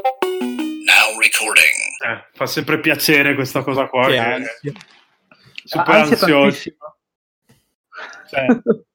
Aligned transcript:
Now 0.00 1.18
recording. 1.18 1.74
Eh, 2.06 2.28
fa 2.32 2.46
sempre 2.46 2.80
piacere 2.80 3.34
questa 3.34 3.62
cosa 3.62 3.86
qua. 3.88 4.06
Che 4.06 4.12
che- 4.12 4.18
ansia. 4.18 4.72
super 5.64 5.94
Ansia 5.94 6.16
ansioso. 6.16 6.70
Cioè, 8.30 8.46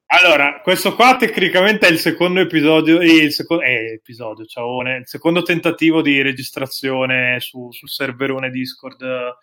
allora, 0.08 0.62
questo 0.62 0.96
qua 0.96 1.16
tecnicamente 1.18 1.88
è 1.88 1.92
il 1.92 2.00
secondo 2.00 2.40
episodio, 2.40 3.02
il 3.02 3.32
secondo, 3.34 3.64
eh, 3.64 3.94
episodio, 3.96 4.46
ciaone, 4.46 4.98
il 4.98 5.08
secondo 5.08 5.42
tentativo 5.42 6.02
di 6.02 6.22
registrazione 6.22 7.40
su- 7.40 7.72
sul 7.72 7.90
serverone 7.90 8.50
Discord 8.50 9.02
eh, 9.02 9.34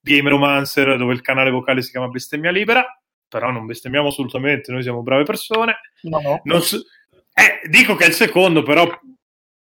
Game 0.00 0.28
Romancer 0.30 0.96
dove 0.96 1.12
il 1.12 1.20
canale 1.20 1.50
vocale 1.50 1.82
si 1.82 1.90
chiama 1.90 2.08
Bestemmia 2.08 2.50
Libera, 2.50 2.84
però 3.28 3.50
non 3.50 3.66
bestemmiamo 3.66 4.08
assolutamente, 4.08 4.72
noi 4.72 4.82
siamo 4.82 5.02
brave 5.02 5.24
persone. 5.24 5.80
No, 6.02 6.20
no. 6.20 6.40
Non 6.44 6.62
so- 6.62 6.82
eh, 7.34 7.68
dico 7.68 7.94
che 7.96 8.04
è 8.04 8.08
il 8.08 8.14
secondo, 8.14 8.62
però 8.62 8.88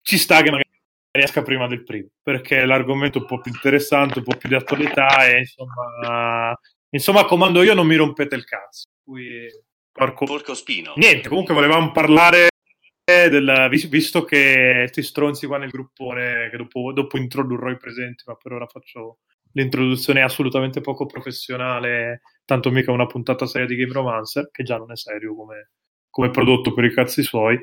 ci 0.02 0.18
sta 0.18 0.42
che 0.42 0.50
magari 0.52 0.66
esca 1.24 1.42
prima 1.42 1.68
del 1.68 1.84
primo, 1.84 2.10
perché 2.22 2.66
l'argomento 2.66 3.18
è 3.18 3.22
un 3.22 3.28
po' 3.28 3.40
più 3.40 3.52
interessante, 3.52 4.20
un 4.20 4.26
po' 4.26 4.38
più 4.38 4.50
di 4.50 4.56
attualità 4.56 5.28
e 5.28 5.40
insomma, 5.40 6.58
insomma 6.90 7.26
comando 7.26 7.64
io 7.64 7.74
non 7.74 7.88
mi 7.88 7.96
rompete 7.96 8.36
il 8.36 8.46
cazzo. 8.46 8.86
Cui, 9.04 9.48
porco- 9.92 10.26
Porco 10.26 10.54
spino. 10.54 10.94
Niente, 10.96 11.30
comunque 11.30 11.54
volevamo 11.54 11.92
parlare 11.92 12.50
del, 13.04 13.68
vis- 13.70 13.88
visto 13.88 14.26
che 14.26 14.90
ti 14.92 15.02
stronzi 15.02 15.48
qua 15.48 15.58
nel 15.58 15.70
gruppone, 15.70 16.50
che 16.50 16.58
dopo, 16.58 16.92
dopo 16.92 17.18
introdurrò 17.18 17.70
i 17.70 17.78
presenti, 17.78 18.24
ma 18.28 18.36
per 18.36 18.52
ora 18.52 18.68
faccio 18.68 19.20
l'introduzione 19.54 20.22
assolutamente 20.22 20.82
poco 20.82 21.06
professionale, 21.06 22.22
tanto 22.46 22.70
mica 22.70 22.92
una 22.92 23.08
puntata 23.08 23.46
seria 23.46 23.66
di 23.66 23.76
Game 23.76 23.94
Romancer, 23.94 24.50
che 24.52 24.64
già 24.64 24.78
non 24.78 24.92
è 24.92 24.98
serio 24.98 25.36
come, 25.36 25.72
come 26.10 26.30
prodotto 26.30 26.74
per 26.74 26.84
i 26.84 26.94
cazzi 26.94 27.24
suoi. 27.24 27.58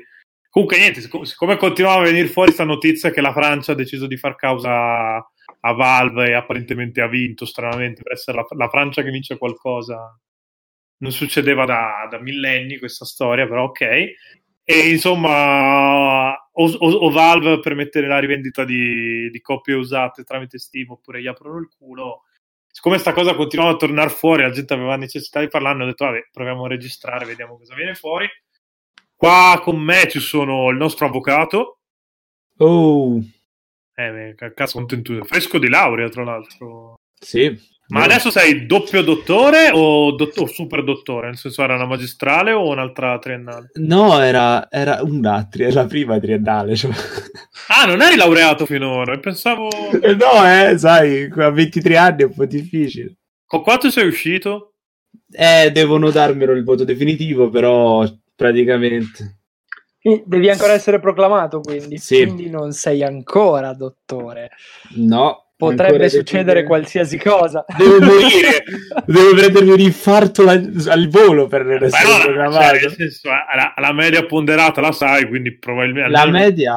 Comunque 0.55 0.77
niente, 0.79 1.01
sic- 1.01 1.25
siccome 1.25 1.57
continuava 1.57 1.99
a 1.99 2.05
venire 2.05 2.29
fuori 2.29 2.53
questa 2.53 2.63
notizia 2.63 3.11
che 3.11 3.19
la 3.19 3.33
Francia 3.33 3.73
ha 3.73 3.75
deciso 3.75 4.07
di 4.07 4.15
far 4.15 4.37
causa 4.37 5.17
a 5.17 5.71
Valve 5.73 6.29
e 6.29 6.33
apparentemente 6.33 7.01
ha 7.01 7.09
vinto 7.09 7.45
stranamente 7.45 8.01
per 8.01 8.13
essere 8.13 8.37
la, 8.37 8.45
la 8.51 8.69
Francia 8.69 9.03
che 9.03 9.09
vince 9.09 9.37
qualcosa 9.37 10.17
non 10.99 11.11
succedeva 11.11 11.65
da, 11.65 12.07
da 12.09 12.21
millenni 12.21 12.77
questa 12.77 13.03
storia, 13.03 13.45
però 13.47 13.65
ok. 13.65 13.81
E 14.63 14.89
insomma, 14.89 16.31
o, 16.33 16.63
o- 16.71 16.91
o 16.99 17.11
Valve 17.11 17.59
per 17.59 17.75
mettere 17.75 18.07
la 18.07 18.19
rivendita 18.19 18.63
di, 18.63 19.29
di 19.29 19.41
copie 19.41 19.73
usate 19.73 20.23
tramite 20.23 20.57
Steam 20.57 20.89
oppure 20.89 21.21
gli 21.21 21.27
aprono 21.27 21.57
il 21.59 21.67
culo. 21.77 22.21
Siccome 22.65 22.97
sta 22.97 23.11
cosa 23.11 23.35
continuava 23.35 23.73
a 23.73 23.77
tornare 23.77 24.09
fuori, 24.09 24.43
la 24.43 24.51
gente 24.51 24.73
aveva 24.73 24.95
necessità 24.95 25.41
di 25.41 25.49
parlarne, 25.49 25.83
ho 25.83 25.87
detto, 25.87 26.05
vabbè, 26.05 26.29
proviamo 26.31 26.63
a 26.63 26.69
registrare, 26.69 27.25
vediamo 27.25 27.57
cosa 27.57 27.75
viene 27.75 27.93
fuori. 27.93 28.25
Qua 29.15 29.59
con 29.63 29.79
me 29.79 30.07
ci 30.09 30.19
sono 30.19 30.69
il 30.69 30.77
nostro 30.77 31.05
avvocato, 31.07 31.79
Oh, 32.57 33.19
eh, 33.95 34.35
cazzo, 34.53 34.77
contento, 34.77 35.21
fresco 35.25 35.57
di 35.57 35.67
laurea, 35.69 36.07
tra 36.09 36.23
l'altro. 36.23 36.95
sì. 37.19 37.73
Ma 37.87 38.01
adesso 38.03 38.31
sei 38.31 38.65
doppio 38.65 39.03
dottore 39.03 39.69
o, 39.71 40.15
dott- 40.15 40.39
o 40.39 40.47
super 40.47 40.83
dottore? 40.83 41.27
Nel 41.27 41.37
senso 41.37 41.61
era 41.61 41.75
una 41.75 41.85
magistrale 41.85 42.51
o 42.51 42.67
un'altra 42.69 43.19
triennale? 43.19 43.69
No, 43.75 44.19
era, 44.23 44.67
era 44.71 45.03
una 45.03 45.45
tri- 45.47 45.71
la 45.71 45.85
prima 45.85 46.19
triennale. 46.19 46.75
Cioè. 46.75 46.91
Ah, 47.67 47.85
non 47.85 48.01
eri 48.01 48.15
laureato 48.15 48.65
finora, 48.67 49.17
pensavo... 49.19 49.69
Eh, 50.01 50.13
no, 50.15 50.43
eh, 50.45 50.77
sai, 50.77 51.31
a 51.35 51.49
23 51.49 51.97
anni 51.97 52.21
è 52.21 52.25
un 52.25 52.33
po' 52.35 52.45
difficile. 52.45 53.15
Con 53.45 53.61
quanto 53.63 53.89
sei 53.89 54.07
uscito? 54.07 54.73
Eh, 55.31 55.71
devono 55.71 56.11
darmelo 56.11 56.51
il 56.53 56.63
voto 56.63 56.83
definitivo, 56.83 57.49
però 57.49 58.03
praticamente... 58.35 59.39
Devi 60.05 60.49
ancora 60.51 60.73
essere 60.73 60.99
proclamato, 60.99 61.61
quindi. 61.61 61.97
Sì. 61.97 62.21
Quindi 62.21 62.47
non 62.47 62.73
sei 62.73 63.01
ancora 63.01 63.73
dottore. 63.73 64.51
No. 64.97 65.44
Potrebbe 65.57 66.09
succedere 66.09 66.55
devo- 66.61 66.67
qualsiasi 66.67 67.17
cosa. 67.17 67.63
Devo 67.77 67.99
morire, 68.01 68.63
devo 69.07 69.33
prendermi 69.35 69.71
un 69.71 69.79
infarto 69.79 70.43
la- 70.43 70.51
al 70.51 71.07
volo 71.07 71.47
per 71.47 71.61
essere 71.61 71.87
Beh, 71.87 71.97
allora, 71.97 72.15
cioè, 72.17 72.25
programmato. 72.25 72.73
nel 72.73 72.91
senso, 72.93 73.29
la, 73.29 73.73
la 73.77 73.93
media 73.93 74.25
ponderata 74.25 74.81
la 74.81 74.91
sai, 74.91 75.25
quindi 75.29 75.57
probabilmente... 75.57 76.09
La 76.11 76.21
almeno- 76.23 76.43
media, 76.45 76.73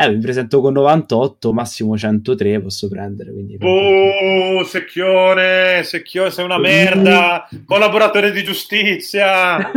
eh, 0.00 0.08
mi 0.08 0.18
presento 0.20 0.62
con 0.62 0.72
98, 0.72 1.52
massimo 1.52 1.98
103 1.98 2.60
posso 2.62 2.88
prendere. 2.88 3.32
Quindi 3.32 3.58
Oh, 3.60 4.64
secchione, 4.64 5.82
secchione, 5.84 6.30
sei 6.30 6.44
una 6.46 6.58
merda, 6.58 7.46
collaboratore 7.66 8.30
di 8.32 8.42
giustizia. 8.42 9.58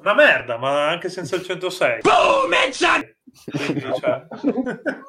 Una 0.00 0.14
merda, 0.14 0.58
ma 0.58 0.88
anche 0.90 1.08
senza 1.08 1.36
il 1.36 1.42
106. 1.44 2.00
Quindi, 3.50 3.80
cioè, 4.00 4.26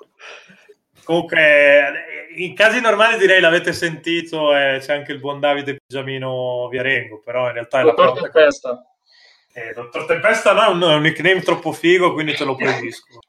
Comunque, 1.06 1.40
eh, 1.40 2.44
in 2.44 2.56
casi 2.56 2.82
normali 2.82 3.20
direi 3.20 3.40
l'avete 3.40 3.74
sentito 3.74 4.56
e 4.56 4.80
c'è 4.82 4.96
anche 4.96 5.12
il 5.12 5.20
buon 5.20 5.40
Davide 5.40 5.78
Pigiamino 5.86 6.68
Viarengo, 6.68 7.22
però 7.24 7.46
in 7.46 7.54
realtà 7.54 7.80
è 7.80 7.84
la 7.84 7.92
Dottor 7.92 8.14
prima 8.14 8.30
Tempesta. 8.30 8.86
Eh, 9.54 9.74
Dottor 9.74 10.06
Tempesta 10.06 10.54
no, 10.54 10.66
è 10.66 10.70
un, 10.70 10.82
è 10.82 10.96
un 10.96 11.02
nickname 11.04 11.42
troppo 11.42 11.72
figo, 11.72 12.12
quindi 12.12 12.34
te 12.34 12.44
lo 12.44 12.56
proibisco. 12.58 13.20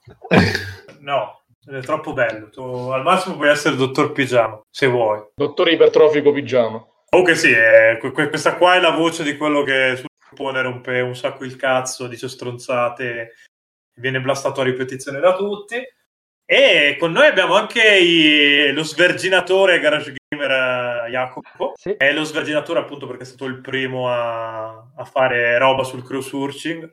No, 1.00 1.42
è 1.66 1.80
troppo 1.80 2.14
bello. 2.14 2.48
Tu, 2.48 2.62
al 2.62 3.02
massimo 3.02 3.36
puoi 3.36 3.50
essere 3.50 3.76
Dottor 3.76 4.10
Pigiama, 4.10 4.58
se 4.70 4.86
vuoi. 4.86 5.22
Dottore 5.34 5.72
ipertrofico 5.72 6.32
pigiama. 6.32 6.82
Comunque 7.10 7.34
sì, 7.34 7.50
eh, 7.50 7.98
que- 8.00 8.10
que- 8.10 8.30
questa 8.30 8.56
qua 8.56 8.76
è 8.76 8.80
la 8.80 8.90
voce 8.90 9.22
di 9.22 9.36
quello 9.36 9.62
che 9.62 9.96
sul 9.96 10.06
gruppone 10.30 10.62
rompe 10.62 11.00
un 11.00 11.14
sacco 11.14 11.44
il 11.44 11.56
cazzo, 11.56 12.06
dice 12.06 12.26
stronzate, 12.26 13.34
viene 13.96 14.20
blastato 14.20 14.60
a 14.60 14.64
ripetizione 14.64 15.20
da 15.20 15.34
tutti. 15.34 15.76
E 16.48 16.96
con 16.98 17.10
noi 17.10 17.26
abbiamo 17.26 17.54
anche 17.54 17.82
i- 17.98 18.72
lo 18.72 18.84
sverginatore 18.84 19.80
Garage 19.80 20.14
Gamer 20.28 21.06
eh, 21.06 21.10
Jacopo. 21.10 21.72
Sì. 21.74 21.90
È 21.96 22.12
lo 22.12 22.22
sverginatore 22.22 22.78
appunto 22.78 23.06
perché 23.08 23.22
è 23.24 23.26
stato 23.26 23.46
il 23.46 23.60
primo 23.60 24.08
a, 24.08 24.68
a 24.94 25.04
fare 25.04 25.58
roba 25.58 25.82
sul 25.82 26.04
crowdsourcing, 26.04 26.88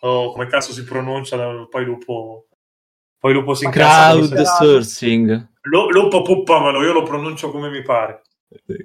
o 0.00 0.32
come 0.32 0.46
cazzo 0.46 0.72
si 0.72 0.84
pronuncia, 0.84 1.36
poi 1.70 1.84
lupo... 1.84 2.44
Poi 3.18 3.32
lupo 3.32 3.54
si 3.54 3.64
se- 3.64 3.70
Crowdsourcing. 3.70 5.48
Lu- 5.62 5.90
lupo 5.90 6.22
puppamelo, 6.22 6.82
io 6.84 6.92
lo 6.92 7.02
pronuncio 7.02 7.50
come 7.50 7.68
mi 7.70 7.82
pare. 7.82 8.22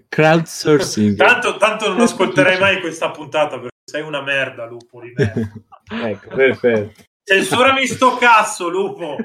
Crowdsourcing. 0.10 1.16
Tanto, 1.18 1.58
tanto 1.58 1.88
non 1.90 2.00
ascolterai 2.02 2.60
mai 2.60 2.80
questa 2.80 3.12
puntata 3.12 3.56
perché 3.58 3.76
sei 3.84 4.02
una 4.02 4.22
merda, 4.22 4.66
lupo 4.66 5.02
di 5.02 5.14
merda. 5.16 5.52
ecco, 6.08 6.36
perfetto. 6.36 7.02
Censurami 7.24 7.88
sto 7.88 8.18
cazzo, 8.18 8.68
lupo. 8.70 9.16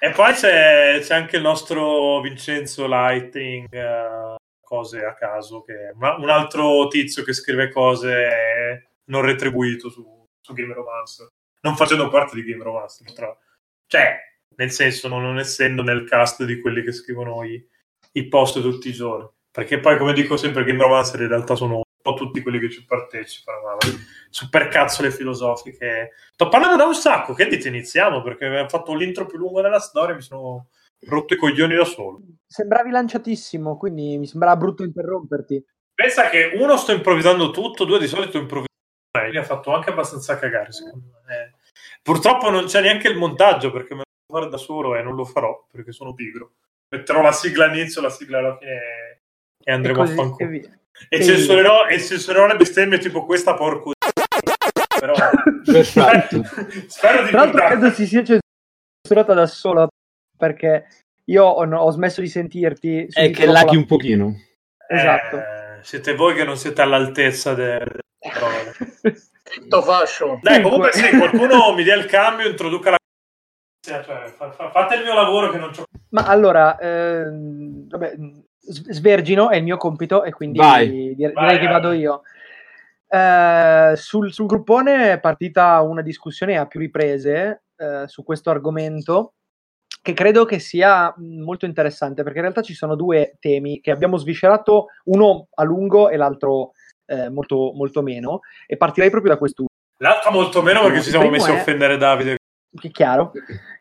e 0.00 0.10
poi 0.10 0.32
c'è, 0.32 1.00
c'è 1.00 1.14
anche 1.14 1.36
il 1.36 1.42
nostro 1.42 2.20
Vincenzo 2.22 2.86
Lighting, 2.86 3.66
eh, 3.70 4.36
cose 4.62 5.04
a 5.04 5.14
caso, 5.14 5.62
che 5.62 5.92
una- 5.94 6.16
un 6.16 6.30
altro 6.30 6.88
tizio 6.88 7.22
che 7.22 7.34
scrive 7.34 7.70
cose 7.70 8.88
non 9.04 9.22
retribuito 9.22 9.90
su, 9.90 10.26
su 10.40 10.52
Game 10.54 10.72
Romancer. 10.72 11.28
Non 11.60 11.76
facendo 11.76 12.08
parte 12.08 12.36
di 12.36 12.44
Game 12.44 12.64
Romancer, 12.64 13.12
tra. 13.12 13.36
Cioè, 13.86 14.18
nel 14.56 14.70
senso, 14.70 15.08
non, 15.08 15.22
non 15.22 15.38
essendo 15.38 15.82
nel 15.82 16.08
cast 16.08 16.44
di 16.44 16.60
quelli 16.60 16.82
che 16.82 16.92
scrivono 16.92 17.44
i, 17.44 17.62
i 18.12 18.28
post 18.28 18.60
tutti 18.62 18.88
i 18.88 18.92
giorni. 18.92 19.28
Perché 19.50 19.78
poi, 19.78 19.98
come 19.98 20.14
dico 20.14 20.36
sempre, 20.36 20.64
Game 20.64 20.82
Romancer 20.82 21.20
in 21.20 21.28
realtà 21.28 21.54
sono 21.54 21.82
po' 22.06 22.14
tutti 22.14 22.40
quelli 22.40 22.60
che 22.60 22.70
ci 22.70 22.84
partecipano, 22.84 23.60
ma 23.62 23.76
super 24.30 24.68
cazzole 24.68 25.10
filosofiche. 25.10 26.12
Sto 26.32 26.48
parlando 26.48 26.76
da 26.76 26.84
un 26.84 26.94
sacco, 26.94 27.34
che 27.34 27.46
dite 27.48 27.68
iniziamo? 27.68 28.22
Perché 28.22 28.46
abbiamo 28.46 28.68
fatto 28.68 28.94
l'intro 28.94 29.26
più 29.26 29.38
lungo 29.38 29.60
della 29.60 29.80
storia 29.80 30.12
e 30.12 30.16
mi 30.16 30.22
sono 30.22 30.68
rotto 31.06 31.34
i 31.34 31.36
coglioni 31.36 31.74
da 31.74 31.84
solo. 31.84 32.20
Sembravi 32.46 32.90
lanciatissimo, 32.90 33.76
quindi 33.76 34.18
mi 34.18 34.26
sembrava 34.26 34.56
brutto 34.56 34.84
interromperti. 34.84 35.64
Pensa 35.94 36.28
che 36.28 36.52
uno 36.54 36.76
sto 36.76 36.92
improvvisando 36.92 37.50
tutto, 37.50 37.84
due 37.84 37.98
di 37.98 38.06
solito 38.06 38.38
improvviso. 38.38 38.66
Eh, 39.18 39.30
Mi 39.30 39.38
ha 39.38 39.42
fatto 39.42 39.74
anche 39.74 39.90
abbastanza 39.90 40.38
cagare, 40.38 40.70
secondo 40.72 41.06
me. 41.26 41.34
Eh, 41.34 41.54
Purtroppo 42.02 42.50
non 42.50 42.66
c'è 42.66 42.80
neanche 42.80 43.08
il 43.08 43.16
montaggio 43.16 43.72
perché 43.72 43.94
me 43.94 44.02
lo 44.02 44.04
devo 44.26 44.38
fare 44.38 44.50
da 44.50 44.56
solo 44.58 44.94
e 44.94 45.02
non 45.02 45.16
lo 45.16 45.24
farò 45.24 45.66
perché 45.70 45.90
sono 45.90 46.14
pigro. 46.14 46.52
Metterò 46.88 47.20
la 47.20 47.32
sigla 47.32 47.64
all'inizio, 47.64 48.00
la 48.00 48.10
sigla 48.10 48.38
alla 48.38 48.56
fine 48.56 48.78
e 49.68 49.70
E 49.70 49.74
andremo 49.74 50.02
a 50.02 50.04
e 50.04 50.14
fanculo. 50.14 50.48
via. 50.48 50.78
E 51.08 51.18
e 51.18 51.22
censurerò, 51.24 51.86
e 51.88 51.98
censurerò 52.00 52.46
le 52.46 52.56
bestemmie 52.56 52.98
tipo 52.98 53.24
questa 53.26 53.54
porco. 53.54 53.92
Però 54.98 55.12
Perfetto. 55.64 56.42
spero 56.86 57.22
di 57.24 57.30
Tra 57.30 57.40
l'altro 57.40 57.66
credo 57.66 57.90
si 57.90 58.06
sia 58.06 58.22
censurata 58.22 59.34
da 59.34 59.46
sola 59.46 59.86
perché 60.38 60.86
io 61.24 61.44
ho, 61.44 61.64
no, 61.64 61.80
ho 61.80 61.90
smesso 61.90 62.20
di 62.20 62.28
sentirti. 62.28 63.08
È 63.10 63.30
che 63.30 63.46
laghi 63.46 63.76
un 63.76 63.84
pochino. 63.86 64.34
Esatto. 64.88 65.36
Eh, 65.36 65.78
siete 65.82 66.14
voi 66.14 66.34
che 66.34 66.44
non 66.44 66.56
siete 66.56 66.80
all'altezza 66.80 67.52
de- 67.54 67.78
delle 67.78 68.34
parole. 68.38 68.72
Tutto 69.42 69.82
fascio. 69.82 70.38
Dai, 70.42 70.62
comunque 70.62 70.92
se 70.92 71.10
qualcuno 71.10 71.74
mi 71.74 71.82
dia 71.82 71.94
il 71.96 72.06
cambio, 72.06 72.48
introduca 72.48 72.90
la 72.90 72.96
cioè, 73.86 74.02
fa- 74.02 74.50
fa- 74.50 74.70
fate 74.70 74.94
il 74.96 75.02
mio 75.04 75.14
lavoro 75.14 75.50
che 75.50 75.58
non 75.58 75.70
c'ho 75.70 75.84
Ma 76.10 76.24
allora, 76.26 76.76
ehm, 76.78 77.86
vabbè, 77.88 78.14
svergino 78.66 79.50
è 79.50 79.56
il 79.56 79.62
mio 79.64 79.76
compito 79.76 80.24
e 80.24 80.32
quindi 80.32 80.58
Vai. 80.58 80.88
dir- 80.88 81.14
direi 81.16 81.32
Vai, 81.32 81.58
che 81.58 81.66
vado 81.66 81.92
io. 81.92 82.22
Eh, 83.08 83.92
sul, 83.96 84.32
sul 84.32 84.46
gruppone 84.46 85.12
è 85.12 85.20
partita 85.20 85.80
una 85.80 86.02
discussione 86.02 86.58
a 86.58 86.66
più 86.66 86.80
riprese 86.80 87.62
eh, 87.76 88.04
su 88.06 88.24
questo 88.24 88.50
argomento 88.50 89.34
che 90.06 90.12
credo 90.12 90.44
che 90.44 90.60
sia 90.60 91.12
molto 91.18 91.66
interessante 91.66 92.22
perché 92.22 92.38
in 92.38 92.44
realtà 92.44 92.62
ci 92.62 92.74
sono 92.74 92.94
due 92.94 93.36
temi 93.40 93.80
che 93.80 93.90
abbiamo 93.90 94.16
sviscerato, 94.16 94.86
uno 95.06 95.48
a 95.52 95.64
lungo 95.64 96.10
e 96.10 96.16
l'altro 96.16 96.70
eh, 97.06 97.28
molto, 97.28 97.72
molto 97.74 98.02
meno, 98.02 98.40
e 98.68 98.76
partirei 98.76 99.10
proprio 99.10 99.32
da 99.32 99.38
quest'ultimo. 99.38 99.76
L'altro 99.98 100.30
molto 100.30 100.62
meno 100.62 100.82
perché 100.82 101.02
ci 101.02 101.10
siamo 101.10 101.28
messi 101.28 101.50
a 101.50 101.54
offendere 101.54 101.96
Davide. 101.96 102.36
Chiaro, 102.92 103.32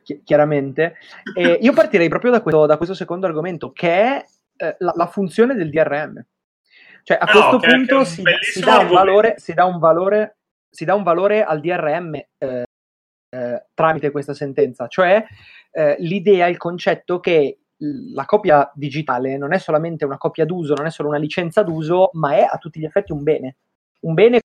chi- 0.01 0.23
chiaramente. 0.23 0.95
E 1.35 1.59
io 1.61 1.73
partirei 1.73 2.09
proprio 2.09 2.31
da 2.31 2.41
questo, 2.41 2.65
da 2.65 2.77
questo 2.77 2.95
secondo 2.95 3.27
argomento, 3.27 3.71
che 3.71 3.89
è 3.89 4.25
eh, 4.57 4.75
la, 4.79 4.93
la, 4.95 5.07
funzione 5.07 5.55
del 5.55 5.69
DRM. 5.69 6.25
Cioè, 7.03 7.17
a 7.17 7.21
ah, 7.21 7.31
questo 7.31 7.55
okay, 7.55 7.75
punto 7.75 8.03
si, 8.03 8.23
si, 8.41 8.59
dà 8.61 8.83
valore, 8.83 9.35
si, 9.37 9.53
dà 9.53 9.65
valore, 9.77 10.37
si, 10.69 10.85
dà 10.85 10.95
un 10.95 11.03
valore, 11.03 11.43
al 11.43 11.59
DRM 11.59 12.15
eh, 12.15 12.63
eh, 13.29 13.65
tramite 13.73 14.11
questa 14.11 14.33
sentenza, 14.33 14.87
cioè 14.87 15.23
eh, 15.71 15.95
l'idea, 15.99 16.47
il 16.47 16.57
concetto 16.57 17.19
che 17.19 17.59
la 17.77 18.25
copia 18.25 18.71
digitale 18.73 19.37
non 19.37 19.53
è 19.53 19.57
solamente 19.57 20.05
una 20.05 20.17
copia 20.17 20.45
d'uso, 20.45 20.73
non 20.73 20.85
è 20.85 20.89
solo 20.89 21.09
una 21.09 21.17
licenza 21.17 21.61
d'uso, 21.61 22.09
ma 22.13 22.35
è 22.35 22.47
a 22.49 22.57
tutti 22.57 22.79
gli 22.79 22.85
effetti 22.85 23.11
un 23.11 23.23
bene. 23.23 23.57
Un 24.01 24.13
bene 24.13 24.39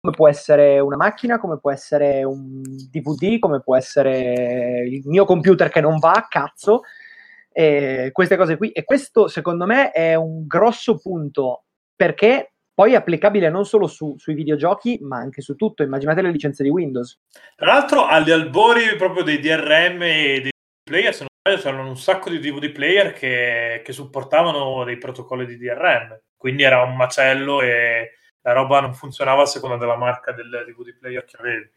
come 0.00 0.14
può 0.14 0.28
essere 0.28 0.80
una 0.80 0.96
macchina, 0.96 1.38
come 1.38 1.58
può 1.58 1.70
essere 1.70 2.24
un 2.24 2.62
DVD, 2.62 3.38
come 3.38 3.60
può 3.60 3.76
essere 3.76 4.86
il 4.88 5.02
mio 5.04 5.26
computer 5.26 5.68
che 5.68 5.82
non 5.82 5.98
va 5.98 6.12
a 6.12 6.26
cazzo, 6.26 6.82
eh, 7.52 8.10
queste 8.12 8.36
cose 8.36 8.56
qui. 8.56 8.70
E 8.70 8.84
questo 8.84 9.28
secondo 9.28 9.66
me 9.66 9.90
è 9.90 10.14
un 10.14 10.46
grosso 10.46 10.98
punto 10.98 11.64
perché 11.94 12.52
poi 12.80 12.92
è 12.92 12.96
applicabile 12.96 13.50
non 13.50 13.66
solo 13.66 13.86
su, 13.86 14.16
sui 14.16 14.32
videogiochi, 14.32 15.00
ma 15.02 15.18
anche 15.18 15.42
su 15.42 15.54
tutto. 15.54 15.82
Immaginate 15.82 16.22
le 16.22 16.30
licenze 16.30 16.62
di 16.62 16.70
Windows. 16.70 17.18
Tra 17.54 17.66
l'altro, 17.66 18.06
agli 18.06 18.30
albori 18.30 18.96
proprio 18.96 19.22
dei 19.22 19.38
DRM 19.38 20.02
e 20.02 20.40
dei 20.40 20.50
player, 20.82 21.12
se 21.12 21.24
non 21.24 21.28
sbaglio, 21.42 21.62
c'erano 21.62 21.88
un 21.88 21.98
sacco 21.98 22.30
di 22.30 22.38
DVD 22.38 22.70
player 22.70 23.12
che, 23.12 23.82
che 23.84 23.92
supportavano 23.92 24.84
dei 24.84 24.96
protocolli 24.96 25.44
di 25.44 25.58
DRM. 25.58 26.18
Quindi 26.34 26.62
era 26.62 26.80
un 26.82 26.96
macello 26.96 27.60
e 27.60 28.12
la 28.40 28.52
roba 28.52 28.80
non 28.80 28.94
funzionava 28.94 29.42
a 29.42 29.46
seconda 29.46 29.76
della 29.76 29.96
marca 29.96 30.32
del 30.32 30.64
DVD 30.66 30.96
player 30.98 31.24
che 31.24 31.36
avevi. 31.38 31.70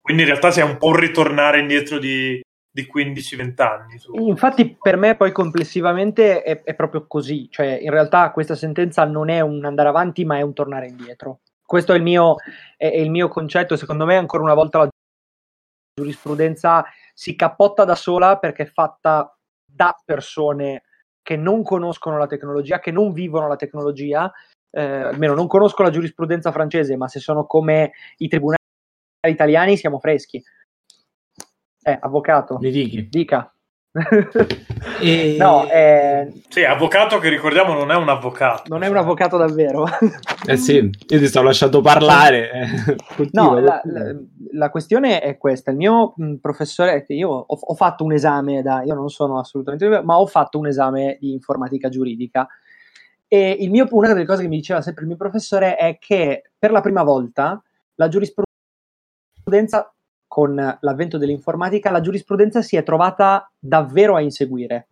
Quindi 0.00 0.22
in 0.22 0.28
realtà 0.28 0.52
sia 0.52 0.64
un 0.64 0.76
po' 0.76 0.88
un 0.88 0.96
ritornare 0.96 1.58
indietro 1.58 1.98
di, 1.98 2.40
di 2.74 2.90
15-20 2.92 3.62
anni. 3.62 3.98
Su. 4.00 4.12
Infatti, 4.16 4.76
per 4.80 4.96
me, 4.96 5.14
poi 5.14 5.30
complessivamente 5.30 6.42
è, 6.42 6.64
è, 6.64 6.74
proprio 6.74 7.06
così. 7.06 7.48
Cioè, 7.48 7.78
in 7.80 7.90
realtà, 7.90 8.32
questa 8.32 8.56
sentenza 8.56 9.04
non 9.04 9.28
è 9.28 9.38
un 9.40 9.64
andare 9.64 9.88
avanti, 9.88 10.24
ma 10.24 10.38
è 10.38 10.42
un 10.42 10.54
tornare 10.54 10.88
indietro. 10.88 11.38
Questo 11.64 11.92
è 11.92 11.96
il 11.96 12.02
mio, 12.02 12.34
è, 12.76 12.90
è 12.90 12.96
il 12.96 13.12
mio 13.12 13.28
concetto. 13.28 13.76
Secondo 13.76 14.04
me, 14.04 14.16
ancora 14.16 14.42
una 14.42 14.54
volta, 14.54 14.78
la 14.78 14.88
giurisprudenza 15.94 16.84
si 17.12 17.36
cappotta 17.36 17.84
da 17.84 17.94
sola 17.94 18.38
perché 18.38 18.64
è 18.64 18.66
fatta 18.66 19.32
da 19.64 19.96
persone 20.04 20.82
che 21.22 21.36
non 21.36 21.62
conoscono 21.62 22.18
la 22.18 22.26
tecnologia, 22.26 22.80
che 22.80 22.90
non 22.90 23.12
vivono 23.12 23.46
la 23.46 23.56
tecnologia. 23.56 24.32
Eh, 24.68 24.82
almeno 24.82 25.34
non 25.34 25.46
conosco 25.46 25.84
la 25.84 25.90
giurisprudenza 25.90 26.50
francese, 26.50 26.96
ma 26.96 27.06
se 27.06 27.20
sono 27.20 27.46
come 27.46 27.92
i 28.16 28.26
tribunali 28.26 28.58
italiani 29.28 29.76
siamo 29.76 30.00
freschi. 30.00 30.42
Eh, 31.86 31.98
avvocato. 32.00 32.56
Mi. 32.60 33.08
Dica. 33.10 33.52
e... 35.00 35.36
No, 35.38 35.68
eh... 35.70 36.32
Sì, 36.48 36.64
avvocato 36.64 37.18
che 37.18 37.28
ricordiamo 37.28 37.74
non 37.74 37.90
è 37.90 37.94
un 37.94 38.08
avvocato. 38.08 38.62
Non 38.68 38.82
è 38.82 38.88
un 38.88 38.96
avvocato 38.96 39.36
davvero. 39.36 39.84
eh 40.48 40.56
sì, 40.56 40.76
io 40.76 41.18
ti 41.18 41.26
sto 41.26 41.42
lasciando 41.42 41.82
parlare. 41.82 42.50
no, 43.32 43.60
la, 43.60 43.82
la, 43.84 44.16
la, 44.52 44.70
questione 44.70 45.20
è 45.20 45.36
questa. 45.36 45.70
Il 45.72 45.76
mio 45.76 46.14
mh, 46.16 46.36
professore, 46.36 47.04
io 47.08 47.28
ho, 47.28 47.44
ho, 47.46 47.74
fatto 47.74 48.02
un 48.02 48.14
esame 48.14 48.62
da, 48.62 48.82
io 48.82 48.94
non 48.94 49.10
sono 49.10 49.38
assolutamente, 49.38 50.02
ma 50.02 50.18
ho 50.18 50.26
fatto 50.26 50.58
un 50.58 50.66
esame 50.66 51.18
di 51.20 51.32
informatica 51.32 51.90
giuridica. 51.90 52.48
E 53.28 53.50
il 53.60 53.70
mio, 53.70 53.86
una 53.90 54.08
delle 54.08 54.24
cose 54.24 54.40
che 54.42 54.48
mi 54.48 54.56
diceva 54.56 54.80
sempre 54.80 55.02
il 55.02 55.08
mio 55.08 55.18
professore 55.18 55.76
è 55.76 55.98
che 55.98 56.50
per 56.58 56.70
la 56.70 56.80
prima 56.80 57.02
volta 57.02 57.62
la 57.96 58.08
giurisprudenza 58.08 59.93
con 60.34 60.56
l'avvento 60.80 61.16
dell'informatica, 61.16 61.92
la 61.92 62.00
giurisprudenza 62.00 62.60
si 62.60 62.74
è 62.74 62.82
trovata 62.82 63.48
davvero 63.56 64.16
a 64.16 64.20
inseguire. 64.20 64.88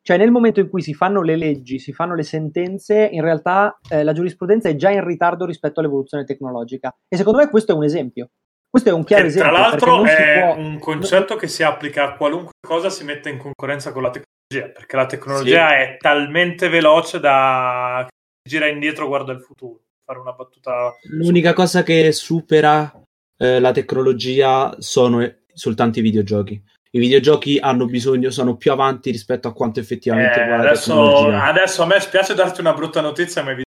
Cioè 0.00 0.16
nel 0.16 0.30
momento 0.30 0.60
in 0.60 0.68
cui 0.68 0.82
si 0.82 0.94
fanno 0.94 1.20
le 1.20 1.34
leggi, 1.34 1.80
si 1.80 1.92
fanno 1.92 2.14
le 2.14 2.22
sentenze, 2.22 3.08
in 3.10 3.20
realtà 3.20 3.76
eh, 3.88 4.04
la 4.04 4.12
giurisprudenza 4.12 4.68
è 4.68 4.76
già 4.76 4.90
in 4.90 5.04
ritardo 5.04 5.46
rispetto 5.46 5.80
all'evoluzione 5.80 6.22
tecnologica. 6.22 6.94
E 7.08 7.16
secondo 7.16 7.40
me 7.40 7.48
questo 7.48 7.72
è 7.72 7.74
un 7.74 7.82
esempio. 7.82 8.28
Questo 8.70 8.90
è 8.90 8.92
un 8.92 9.02
chiaro 9.02 9.24
e 9.24 9.26
esempio. 9.26 9.50
Tra 9.50 9.60
l'altro 9.60 10.04
è 10.04 10.52
può... 10.54 10.62
un 10.62 10.78
concetto 10.78 11.34
che 11.34 11.48
si 11.48 11.64
applica 11.64 12.04
a 12.04 12.14
qualunque 12.14 12.52
cosa 12.64 12.88
si 12.88 13.02
mette 13.02 13.30
in 13.30 13.38
concorrenza 13.38 13.90
con 13.90 14.02
la 14.02 14.10
tecnologia, 14.10 14.72
perché 14.72 14.94
la 14.94 15.06
tecnologia 15.06 15.68
sì. 15.70 15.74
è 15.74 15.96
talmente 15.98 16.68
veloce 16.68 17.18
da 17.18 18.06
gira 18.48 18.68
indietro, 18.68 19.08
guarda 19.08 19.32
il 19.32 19.40
futuro. 19.40 19.80
Fare 20.04 20.20
una 20.20 20.32
battuta. 20.34 20.92
L'unica 21.08 21.52
cosa 21.52 21.82
che 21.82 22.12
supera 22.12 23.03
eh, 23.36 23.60
la 23.60 23.72
tecnologia 23.72 24.74
sono 24.78 25.30
soltanto 25.52 25.98
i 25.98 26.02
videogiochi. 26.02 26.62
I 26.90 26.98
videogiochi 26.98 27.58
hanno 27.58 27.86
bisogno, 27.86 28.30
sono 28.30 28.56
più 28.56 28.70
avanti 28.70 29.10
rispetto 29.10 29.48
a 29.48 29.52
quanto 29.52 29.80
effettivamente 29.80 30.40
eh, 30.40 30.50
adesso, 30.52 31.28
adesso, 31.28 31.82
a 31.82 31.86
me 31.86 31.98
spiace 31.98 32.34
darti 32.34 32.60
una 32.60 32.72
brutta 32.72 33.00
notizia, 33.00 33.42
ma 33.42 33.50
i 33.50 33.62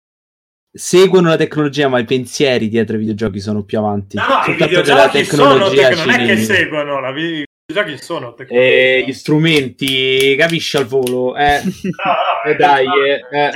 seguono 0.75 1.30
la 1.30 1.38
tecnologia, 1.38 1.88
ma 1.88 2.00
i 2.00 2.06
pensieri 2.06 2.68
dietro 2.68 2.95
i 2.95 3.00
videogiochi 3.00 3.39
sono 3.39 3.63
più 3.63 3.77
avanti. 3.77 4.18
No, 4.18 4.24
no, 4.27 4.51
i 4.51 4.56
videogiochi 4.56 5.24
sono 5.24 5.69
tec- 5.69 5.95
non 5.95 6.09
è 6.09 6.25
che 6.25 6.38
seguono, 6.38 7.00
la 7.00 7.12
vi- 7.12 7.42
i 7.42 7.45
videogiochi 7.66 8.04
sono 8.04 8.36
eh, 8.36 9.04
gli 9.07 9.13
strumenti, 9.13 10.36
capisci 10.38 10.75
al 10.75 10.86
volo? 10.86 11.36
Eh, 11.38 11.62
no, 11.63 12.13
no, 12.44 12.51
eh, 12.51 12.56
dai, 12.56 12.86
eh, 12.86 13.21
eh. 13.31 13.48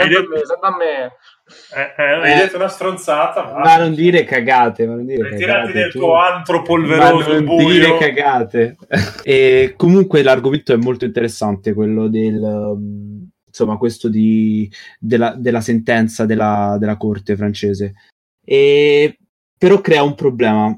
a 0.61 0.77
me. 0.77 1.11
Eh, 1.75 2.01
eh, 2.01 2.03
hai 2.03 2.33
eh, 2.33 2.35
detto 2.43 2.57
una 2.57 2.67
stronzata. 2.67 3.43
Ma, 3.43 3.59
ma 3.59 3.77
non 3.77 3.93
dire 3.93 4.23
cagate. 4.23 4.85
Ma 4.85 4.95
non 4.95 5.05
dire 5.05 5.35
Tirati 5.35 5.71
del 5.71 5.91
tuo 5.91 6.15
antro 6.15 6.61
polveroso. 6.61 7.29
Ma 7.29 7.39
non 7.39 7.57
dire 7.65 7.97
cagate. 7.97 8.75
e 9.23 9.73
comunque 9.77 10.23
l'argomento 10.23 10.73
è 10.73 10.77
molto 10.77 11.05
interessante, 11.05 11.73
quello 11.73 12.07
del. 12.07 12.41
Um, 12.41 13.29
insomma, 13.45 13.77
questo 13.77 14.09
di, 14.09 14.71
della, 14.99 15.33
della 15.37 15.61
sentenza 15.61 16.25
della, 16.25 16.77
della 16.79 16.97
corte 16.97 17.35
francese. 17.35 17.93
E, 18.43 19.17
però 19.57 19.81
crea 19.81 20.03
un 20.03 20.15
problema 20.15 20.77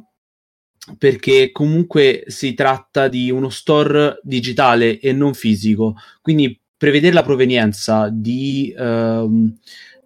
perché 0.98 1.52
comunque 1.52 2.24
si 2.28 2.54
tratta 2.54 3.08
di 3.08 3.30
uno 3.30 3.50
store 3.50 4.20
digitale 4.24 5.00
e 5.00 5.12
non 5.14 5.34
fisico, 5.34 5.96
quindi 6.22 6.60
prevedere 6.80 7.14
la 7.14 7.24
provenienza 7.24 8.10
di, 8.10 8.74
um, 8.78 9.54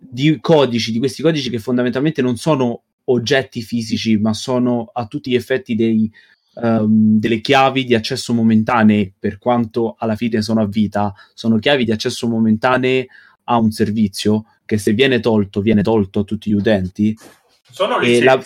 di 0.09 0.39
codici, 0.39 0.91
di 0.91 0.99
questi 0.99 1.21
codici 1.21 1.49
che 1.49 1.59
fondamentalmente 1.59 2.21
non 2.21 2.37
sono 2.37 2.81
oggetti 3.05 3.61
fisici, 3.61 4.17
ma 4.17 4.33
sono 4.33 4.89
a 4.93 5.07
tutti 5.07 5.31
gli 5.31 5.35
effetti 5.35 5.75
dei, 5.75 6.11
um, 6.55 7.19
delle 7.19 7.41
chiavi 7.41 7.83
di 7.83 7.95
accesso 7.95 8.33
momentanee, 8.33 9.13
per 9.17 9.37
quanto 9.37 9.95
alla 9.97 10.15
fine 10.15 10.41
sono 10.41 10.61
a 10.61 10.67
vita, 10.67 11.13
sono 11.33 11.57
chiavi 11.57 11.85
di 11.85 11.91
accesso 11.91 12.27
momentanee 12.27 13.07
a 13.45 13.57
un 13.57 13.71
servizio 13.71 14.45
che 14.65 14.77
se 14.77 14.93
viene 14.93 15.19
tolto, 15.19 15.61
viene 15.61 15.81
tolto 15.81 16.19
a 16.19 16.23
tutti 16.23 16.49
gli 16.49 16.53
utenti. 16.53 17.17
Sono 17.69 17.99
licenze. 17.99 18.25
La... 18.25 18.41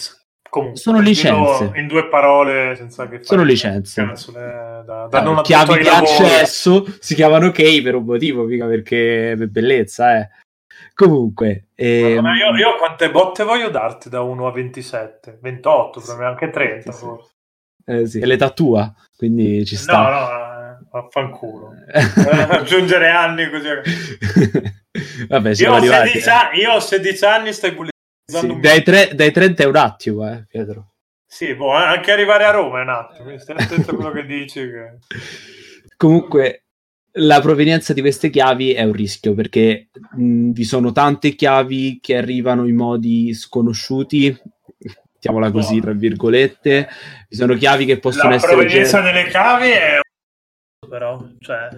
Comunque, 0.49 0.79
sono 0.79 0.99
licenze. 1.01 1.71
In 1.75 1.87
due 1.87 2.07
parole, 2.07 2.73
senza 2.75 3.07
che 3.07 3.19
sono 3.21 3.43
licenze. 3.43 4.15
Sulle, 4.15 4.83
da, 4.85 5.07
da 5.09 5.19
ah, 5.19 5.41
chiavi 5.41 5.81
di 5.81 5.87
accesso 5.87 6.85
si 6.99 7.15
chiamano 7.15 7.51
key 7.51 7.81
per 7.81 7.95
un 7.95 8.05
motivo, 8.05 8.45
mica 8.45 8.65
perché 8.65 9.35
per 9.37 9.49
bellezza, 9.49 10.19
eh. 10.19 10.29
Comunque, 10.93 11.67
ehm... 11.75 12.25
Io, 12.25 12.55
io, 12.55 12.75
quante 12.77 13.11
botte 13.11 13.43
voglio 13.43 13.69
darti 13.69 14.09
da 14.09 14.21
1 14.21 14.47
a 14.47 14.51
27? 14.51 15.39
28, 15.41 15.99
sì. 15.99 16.11
anche 16.11 16.49
30 16.49 16.91
sì, 16.91 16.97
forse. 16.97 17.31
Eh 17.85 18.05
sì, 18.05 18.19
è 18.19 18.25
l'età 18.25 18.49
tua, 18.49 18.93
quindi 19.15 19.65
ci 19.65 19.75
sta. 19.75 20.01
No, 20.01 20.09
no, 20.09 20.29
eh, 20.29 20.77
vaffanculo. 20.91 21.73
Aggiungere 22.49 23.09
anni 23.09 23.49
così. 23.49 23.67
Vabbè, 25.29 25.51
io, 25.55 25.73
ho 25.73 25.79
16 25.79 26.29
anni, 26.29 26.59
io 26.59 26.71
ho 26.73 26.79
16 26.79 27.25
anni, 27.25 27.53
stai 27.53 27.71
bullizzando 27.71 28.55
sì, 28.55 28.59
dai, 28.59 28.83
tre, 28.83 29.11
dai 29.13 29.31
30 29.31 29.63
è 29.63 29.65
un 29.67 29.75
attimo, 29.75 30.29
eh, 30.29 30.45
Pietro. 30.47 30.93
Sì, 31.25 31.53
boh, 31.55 31.71
anche 31.71 32.11
arrivare 32.11 32.45
a 32.45 32.51
Roma 32.51 32.79
è 32.79 32.83
un 32.83 32.89
attimo, 32.89 33.37
stai 33.37 33.57
attento 33.57 33.91
a 33.91 33.95
quello 33.95 34.11
che 34.11 34.25
dici. 34.25 34.59
Che... 34.59 34.97
Comunque, 35.97 36.66
la 37.17 37.39
provenienza 37.41 37.93
di 37.93 38.01
queste 38.01 38.29
chiavi 38.29 38.73
è 38.73 38.83
un 38.83 38.93
rischio 38.93 39.33
perché 39.33 39.89
mh, 40.15 40.51
vi 40.51 40.63
sono 40.63 40.91
tante 40.91 41.35
chiavi 41.35 41.99
che 42.01 42.17
arrivano 42.17 42.67
in 42.67 42.75
modi 42.75 43.33
sconosciuti, 43.33 44.35
mettiamola 45.13 45.51
così, 45.51 45.79
tra 45.79 45.93
virgolette. 45.93 46.87
Vi 47.29 47.35
sono 47.35 47.55
chiavi 47.55 47.85
che 47.85 47.99
possono 47.99 48.29
la 48.29 48.35
essere. 48.35 48.55
La 48.55 48.57
provenienza 48.59 49.01
delle 49.01 49.27
chiavi 49.27 49.69
è. 49.69 49.99
Però, 50.87 51.27
cioè, 51.39 51.69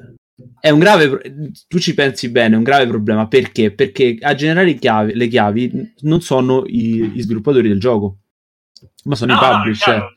è 0.60 0.70
un 0.70 0.80
grave 0.80 1.52
tu 1.68 1.80
ci 1.80 1.94
pensi 1.94 2.30
bene, 2.30 2.56
è 2.56 2.58
un 2.58 2.64
grave 2.64 2.88
problema 2.88 3.28
perché? 3.28 3.72
Perché 3.72 4.18
a 4.20 4.36
generare 4.36 4.74
chiavi, 4.76 5.14
le 5.16 5.28
chiavi 5.28 5.94
non 6.02 6.22
sono 6.22 6.64
i, 6.66 7.10
gli 7.10 7.22
sviluppatori 7.22 7.68
del 7.68 7.80
gioco, 7.80 8.18
ma 9.06 9.16
sono 9.16 9.34
no, 9.34 9.40
i 9.40 9.44
publisher. 9.44 10.16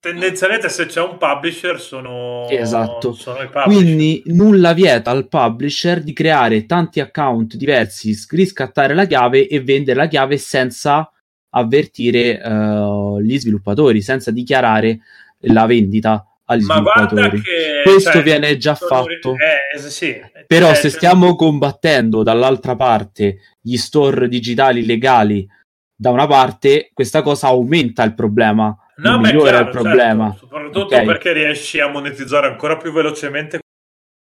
Tendenzialmente 0.00 0.70
se 0.70 0.86
c'è 0.86 1.02
un 1.02 1.18
publisher 1.18 1.78
sono, 1.78 2.48
esatto. 2.48 3.12
sono 3.12 3.42
i 3.42 3.48
publisher. 3.48 3.64
Quindi 3.64 4.22
nulla 4.26 4.72
vieta 4.72 5.10
al 5.10 5.28
publisher 5.28 6.02
di 6.02 6.14
creare 6.14 6.64
tanti 6.64 7.00
account 7.00 7.56
diversi, 7.56 8.16
riscattare 8.30 8.94
la 8.94 9.04
chiave 9.04 9.46
e 9.46 9.60
vendere 9.60 9.98
la 9.98 10.08
chiave 10.08 10.38
senza 10.38 11.12
avvertire 11.50 12.40
uh, 12.42 13.20
gli 13.20 13.38
sviluppatori, 13.38 14.00
senza 14.00 14.30
dichiarare 14.30 15.00
la 15.40 15.66
vendita 15.66 16.26
agli 16.46 16.64
Ma 16.64 16.76
sviluppatori. 16.76 17.42
Che, 17.42 17.82
Questo 17.84 18.10
cioè, 18.12 18.22
viene 18.22 18.56
già 18.56 18.74
fatto. 18.74 19.34
Eh, 19.34 19.78
sì. 19.78 20.18
Però 20.46 20.68
cioè, 20.68 20.76
se 20.76 20.88
stiamo 20.88 21.36
combattendo 21.36 22.22
dall'altra 22.22 22.74
parte 22.74 23.38
gli 23.60 23.76
store 23.76 24.28
digitali 24.28 24.86
legali 24.86 25.46
da 25.94 26.08
una 26.08 26.26
parte, 26.26 26.88
questa 26.94 27.20
cosa 27.20 27.48
aumenta 27.48 28.02
il 28.02 28.14
problema 28.14 28.74
no, 29.08 29.18
beh, 29.18 29.32
migliora 29.32 29.50
chiaro, 29.50 29.64
il 29.64 29.70
problema. 29.70 30.30
Certo. 30.30 30.46
Soprattutto 30.46 30.94
okay. 30.94 31.04
perché 31.06 31.32
riesci 31.32 31.80
a 31.80 31.88
monetizzare 31.88 32.46
ancora 32.46 32.76
più 32.76 32.92
velocemente 32.92 33.60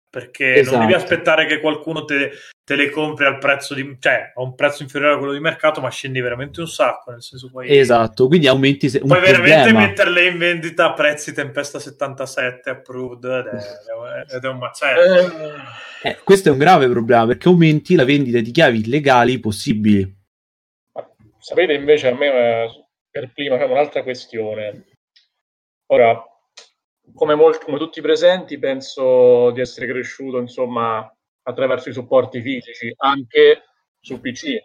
perché 0.09 0.55
esatto. 0.55 0.77
non 0.77 0.85
devi 0.85 0.97
esatto. 0.97 1.13
aspettare 1.13 1.45
che 1.45 1.59
qualcuno 1.59 2.05
te, 2.05 2.31
te, 2.63 2.75
le 2.75 2.89
compri 2.89 3.25
al 3.25 3.37
prezzo 3.37 3.73
di 3.73 3.97
cioè 3.99 4.31
a 4.33 4.41
un 4.41 4.55
prezzo 4.55 4.81
inferiore 4.81 5.13
a 5.13 5.17
quello 5.17 5.33
di 5.33 5.39
mercato 5.39 5.81
ma 5.81 5.89
scendi 5.89 6.21
veramente 6.21 6.59
un 6.61 6.67
sacco 6.67 7.11
nel 7.11 7.21
senso 7.21 7.49
poi 7.51 7.77
esatto 7.77 8.27
quindi 8.27 8.47
aumenti 8.47 8.89
se, 8.89 8.99
un 9.01 9.07
puoi 9.07 9.19
veramente 9.19 9.63
problema. 9.63 9.79
metterle 9.79 10.25
in 10.27 10.37
vendita 10.37 10.85
a 10.85 10.93
prezzi 10.93 11.33
tempesta 11.33 11.77
77 11.77 12.69
approved 12.69 13.25
ed 13.25 13.47
è, 13.47 14.35
ed 14.35 14.43
è 14.43 14.47
un 14.47 14.57
macello 14.57 15.53
eh, 16.03 16.17
questo 16.23 16.49
è 16.49 16.51
un 16.51 16.57
grave 16.57 16.89
problema 16.89 17.27
perché 17.27 17.49
aumenti 17.49 17.95
la 17.95 18.05
vendita 18.05 18.39
di 18.39 18.51
chiavi 18.51 18.79
illegali 18.79 19.39
possibili 19.39 20.15
sapete 21.37 21.73
invece 21.73 22.07
a 22.07 22.15
me 22.15 22.27
eh, 22.27 22.86
per 23.09 23.31
prima 23.33 23.63
un'altra 23.63 24.03
questione. 24.03 24.85
Ora, 25.87 26.21
come, 27.13 27.35
molti, 27.35 27.65
come 27.65 27.77
tutti 27.77 27.99
i 27.99 28.01
presenti, 28.01 28.59
penso 28.59 29.51
di 29.51 29.61
essere 29.61 29.87
cresciuto, 29.87 30.39
insomma, 30.39 31.09
attraverso 31.43 31.89
i 31.89 31.93
supporti 31.93 32.41
fisici, 32.41 32.93
anche 32.97 33.63
su 33.99 34.19
PC, 34.19 34.57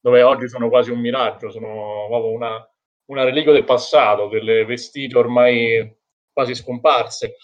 dove 0.00 0.22
oggi 0.22 0.48
sono 0.48 0.68
quasi 0.68 0.90
un 0.90 1.00
miraggio, 1.00 1.50
sono 1.50 2.06
una, 2.08 2.70
una 3.06 3.24
reliquia 3.24 3.52
del 3.52 3.64
passato, 3.64 4.28
delle 4.28 4.64
vestite 4.64 5.16
ormai 5.16 5.96
quasi 6.32 6.54
scomparse. 6.54 7.36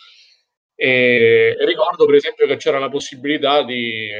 E, 0.75 1.57
ricordo 1.61 2.07
per 2.07 2.17
esempio 2.17 2.47
che 2.47 2.57
c'era 2.57 2.79
la 2.79 2.89
possibilità 2.89 3.63
di, 3.63 4.11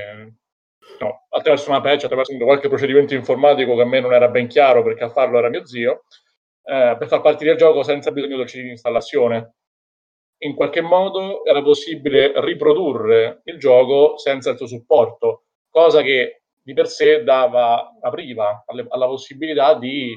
no, 1.03 1.27
attraverso 1.31 1.69
una 1.71 1.81
patch, 1.81 2.05
attraverso 2.05 2.37
qualche 2.37 2.69
procedimento 2.69 3.15
informatico 3.15 3.75
che 3.75 3.83
a 3.83 3.87
me 3.87 4.01
non 4.01 4.13
era 4.13 4.29
ben 4.29 4.47
chiaro 4.47 4.83
perché 4.83 5.05
a 5.05 5.11
farlo 5.11 5.39
era 5.39 5.49
mio 5.49 5.67
zio, 5.67 6.05
eh, 6.65 6.97
per 6.99 7.09
far 7.09 7.21
partire 7.21 7.53
il 7.53 7.57
gioco 7.59 7.83
senza 7.83 8.13
bisogno 8.13 8.37
del 8.37 8.47
CD 8.47 8.63
di 8.63 8.71
installazione. 8.71 9.55
In 10.43 10.55
qualche 10.55 10.81
modo 10.81 11.45
era 11.45 11.63
possibile 11.63 12.33
riprodurre 12.41 13.43
il 13.45 13.59
gioco 13.59 14.17
senza 14.17 14.51
il 14.51 14.57
suo 14.57 14.67
supporto, 14.67 15.45
cosa 15.71 16.03
che 16.03 16.43
di 16.63 16.73
per 16.75 16.89
sé 16.89 17.23
dava, 17.25 17.97
apriva 18.01 18.65
alle, 18.67 18.87
alla 18.89 19.07
possibilità 19.07 19.75
di, 19.75 20.17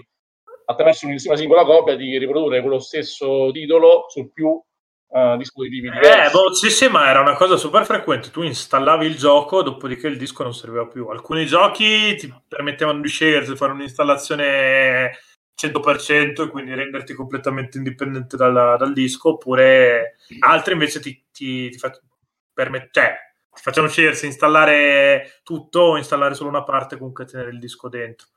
attraverso 0.66 1.08
una 1.08 1.36
singola 1.36 1.64
copia, 1.64 1.96
di 1.96 2.18
riprodurre 2.18 2.62
quello 2.62 2.80
stesso 2.80 3.50
titolo 3.52 4.06
su 4.08 4.32
più 4.32 4.62
Uh, 5.08 5.38
dispositivi 5.38 5.90
diversi. 5.90 6.10
Eh, 6.10 6.30
boh, 6.32 6.54
sì, 6.54 6.70
sì, 6.70 6.88
ma 6.90 7.08
era 7.10 7.22
una 7.22 7.36
cosa 7.36 7.56
super 7.56 7.86
frequente. 7.86 8.32
Tu 8.32 8.42
installavi 8.42 9.06
il 9.06 9.16
gioco, 9.16 9.62
dopodiché 9.62 10.08
il 10.08 10.18
disco 10.18 10.44
non 10.44 10.54
serviva 10.54 10.88
più. 10.88 11.08
Alcuni 11.08 11.46
giochi 11.46 12.16
ti 12.16 12.34
permettevano 12.48 13.00
di 13.00 13.08
scegliere 13.08 13.46
se 13.46 13.56
fare 13.56 13.72
un'installazione 13.72 15.12
100% 15.56 16.44
e 16.44 16.50
quindi 16.50 16.74
renderti 16.74 17.14
completamente 17.14 17.78
indipendente 17.78 18.36
dalla, 18.36 18.76
dal 18.78 18.92
disco, 18.92 19.30
oppure 19.30 20.18
altri 20.40 20.74
invece 20.74 21.00
ti, 21.00 21.24
ti, 21.32 21.70
ti, 21.70 21.78
fa, 21.78 21.98
permet- 22.54 22.92
cioè, 22.92 23.16
ti 23.54 23.62
facciano 23.62 23.88
scegliere 23.88 24.16
se 24.16 24.26
installare 24.26 25.40
tutto 25.44 25.80
o 25.80 25.98
installare 25.98 26.34
solo 26.34 26.50
una 26.50 26.64
parte, 26.64 26.98
comunque 26.98 27.26
tenere 27.26 27.52
il 27.52 27.60
disco 27.60 27.88
dentro. 27.88 28.28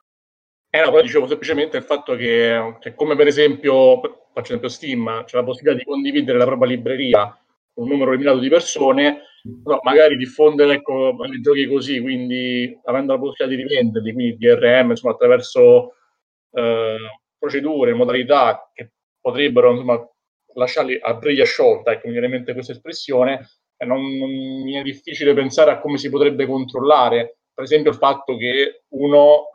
Eh 0.70 0.80
no, 0.80 0.90
però 0.90 1.00
dicevo 1.00 1.26
semplicemente 1.26 1.76
il 1.78 1.82
fatto 1.82 2.14
che, 2.14 2.76
cioè, 2.80 2.94
come 2.94 3.16
per 3.16 3.26
esempio, 3.26 4.27
faccio 4.38 4.54
esempio 4.54 4.68
Steam, 4.68 5.24
c'è 5.24 5.36
la 5.36 5.44
possibilità 5.44 5.78
di 5.78 5.84
condividere 5.84 6.38
la 6.38 6.44
propria 6.44 6.68
libreria 6.68 7.38
con 7.74 7.84
un 7.84 7.90
numero 7.90 8.12
limitato 8.12 8.38
di 8.38 8.48
persone, 8.48 9.22
però 9.62 9.80
magari 9.82 10.16
diffondere 10.16 10.74
ecco, 10.74 11.16
i 11.24 11.40
giochi 11.40 11.66
così, 11.66 12.00
quindi 12.00 12.78
avendo 12.84 13.12
la 13.12 13.18
possibilità 13.18 13.56
di 13.56 13.68
rivenderli, 13.68 14.12
quindi 14.12 14.36
DRM, 14.36 14.90
insomma, 14.90 15.14
attraverso 15.14 15.94
eh, 16.52 16.96
procedure, 17.36 17.94
modalità 17.94 18.70
che 18.72 18.92
potrebbero 19.20 19.72
insomma, 19.72 20.08
lasciarli 20.54 20.98
a 21.00 21.14
briglia 21.14 21.44
sciolta, 21.44 21.92
ecco, 21.92 22.06
mi 22.06 22.12
viene 22.12 22.26
in 22.26 22.32
mente 22.32 22.52
questa 22.52 22.72
espressione, 22.72 23.48
e 23.76 23.84
non, 23.84 24.00
non 24.16 24.30
mi 24.30 24.74
è 24.74 24.82
difficile 24.82 25.34
pensare 25.34 25.70
a 25.70 25.80
come 25.80 25.98
si 25.98 26.10
potrebbe 26.10 26.46
controllare, 26.46 27.38
per 27.52 27.64
esempio, 27.64 27.90
il 27.90 27.96
fatto 27.96 28.36
che 28.36 28.84
uno 28.90 29.50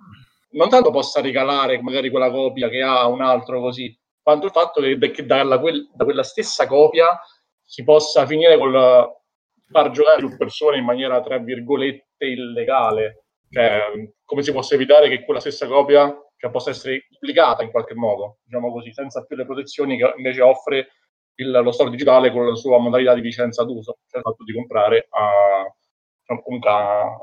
non 0.51 0.69
tanto 0.69 0.91
possa 0.91 1.19
regalare 1.19 1.81
magari 1.81 2.09
quella 2.09 2.29
copia 2.29 2.69
che 2.69 2.81
ha 2.81 3.07
un 3.07 3.21
altro 3.21 3.59
così, 3.59 3.97
quanto 4.23 4.45
il 4.47 4.51
fatto 4.51 4.81
che, 4.81 5.11
che 5.11 5.25
dalla 5.25 5.59
quel, 5.59 5.89
da 5.93 6.05
quella 6.05 6.23
stessa 6.23 6.65
copia 6.65 7.19
si 7.61 7.83
possa 7.83 8.25
finire 8.25 8.57
col 8.57 9.21
far 9.69 9.91
giocare 9.91 10.19
più 10.19 10.35
persone 10.37 10.77
in 10.77 10.85
maniera 10.85 11.21
tra 11.21 11.37
virgolette 11.37 12.25
illegale. 12.25 13.25
Cioè, 13.49 14.11
come 14.23 14.41
si 14.41 14.51
possa 14.51 14.73
evitare 14.73 15.09
che 15.09 15.23
quella 15.25 15.39
stessa 15.39 15.67
copia 15.67 16.11
cioè 16.37 16.51
possa 16.51 16.71
essere 16.71 17.05
pubblicata 17.09 17.63
in 17.63 17.71
qualche 17.71 17.93
modo, 17.93 18.39
diciamo 18.43 18.71
così, 18.71 18.91
senza 18.91 19.23
più 19.23 19.37
le 19.37 19.45
protezioni 19.45 19.97
che 19.97 20.13
invece 20.17 20.41
offre 20.41 20.89
il, 21.35 21.49
lo 21.51 21.71
store 21.71 21.89
digitale 21.89 22.31
con 22.31 22.47
la 22.47 22.55
sua 22.55 22.79
modalità 22.79 23.13
di 23.13 23.21
licenza 23.21 23.63
d'uso, 23.63 23.99
cioè 24.07 24.19
il 24.19 24.23
fatto 24.23 24.43
di 24.43 24.53
comprare 24.53 25.07
a, 25.09 25.73
diciamo, 26.19 26.41
comunque 26.41 26.69
a, 26.69 27.17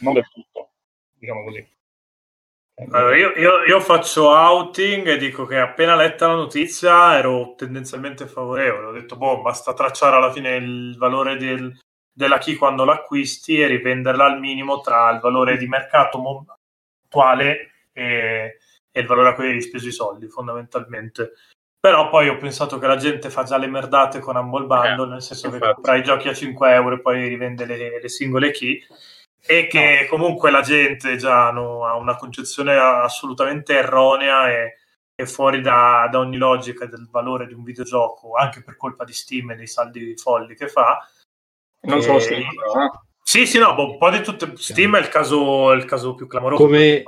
non 0.00 0.12
del 0.12 0.28
tutto, 0.30 0.72
diciamo 1.14 1.44
così. 1.44 1.75
Allora, 2.78 3.16
io, 3.16 3.32
io, 3.36 3.64
io, 3.64 3.80
faccio 3.80 4.28
outing 4.34 5.06
e 5.06 5.16
dico 5.16 5.46
che 5.46 5.58
appena 5.58 5.94
letta 5.94 6.26
la 6.26 6.34
notizia 6.34 7.16
ero 7.16 7.54
tendenzialmente 7.56 8.26
favorevole. 8.26 8.86
Ho 8.86 8.92
detto, 8.92 9.16
boh, 9.16 9.40
basta 9.40 9.72
tracciare 9.72 10.16
alla 10.16 10.30
fine 10.30 10.56
il 10.56 10.94
valore 10.98 11.38
del, 11.38 11.74
della 12.12 12.36
key 12.36 12.56
quando 12.56 12.84
l'acquisti 12.84 13.58
e 13.58 13.66
rivenderla 13.66 14.26
al 14.26 14.40
minimo 14.40 14.80
tra 14.80 15.10
il 15.10 15.20
valore 15.20 15.56
di 15.56 15.66
mercato 15.66 16.44
attuale 17.04 17.86
e, 17.94 18.58
e 18.90 19.00
il 19.00 19.06
valore 19.06 19.30
a 19.30 19.34
cui 19.34 19.46
hai 19.52 19.62
speso 19.62 19.88
i 19.88 19.92
soldi, 19.92 20.28
fondamentalmente. 20.28 21.32
Però 21.80 22.10
poi 22.10 22.28
ho 22.28 22.36
pensato 22.36 22.78
che 22.78 22.86
la 22.86 22.96
gente 22.96 23.30
fa 23.30 23.44
già 23.44 23.56
le 23.56 23.68
merdate 23.68 24.20
con 24.20 24.36
Humble 24.36 24.66
Bundle, 24.66 25.06
eh, 25.06 25.10
nel 25.12 25.22
senso 25.22 25.46
infatti. 25.46 25.64
che 25.64 25.72
compra 25.72 25.96
i 25.96 26.02
giochi 26.02 26.28
a 26.28 26.34
5 26.34 26.74
euro 26.74 26.96
e 26.96 27.00
poi 27.00 27.26
rivende 27.26 27.64
le, 27.64 28.00
le 28.02 28.08
singole 28.10 28.50
key 28.50 28.84
e 29.46 29.66
che 29.66 30.00
no. 30.02 30.08
comunque 30.08 30.50
la 30.50 30.60
gente 30.60 31.16
già 31.16 31.50
no, 31.50 31.84
ha 31.86 31.96
una 31.96 32.16
concezione 32.16 32.74
assolutamente 32.74 33.74
erronea 33.74 34.50
e, 34.50 34.76
e 35.14 35.26
fuori 35.26 35.60
da, 35.60 36.08
da, 36.10 36.18
ogni 36.18 36.36
logica 36.36 36.86
del 36.86 37.08
valore 37.10 37.46
di 37.46 37.54
un 37.54 37.62
videogioco, 37.62 38.34
anche 38.34 38.62
per 38.62 38.76
colpa 38.76 39.04
di 39.04 39.12
Steam 39.12 39.50
e 39.50 39.56
dei 39.56 39.66
saldi 39.66 40.16
folli 40.16 40.54
che 40.54 40.68
fa. 40.68 40.98
Non 41.82 41.98
e... 41.98 42.02
solo 42.02 42.18
Steam, 42.18 42.42
eh? 42.42 43.04
Sì, 43.22 43.44
sì, 43.44 43.58
no, 43.58 43.74
boh, 43.74 43.92
un 43.92 43.98
po' 43.98 44.10
di 44.10 44.22
tutte. 44.22 44.52
Steam 44.54 44.96
è 44.96 45.00
il 45.00 45.08
caso, 45.08 45.72
il 45.72 45.84
caso 45.84 46.14
più 46.14 46.28
clamoroso. 46.28 46.62
Come, 46.62 47.02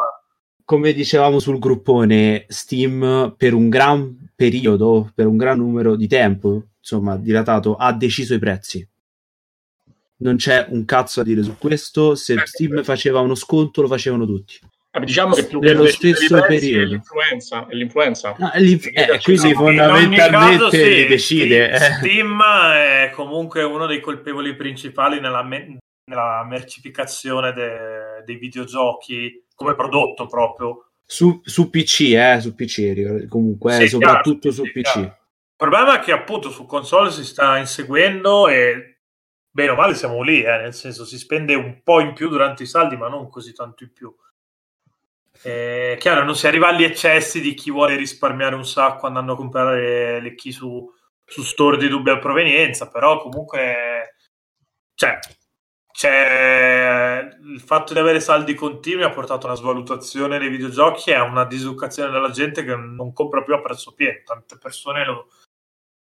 come 0.64 0.92
dicevamo 0.92 1.38
sul 1.38 1.60
gruppone, 1.60 2.44
Steam 2.48 3.34
per 3.36 3.54
un 3.54 3.68
gran 3.68 4.30
periodo, 4.34 5.10
per 5.14 5.26
un 5.26 5.36
gran 5.36 5.58
numero 5.58 5.94
di 5.94 6.08
tempo, 6.08 6.64
insomma, 6.78 7.16
dilatato, 7.16 7.76
ha 7.76 7.92
deciso 7.92 8.34
i 8.34 8.40
prezzi. 8.40 8.86
Non 10.20 10.36
c'è 10.36 10.66
un 10.70 10.84
cazzo 10.84 11.20
a 11.20 11.24
dire 11.24 11.42
su 11.42 11.56
questo. 11.58 12.14
Se 12.14 12.36
Steam 12.44 12.82
faceva 12.82 13.20
uno 13.20 13.34
sconto, 13.34 13.82
lo 13.82 13.88
facevano 13.88 14.26
tutti. 14.26 14.58
Diciamo 14.98 15.34
che 15.34 15.46
più 15.46 15.60
nello 15.60 15.86
stesso 15.86 16.40
periodo. 16.40 16.82
È 16.82 16.86
l'influenza. 16.86 17.66
È 17.68 17.74
l'influenza. 17.74 18.34
No, 18.38 18.50
è 18.50 18.58
l'inf- 18.58 18.90
eh, 18.92 19.20
quindi 19.22 19.52
fondamentalmente 19.54 20.30
caso, 20.30 20.70
sì, 20.70 21.06
decide. 21.06 21.70
Eh. 21.70 21.78
Steam 21.78 22.42
è 22.42 23.10
comunque 23.14 23.62
uno 23.62 23.86
dei 23.86 24.00
colpevoli 24.00 24.56
principali 24.56 25.20
nella, 25.20 25.44
me- 25.44 25.78
nella 26.10 26.44
mercificazione 26.48 27.52
de- 27.52 28.22
dei 28.24 28.36
videogiochi 28.36 29.44
come 29.54 29.74
prodotto 29.74 30.26
proprio. 30.26 30.90
Su, 31.04 31.40
su 31.44 31.70
PC, 31.70 32.00
eh, 32.14 32.38
su 32.40 32.54
PC 32.54 33.26
comunque, 33.28 33.72
sì, 33.74 33.88
soprattutto 33.88 34.50
chiaro, 34.50 34.56
su 34.56 34.64
sì, 34.64 34.72
PC. 34.72 34.92
Chiaro. 34.92 35.06
Il 35.06 35.66
problema 35.66 36.00
è 36.00 36.04
che 36.04 36.12
appunto 36.12 36.50
su 36.50 36.66
console 36.66 37.10
si 37.10 37.24
sta 37.24 37.56
inseguendo 37.58 38.48
e 38.48 38.97
bene 39.50 39.70
o 39.70 39.74
male 39.74 39.94
siamo 39.94 40.22
lì, 40.22 40.42
eh, 40.42 40.56
nel 40.58 40.74
senso 40.74 41.04
si 41.04 41.18
spende 41.18 41.54
un 41.54 41.82
po' 41.82 42.00
in 42.00 42.12
più 42.12 42.28
durante 42.28 42.62
i 42.62 42.66
saldi, 42.66 42.96
ma 42.96 43.08
non 43.08 43.28
così 43.28 43.52
tanto 43.52 43.84
in 43.84 43.92
più. 43.92 44.14
Eh, 45.42 45.96
chiaro, 46.00 46.24
non 46.24 46.34
si 46.34 46.46
arriva 46.46 46.68
agli 46.68 46.82
eccessi 46.82 47.40
di 47.40 47.54
chi 47.54 47.70
vuole 47.70 47.96
risparmiare 47.96 48.56
un 48.56 48.66
sacco 48.66 49.06
andando 49.06 49.34
a 49.34 49.36
comprare 49.36 50.20
le 50.20 50.34
key 50.34 50.50
su, 50.50 50.92
su 51.24 51.42
store 51.42 51.76
di 51.76 51.88
dubbia 51.88 52.18
provenienza, 52.18 52.88
però 52.88 53.20
comunque 53.20 54.14
cioè, 54.94 55.16
c'è 55.92 57.28
il 57.40 57.60
fatto 57.60 57.92
di 57.92 58.00
avere 58.00 58.18
saldi 58.18 58.54
continui 58.54 59.04
ha 59.04 59.10
portato 59.10 59.46
a 59.46 59.50
una 59.50 59.58
svalutazione 59.58 60.38
dei 60.38 60.48
videogiochi 60.48 61.10
e 61.10 61.14
a 61.14 61.22
una 61.22 61.44
disuccazione 61.44 62.10
della 62.10 62.30
gente 62.30 62.64
che 62.64 62.74
non 62.74 63.12
compra 63.12 63.42
più 63.42 63.54
a 63.54 63.60
prezzo 63.60 63.94
pieno. 63.94 64.22
Tante 64.24 64.58
persone 64.58 65.04
lo 65.04 65.28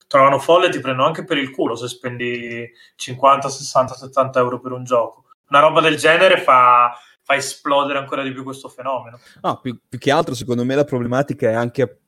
trovano 0.07 0.39
folle 0.39 0.67
e 0.67 0.71
ti 0.71 0.81
prendono 0.81 1.07
anche 1.07 1.25
per 1.25 1.39
il 1.39 1.51
culo 1.51 1.75
se 1.75 1.89
spendi 1.89 2.69
50, 2.95 3.49
60, 3.49 3.95
70 3.95 4.39
euro 4.39 4.61
per 4.61 4.73
un 4.73 4.85
gioco. 4.85 5.25
Una 5.49 5.61
roba 5.61 5.81
del 5.81 5.97
genere 5.97 6.39
fa, 6.39 6.97
fa 7.23 7.35
esplodere 7.35 7.99
ancora 7.99 8.23
di 8.23 8.33
più 8.33 8.43
questo 8.43 8.69
fenomeno. 8.69 9.19
No, 9.43 9.61
più, 9.61 9.79
più 9.89 9.99
che 9.99 10.11
altro, 10.11 10.35
secondo 10.35 10.65
me, 10.65 10.75
la 10.75 10.85
problematica 10.85 11.51
è 11.51 11.55
anche 11.55 12.01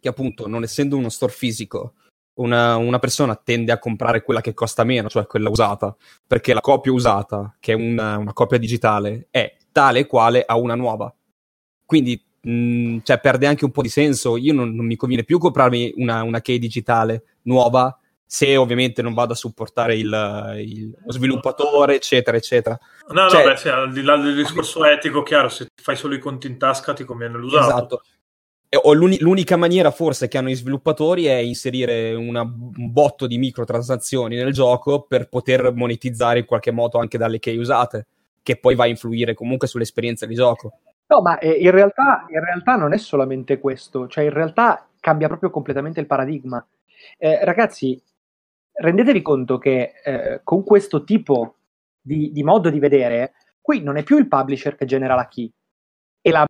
che, 0.00 0.08
appunto, 0.08 0.46
non 0.46 0.62
essendo 0.62 0.96
uno 0.96 1.08
store 1.08 1.32
fisico, 1.32 1.94
una, 2.34 2.76
una, 2.76 2.98
persona 2.98 3.34
tende 3.34 3.72
a 3.72 3.78
comprare 3.78 4.22
quella 4.22 4.40
che 4.40 4.54
costa 4.54 4.84
meno, 4.84 5.08
cioè 5.08 5.26
quella 5.26 5.50
usata, 5.50 5.94
perché 6.26 6.54
la 6.54 6.60
copia 6.60 6.92
usata, 6.92 7.56
che 7.58 7.72
è 7.72 7.74
una, 7.74 8.16
una 8.16 8.32
copia 8.32 8.58
digitale, 8.58 9.26
è 9.30 9.56
tale 9.72 10.00
e 10.00 10.06
quale 10.06 10.44
a 10.46 10.56
una 10.56 10.74
nuova. 10.74 11.12
Quindi 11.84 12.22
mh, 12.42 12.50
mm, 12.50 12.98
cioè, 13.02 13.20
perde 13.20 13.46
anche 13.46 13.64
un 13.64 13.70
po' 13.70 13.82
di 13.82 13.88
senso. 13.88 14.36
Io 14.36 14.52
non, 14.52 14.74
non 14.74 14.86
mi 14.86 14.96
conviene 14.96 15.24
più 15.24 15.38
comprarmi 15.38 15.94
una, 15.96 16.22
una, 16.22 16.40
key 16.40 16.58
digitale 16.58 17.37
nuova 17.48 17.98
se 18.24 18.56
ovviamente 18.56 19.00
non 19.00 19.14
vado 19.14 19.32
a 19.32 19.36
supportare 19.36 19.96
il, 19.96 20.54
il, 20.58 20.94
lo 21.02 21.12
sviluppatore, 21.12 21.94
eccetera, 21.94 22.36
eccetera. 22.36 22.78
No, 23.08 23.28
cioè, 23.30 23.42
no, 23.42 23.50
beh, 23.50 23.56
sì, 23.56 23.68
al 23.68 23.90
di 23.90 24.02
là 24.02 24.16
del 24.16 24.36
discorso 24.36 24.84
etico, 24.84 25.22
chiaro, 25.22 25.48
se 25.48 25.68
fai 25.74 25.96
solo 25.96 26.14
i 26.14 26.18
conti 26.18 26.46
in 26.46 26.58
tasca 26.58 26.92
ti 26.92 27.04
conviene 27.04 27.38
l'usato. 27.38 27.66
Esatto 27.66 28.02
o 28.82 28.92
l'unica 28.92 29.56
maniera 29.56 29.90
forse 29.90 30.28
che 30.28 30.36
hanno 30.36 30.50
i 30.50 30.54
sviluppatori 30.54 31.24
è 31.24 31.36
inserire 31.36 32.14
una, 32.14 32.42
un 32.42 32.92
botto 32.92 33.26
di 33.26 33.38
microtransazioni 33.38 34.36
nel 34.36 34.52
gioco 34.52 35.02
per 35.02 35.28
poter 35.28 35.72
monetizzare 35.72 36.40
in 36.40 36.44
qualche 36.44 36.70
modo 36.70 36.98
anche 36.98 37.16
dalle 37.16 37.38
key 37.38 37.56
usate, 37.56 38.06
che 38.42 38.58
poi 38.58 38.74
va 38.74 38.84
a 38.84 38.88
influire 38.88 39.32
comunque 39.32 39.68
sull'esperienza 39.68 40.26
di 40.26 40.34
gioco. 40.34 40.80
No, 41.06 41.22
ma 41.22 41.38
eh, 41.38 41.52
in, 41.52 41.70
realtà, 41.70 42.26
in 42.28 42.44
realtà 42.44 42.76
non 42.76 42.92
è 42.92 42.98
solamente 42.98 43.58
questo, 43.58 44.06
cioè 44.06 44.24
in 44.24 44.32
realtà 44.34 44.86
cambia 45.00 45.28
proprio 45.28 45.48
completamente 45.48 46.00
il 46.00 46.06
paradigma. 46.06 46.64
Eh, 47.16 47.44
ragazzi, 47.44 48.00
rendetevi 48.72 49.22
conto 49.22 49.58
che 49.58 49.92
eh, 50.04 50.40
con 50.42 50.64
questo 50.64 51.04
tipo 51.04 51.56
di, 52.00 52.32
di 52.32 52.42
modo 52.42 52.70
di 52.70 52.78
vedere, 52.78 53.34
qui 53.60 53.82
non 53.82 53.96
è 53.96 54.02
più 54.02 54.18
il 54.18 54.28
publisher 54.28 54.74
che 54.76 54.86
genera 54.86 55.14
la 55.14 55.28
key, 55.28 55.52
e 56.20 56.30
la 56.30 56.46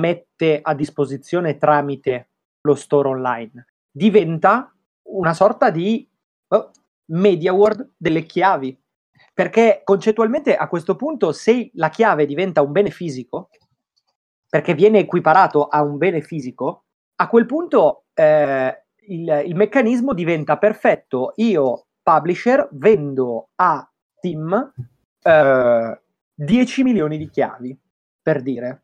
mette 0.00 0.60
a 0.62 0.74
disposizione 0.74 1.56
tramite 1.56 2.30
lo 2.62 2.74
store 2.74 3.08
online. 3.08 3.66
Diventa 3.90 4.74
una 5.08 5.34
sorta 5.34 5.70
di 5.70 6.08
oh, 6.48 6.70
media 7.06 7.52
world 7.52 7.92
delle 7.96 8.24
chiavi. 8.24 8.78
Perché 9.32 9.82
concettualmente 9.84 10.56
a 10.56 10.68
questo 10.68 10.96
punto, 10.96 11.32
se 11.32 11.70
la 11.74 11.90
chiave 11.90 12.26
diventa 12.26 12.62
un 12.62 12.72
bene 12.72 12.90
fisico, 12.90 13.50
perché 14.48 14.74
viene 14.74 15.00
equiparato 15.00 15.66
a 15.66 15.82
un 15.82 15.98
bene 15.98 16.22
fisico, 16.22 16.84
a 17.16 17.28
quel 17.28 17.46
punto 17.46 18.04
eh, 18.14 18.85
il, 19.08 19.44
il, 19.46 19.54
meccanismo 19.54 20.12
diventa 20.12 20.58
perfetto. 20.58 21.32
Io, 21.36 21.86
publisher, 22.02 22.68
vendo 22.72 23.50
a 23.56 23.88
Steam 24.16 24.72
eh, 25.22 26.00
10 26.34 26.82
milioni 26.82 27.18
di 27.18 27.28
chiavi, 27.28 27.78
per 28.22 28.42
dire 28.42 28.82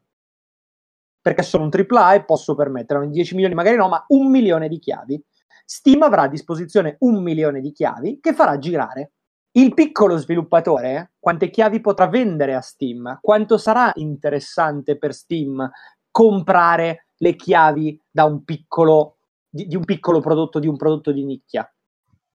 perché 1.22 1.42
sono 1.42 1.64
un 1.64 1.70
AAA 1.72 2.14
e 2.14 2.24
posso 2.24 2.56
permettermi 2.56 3.08
10 3.08 3.34
milioni 3.36 3.54
magari 3.54 3.76
no, 3.76 3.88
ma 3.88 4.04
un 4.08 4.28
milione 4.28 4.68
di 4.68 4.78
chiavi. 4.80 5.22
Steam 5.64 6.02
avrà 6.02 6.22
a 6.22 6.28
disposizione 6.28 6.96
un 7.00 7.22
milione 7.22 7.60
di 7.60 7.70
chiavi 7.72 8.18
che 8.20 8.34
farà 8.34 8.58
girare. 8.58 9.12
Il 9.52 9.72
piccolo 9.72 10.16
sviluppatore 10.16 11.12
quante 11.20 11.48
chiavi 11.48 11.80
potrà 11.80 12.08
vendere 12.08 12.54
a 12.54 12.60
Steam? 12.60 13.18
Quanto 13.22 13.56
sarà 13.56 13.92
interessante 13.94 14.98
per 14.98 15.14
Steam 15.14 15.70
comprare 16.10 17.06
le 17.18 17.36
chiavi 17.36 18.00
da 18.10 18.24
un 18.24 18.42
piccolo, 18.42 19.18
di, 19.52 19.66
di 19.66 19.76
un 19.76 19.84
piccolo 19.84 20.20
prodotto, 20.20 20.58
di 20.58 20.66
un 20.66 20.76
prodotto 20.76 21.12
di 21.12 21.24
nicchia? 21.24 21.70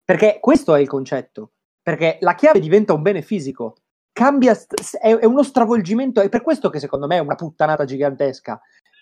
Perché 0.04 0.38
questo 0.40 0.76
è 0.76 0.80
il 0.80 0.88
concetto. 0.88 1.54
Perché 1.82 2.18
la 2.22 2.36
chiave 2.36 2.60
diventa 2.60 2.94
un 2.94 3.02
bene 3.02 3.22
fisico, 3.22 3.78
cambia, 4.12 4.56
è, 5.02 5.26
uno 5.26 5.42
stravolgimento, 5.42 6.22
è 6.22 6.28
per 6.28 6.42
questo 6.42 6.70
che 6.70 6.80
secondo 6.80 7.08
me 7.08 7.16
è 7.16 7.22
una 7.22 7.36
puttanata 7.36 7.86
gigantesca, 7.86 8.60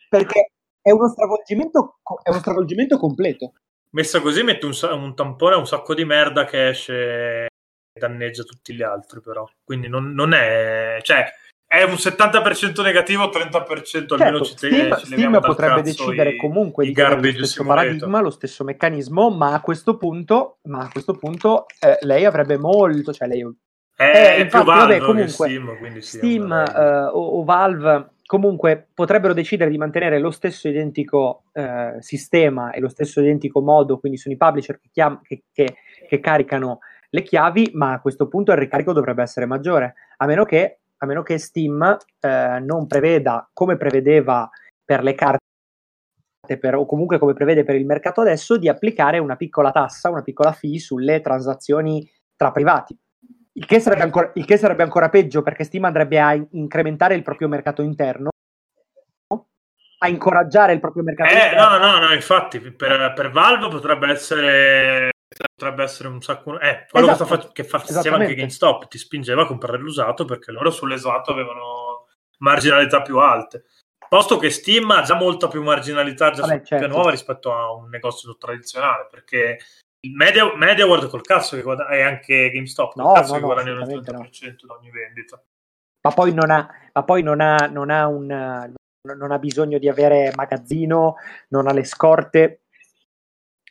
perché 0.08 0.52
è 0.82 0.92
uno 0.92 1.10
stravolgimento, 1.10 1.98
è 2.22 2.30
uno 2.30 2.40
stravolgimento 2.40 2.98
completo. 2.98 3.54
Messa 3.92 4.22
così 4.22 4.44
mette 4.44 4.66
un, 4.66 4.74
un 4.92 5.16
tampone 5.16 5.56
un 5.56 5.66
sacco 5.66 5.96
di 5.96 6.06
merda 6.06 6.46
che 6.46 6.68
esce 6.68 7.46
e 7.46 8.00
danneggia 8.00 8.44
tutti 8.44 8.74
gli 8.76 8.84
altri, 8.84 9.22
però. 9.22 9.50
Quindi 9.64 9.88
non, 9.88 10.12
non 10.12 10.34
è... 10.34 11.00
Cioè, 11.02 11.26
è 11.78 11.84
un 11.84 11.94
70% 11.94 12.82
negativo, 12.82 13.26
30% 13.26 13.84
certo, 13.84 14.14
almeno 14.16 14.44
ci, 14.44 14.54
Steam, 14.56 14.98
ci 14.98 15.06
Steam 15.06 15.40
potrebbe 15.42 15.82
decidere 15.82 16.32
i, 16.32 16.36
i 16.36 16.94
di 16.94 16.94
lo 16.94 17.32
stesso 17.46 17.64
paradigma, 17.64 18.22
lo 18.22 18.30
stesso 18.30 18.64
meccanismo, 18.64 19.30
ma 19.30 19.54
a 19.54 19.62
questo 19.62 19.98
punto, 19.98 20.58
a 20.72 20.90
questo 20.92 21.14
punto 21.14 21.66
eh, 21.80 21.98
lei 22.02 22.26
avrebbe 22.26 22.58
molto, 22.58 23.14
cioè 23.14 23.28
lei 23.28 23.44
eh, 23.98 24.42
infatti, 24.42 24.66
vabbè, 24.66 25.00
comunque, 25.00 25.30
Steam, 25.30 26.00
Steam 26.00 26.50
uh, 26.50 27.16
o, 27.16 27.40
o, 27.40 27.44
Valve 27.46 28.10
comunque 28.26 28.90
potrebbero 28.94 29.34
decidere 29.34 29.70
di 29.70 29.78
mantenere 29.78 30.20
lo 30.20 30.32
stesso 30.32 30.68
identico 30.68 31.44
uh, 31.54 32.00
sistema 32.00 32.72
e 32.72 32.82
lo 32.82 32.90
stesso 32.90 33.22
identico 33.22 33.62
modo, 33.62 33.98
quindi 34.00 34.18
sono 34.18 34.36
i 34.36 34.38
publisher 34.38 34.80
che, 34.82 34.90
chiam- 34.92 35.22
che, 35.22 35.44
che, 35.54 35.76
che, 36.10 36.20
caricano 36.20 36.80
le 37.10 37.24
chiavi, 37.24 37.72
ma 37.74 37.94
a 37.94 38.02
questo 38.02 38.28
punto 38.28 38.52
il 38.52 38.58
ricarico 38.58 38.92
dovrebbe 38.92 39.22
essere 39.22 39.46
maggiore, 39.46 39.94
a 40.18 40.26
meno 40.26 40.44
che, 40.44 40.80
a 40.98 41.06
meno 41.06 41.24
che 41.24 41.38
Steam 41.38 41.80
uh, 41.82 42.64
non 42.64 42.88
preveda, 42.88 43.50
come 43.54 43.78
prevedeva 43.78 44.50
per 44.84 45.04
le 45.04 45.16
carte, 45.16 45.40
per, 46.60 46.76
o 46.76 46.86
comunque 46.86 47.18
come 47.18 47.34
prevede 47.34 47.64
per 47.64 47.76
il 47.76 47.86
mercato 47.86 48.22
adesso, 48.22 48.58
di 48.58 48.70
applicare 48.70 49.18
una 49.18 49.36
piccola 49.36 49.72
tassa, 49.72 50.10
una 50.10 50.22
piccola 50.22 50.52
fee 50.52 50.80
sulle 50.80 51.22
transazioni 51.22 52.08
tra 52.36 52.52
privati 52.52 52.98
il 53.58 53.66
che, 53.66 53.82
ancora, 53.84 54.32
il 54.36 54.46
che, 54.46 54.58
sarebbe 54.58 54.84
ancora, 54.84 55.10
peggio 55.10 55.42
perché 55.42 55.64
Steam 55.64 55.86
andrebbe 55.86 56.20
a 56.20 56.34
incrementare 56.52 57.16
il 57.16 57.22
proprio 57.22 57.48
mercato 57.48 57.82
interno, 57.82 58.30
a 60.00 60.08
incoraggiare 60.10 60.74
il 60.74 60.82
proprio 60.82 61.04
mercato 61.04 61.30
eh, 61.30 61.34
interno. 61.34 61.78
No, 61.78 61.78
no, 61.78 62.00
no, 62.00 62.14
infatti 62.14 62.60
per, 62.60 63.14
per 63.16 63.32
Valve 63.32 63.70
potrebbe 63.70 64.10
essere, 64.10 65.12
potrebbe 65.56 65.84
essere 65.84 66.08
un 66.08 66.22
sacco... 66.22 66.60
Eh, 66.60 66.86
quello 66.90 67.12
esatto. 67.12 67.52
che, 67.52 67.64
fa, 67.64 67.82
che 67.82 67.92
faceva 67.92 68.18
anche 68.18 68.36
GameStop 68.36 68.88
ti 68.88 68.98
spingeva 68.98 69.44
a 69.44 69.48
comprare 69.48 69.78
l'usato 69.78 70.26
perché 70.26 70.52
loro 70.52 70.72
sull'esatto 70.72 71.32
avevano 71.32 72.08
marginalità 72.40 73.02
più 73.02 73.18
alte. 73.20 73.66
Posto 74.08 74.38
che 74.38 74.50
Steam 74.50 74.90
ha 74.92 75.02
già 75.02 75.16
molta 75.16 75.48
più 75.48 75.64
marginalità 75.64 76.30
già 76.32 76.46
Vabbè, 76.46 76.64
certo. 76.64 76.88
nuova 76.88 77.10
rispetto 77.10 77.54
a 77.54 77.74
un 77.74 77.90
negozio 77.90 78.38
tradizionale 78.38 79.08
perché 79.10 79.58
Media, 80.14 80.56
Media 80.56 80.86
World 80.86 81.10
col 81.10 81.24
cazzo 81.24 81.56
che 81.56 81.64
guadagna, 81.64 81.90
e 81.90 82.02
anche 82.02 82.52
GameStop 82.52 82.96
no, 82.96 83.14
cazzo 83.14 83.34
no, 83.34 83.40
che 83.40 83.46
guadagnano 83.46 83.82
il 83.82 84.02
30% 84.02 84.12
no. 84.12 84.56
da 84.68 84.74
ogni 84.76 84.92
vendita. 84.92 85.44
Ma 86.02 86.12
poi 86.12 86.34
non 86.34 86.52
ha, 86.52 86.70
ma 86.94 87.04
poi 87.04 87.24
non 87.24 87.42
ha, 87.42 87.68
non 87.68 87.90
ha, 87.90 88.08
un, 88.08 88.28
non 89.02 89.32
ha 89.32 89.40
bisogno 89.40 89.80
di 89.80 89.90
avere 89.90 90.32
magazzino, 90.36 91.16
non 91.48 91.68
ha 91.68 91.74
le 91.74 91.84
scorte. 91.84 92.66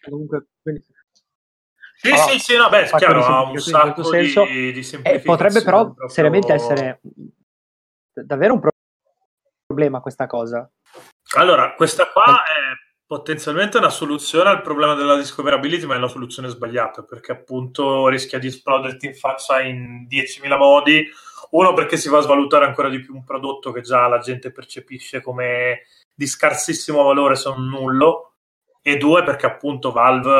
Comunque, 0.03 0.46
quindi... 0.61 0.85
Sì, 1.96 2.11
allora, 2.11 2.26
sì, 2.33 2.38
sì, 2.38 2.57
no, 2.57 2.68
beh, 2.68 2.90
chiaro, 2.96 3.24
ha 3.24 3.42
un 3.42 3.59
sacco 3.59 4.02
senso, 4.02 4.44
di, 4.44 4.72
di 4.72 4.87
eh, 5.02 5.20
Potrebbe 5.20 5.62
però 5.62 5.85
proprio... 5.85 6.09
seriamente 6.09 6.52
essere 6.52 7.00
davvero 8.12 8.54
un 8.54 8.61
problema 9.66 10.00
questa 10.00 10.26
cosa. 10.26 10.68
Allora, 11.37 11.74
questa 11.74 12.11
qua 12.11 12.42
è 12.44 12.85
potenzialmente 13.07 13.78
una 13.78 13.90
soluzione 13.90 14.50
al 14.50 14.62
problema 14.62 14.94
della 14.94 15.16
discoverability, 15.16 15.87
ma 15.87 15.94
è 15.94 15.98
una 15.98 16.09
soluzione 16.09 16.48
sbagliata 16.48 17.02
perché 17.02 17.33
appunto 17.33 18.09
rischia 18.09 18.38
di 18.38 18.48
esploderti 18.48 19.07
in 19.07 19.14
faccia 19.14 19.61
in 19.61 20.07
10.000 20.09 20.57
modi. 20.57 21.07
Uno, 21.50 21.72
perché 21.72 21.96
si 21.96 22.09
va 22.09 22.18
a 22.18 22.22
svalutare 22.22 22.64
ancora 22.64 22.88
di 22.88 23.00
più 23.00 23.14
un 23.14 23.24
prodotto 23.24 23.70
che 23.70 23.80
già 23.80 24.09
la 24.09 24.18
gente 24.18 24.50
percepisce 24.50 25.20
come 25.20 25.83
di 26.12 26.26
scarsissimo 26.26 27.02
valore 27.02 27.37
se 27.37 27.48
non 27.50 27.68
nullo. 27.68 28.33
E 28.83 28.96
due, 28.96 29.22
perché 29.22 29.46
appunto 29.46 29.92
Valve 29.92 30.30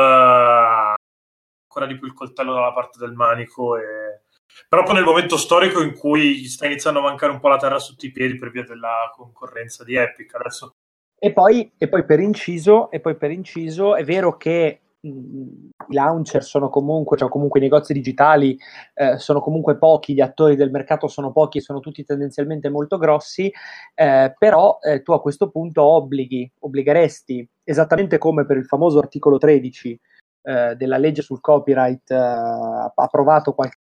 ancora 1.75 1.87
di 1.87 1.97
più 1.97 2.07
il 2.07 2.13
coltello 2.13 2.53
dalla 2.53 2.71
parte 2.71 2.97
del 2.97 3.11
manico 3.11 3.75
e 3.75 4.21
proprio 4.69 4.93
nel 4.93 5.03
momento 5.03 5.35
storico 5.35 5.81
in 5.81 5.93
cui 5.93 6.45
sta 6.45 6.65
iniziando 6.65 6.99
a 6.99 7.03
mancare 7.03 7.33
un 7.33 7.39
po' 7.39 7.49
la 7.49 7.57
terra 7.57 7.79
sotto 7.79 8.05
i 8.05 8.11
piedi 8.11 8.37
per 8.37 8.51
via 8.51 8.63
della 8.63 9.11
concorrenza 9.13 9.83
di 9.83 9.95
Epic. 9.95 10.33
Adesso 10.35 10.75
e 11.17 11.33
poi, 11.33 11.71
e 11.77 11.87
poi, 11.87 12.05
per 12.05 12.19
inciso, 12.19 12.91
e 12.91 12.99
poi 12.99 13.15
per 13.15 13.31
inciso, 13.31 13.95
è 13.95 14.03
vero 14.03 14.37
che 14.37 14.81
i 15.01 15.93
launcher 15.93 16.43
sono 16.43 16.69
comunque, 16.69 17.17
cioè 17.17 17.29
comunque 17.29 17.59
i 17.59 17.63
negozi 17.63 17.93
digitali 17.93 18.57
eh, 18.93 19.17
sono 19.17 19.39
comunque 19.39 19.77
pochi, 19.77 20.13
gli 20.13 20.21
attori 20.21 20.55
del 20.55 20.71
mercato 20.71 21.07
sono 21.07 21.31
pochi 21.31 21.59
e 21.59 21.61
sono 21.61 21.79
tutti 21.79 22.03
tendenzialmente 22.03 22.69
molto 22.69 22.97
grossi, 22.97 23.51
eh, 23.93 24.35
però 24.37 24.79
eh, 24.81 25.01
tu 25.03 25.13
a 25.13 25.21
questo 25.21 25.49
punto 25.49 25.83
obblighi, 25.83 26.51
obbligheresti, 26.59 27.47
esattamente 27.63 28.17
come 28.17 28.45
per 28.45 28.57
il 28.57 28.65
famoso 28.65 28.99
articolo 28.99 29.37
13 29.37 29.99
eh, 30.45 30.75
della 30.75 30.97
legge 30.97 31.21
sul 31.21 31.41
copyright 31.41 32.11
eh, 32.11 32.91
approvato 32.95 33.53
qualche 33.53 33.79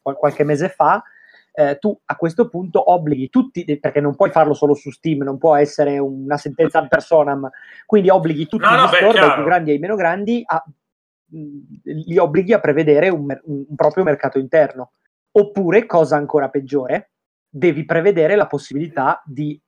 qualche, 0.00 0.44
mese 0.44 0.68
fa, 0.68 1.02
eh, 1.52 1.78
tu 1.78 1.98
a 2.04 2.16
questo 2.16 2.48
punto 2.48 2.92
obblighi 2.92 3.28
tutti, 3.28 3.64
perché 3.78 4.00
non 4.00 4.14
puoi 4.14 4.30
farlo 4.30 4.54
solo 4.54 4.74
su 4.74 4.90
Steam, 4.90 5.22
non 5.22 5.38
può 5.38 5.56
essere 5.56 5.98
una 5.98 6.36
sentenza 6.36 6.78
ad 6.78 6.88
personam, 6.88 7.50
quindi 7.86 8.10
obblighi 8.10 8.46
tutti 8.46 8.64
no, 8.64 8.76
no, 8.76 8.84
gli 8.84 8.94
store, 8.94 9.20
dai 9.20 9.34
più 9.34 9.44
grandi 9.44 9.70
ai 9.72 9.78
meno 9.78 9.96
grandi, 9.96 10.42
a, 10.44 10.64
li 11.30 12.16
obblighi 12.16 12.52
a 12.52 12.60
prevedere 12.60 13.08
un, 13.08 13.36
un 13.44 13.74
proprio 13.74 14.04
mercato 14.04 14.38
interno. 14.38 14.92
Oppure, 15.32 15.84
cosa 15.84 16.16
ancora 16.16 16.48
peggiore, 16.48 17.10
devi 17.48 17.84
prevedere 17.84 18.36
la 18.36 18.46
possibilità 18.46 19.20
di 19.24 19.60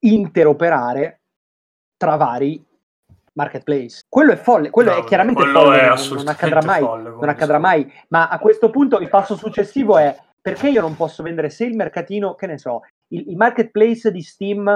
interoperare 0.00 1.20
tra 1.96 2.16
vari 2.16 2.64
marketplace. 3.34 4.02
Quello 4.08 4.32
è 4.32 4.36
folle, 4.36 4.70
quello 4.70 4.92
no, 4.92 4.98
è 4.98 5.04
chiaramente 5.04 5.44
folle, 5.46 5.80
è 5.80 5.88
non, 5.88 6.16
non, 6.16 6.28
accadrà 6.28 6.62
mai, 6.62 6.80
folle, 6.80 7.10
non 7.10 7.28
accadrà 7.28 7.58
mai, 7.58 7.92
ma 8.08 8.28
a 8.28 8.38
questo 8.38 8.70
punto 8.70 8.98
il 8.98 9.08
passo 9.08 9.36
successivo 9.36 9.98
è 9.98 10.16
perché 10.40 10.68
io 10.68 10.80
non 10.80 10.96
posso 10.96 11.22
vendere 11.22 11.50
se 11.50 11.64
il 11.64 11.74
mercatino, 11.74 12.34
che 12.34 12.46
ne 12.46 12.58
so, 12.58 12.82
il, 13.08 13.28
il 13.30 13.36
marketplace 13.36 14.10
di 14.10 14.22
Steam 14.22 14.68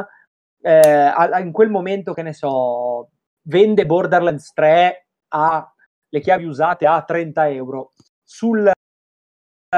eh, 0.63 1.13
in 1.41 1.53
quel 1.53 1.71
momento, 1.71 2.13
che 2.15 2.23
ne 2.23 2.33
so, 2.33 3.11
vende 3.43 3.87
Borderlands 3.87 4.53
3 4.53 5.07
a 5.29 5.73
le 6.11 6.21
chiavi 6.21 6.45
usate 6.45 6.87
a 6.87 7.03
30 7.03 7.51
euro. 7.51 7.93
Sul, 8.23 8.71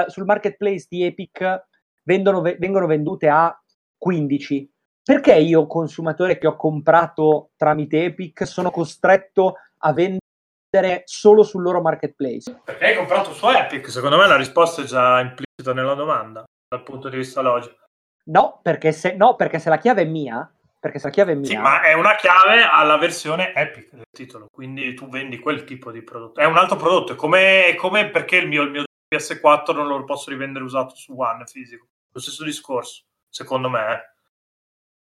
sul 0.07 0.25
marketplace 0.25 0.87
di 0.89 1.05
Epic 1.05 1.67
vendono, 2.03 2.41
vengono 2.41 2.87
vendute 2.87 3.29
a 3.29 3.57
15 3.99 4.71
perché 5.11 5.35
io, 5.35 5.67
consumatore 5.67 6.39
che 6.39 6.47
ho 6.47 6.55
comprato 6.55 7.51
tramite 7.57 8.05
Epic, 8.05 8.47
sono 8.47 8.71
costretto 8.71 9.57
a 9.79 9.93
vendere 9.93 11.03
solo 11.05 11.43
sul 11.43 11.63
loro 11.63 11.81
marketplace? 11.81 12.61
Perché 12.65 12.85
hai 12.85 12.95
comprato 12.95 13.33
su 13.33 13.49
Epic? 13.49 13.91
Secondo 13.91 14.17
me 14.17 14.29
la 14.29 14.37
risposta 14.37 14.83
è 14.83 14.85
già 14.85 15.19
implicita 15.19 15.75
nella 15.75 15.95
domanda, 15.95 16.45
dal 16.69 16.85
punto 16.85 17.09
di 17.09 17.17
vista 17.17 17.41
logico. 17.41 17.87
No, 18.27 18.61
perché 18.63 18.93
se, 18.93 19.17
no, 19.17 19.35
perché 19.35 19.59
se 19.59 19.69
la 19.69 19.79
chiave 19.79 20.03
è 20.03 20.05
mia, 20.05 20.49
perché 20.79 21.01
se 21.01 21.09
la 21.09 21.13
chiave 21.13 21.33
è 21.33 21.35
mia. 21.35 21.49
Sì, 21.49 21.57
ma 21.57 21.83
è 21.83 21.93
una 21.95 22.15
chiave 22.15 22.63
alla 22.63 22.97
versione 22.97 23.53
Epic 23.53 23.91
del 23.91 24.05
titolo, 24.17 24.47
quindi 24.49 24.95
tu 24.95 25.09
vendi 25.09 25.41
quel 25.41 25.65
tipo 25.65 25.91
di 25.91 26.03
prodotto. 26.03 26.39
È 26.39 26.45
un 26.45 26.57
altro 26.57 26.77
prodotto, 26.77 27.17
come, 27.17 27.75
come 27.77 28.11
perché 28.11 28.37
il 28.37 28.47
mio, 28.47 28.63
il 28.63 28.71
mio, 28.71 28.85
PS4 29.13 29.75
non 29.75 29.89
lo 29.89 30.05
posso 30.05 30.31
rivendere 30.31 30.65
usato 30.65 30.95
su 30.95 31.21
One 31.21 31.47
fisico. 31.47 31.87
Lo 32.13 32.21
stesso 32.21 32.45
discorso, 32.45 33.03
secondo 33.29 33.69
me. 33.69 34.05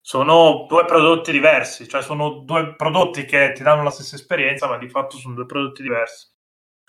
Eh 0.02 0.08
sono 0.08 0.66
due 0.68 0.84
prodotti 0.84 1.30
diversi, 1.30 1.88
cioè 1.88 2.02
sono 2.02 2.42
due 2.44 2.74
prodotti 2.74 3.24
che 3.24 3.52
ti 3.54 3.62
danno 3.62 3.84
la 3.84 3.90
stessa 3.90 4.16
esperienza, 4.16 4.66
ma 4.66 4.76
di 4.76 4.88
fatto 4.88 5.16
sono 5.16 5.34
due 5.34 5.46
prodotti 5.46 5.82
diversi. 5.82 6.30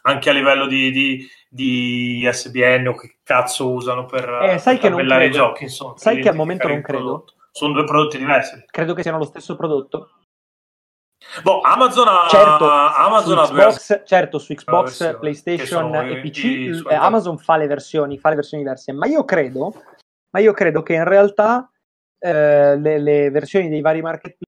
Anche 0.06 0.30
a 0.30 0.34
livello 0.34 0.66
di, 0.66 0.92
di, 0.92 1.26
di 1.48 2.28
SBN 2.30 2.88
o 2.88 2.96
che 2.96 3.20
cazzo 3.24 3.72
usano 3.72 4.06
per, 4.06 4.28
eh, 4.42 4.58
sai 4.58 4.78
per 4.80 5.22
i 5.22 5.32
giochi. 5.32 5.64
Insomma, 5.64 5.98
sai 5.98 6.22
che 6.22 6.28
al 6.28 6.36
momento 6.36 6.68
non 6.68 6.82
credo. 6.82 7.04
Prodotto. 7.04 7.34
Sono 7.52 7.74
due 7.74 7.86
prodotti 7.86 8.18
diversi. 8.18 8.66
Credo 8.70 8.94
che 8.96 9.04
siano 9.04 9.20
lo 9.20 9.26
stesso 9.26 9.56
prodotto. 9.56 10.10
Boh, 11.42 11.62
Amazon 11.62 12.08
ha, 12.10 12.28
certo, 12.28 12.70
Amazon 12.70 13.46
su 13.46 13.54
Xbox, 13.54 14.04
certo, 14.06 14.40
su 14.40 14.54
Xbox, 14.54 15.20
PlayStation 15.20 15.96
e 15.96 16.20
PC, 16.20 16.82
Amazon 16.92 17.38
fa 17.38 17.56
le 17.56 17.68
versioni, 17.68 18.18
fa 18.18 18.30
le 18.30 18.36
versioni 18.36 18.64
diverse, 18.64 18.92
ma 18.92 19.06
io 19.08 19.24
credo, 19.24 19.74
ma 20.32 20.42
io 20.42 20.52
credo 20.52 20.84
che 20.84 20.96
in 20.96 21.06
realtà 21.06 21.72
eh, 22.24 22.78
le, 22.78 23.00
le, 23.00 23.30
versioni 23.32 23.68
dei 23.68 23.82
vari 23.82 24.02
marketplace 24.02 24.48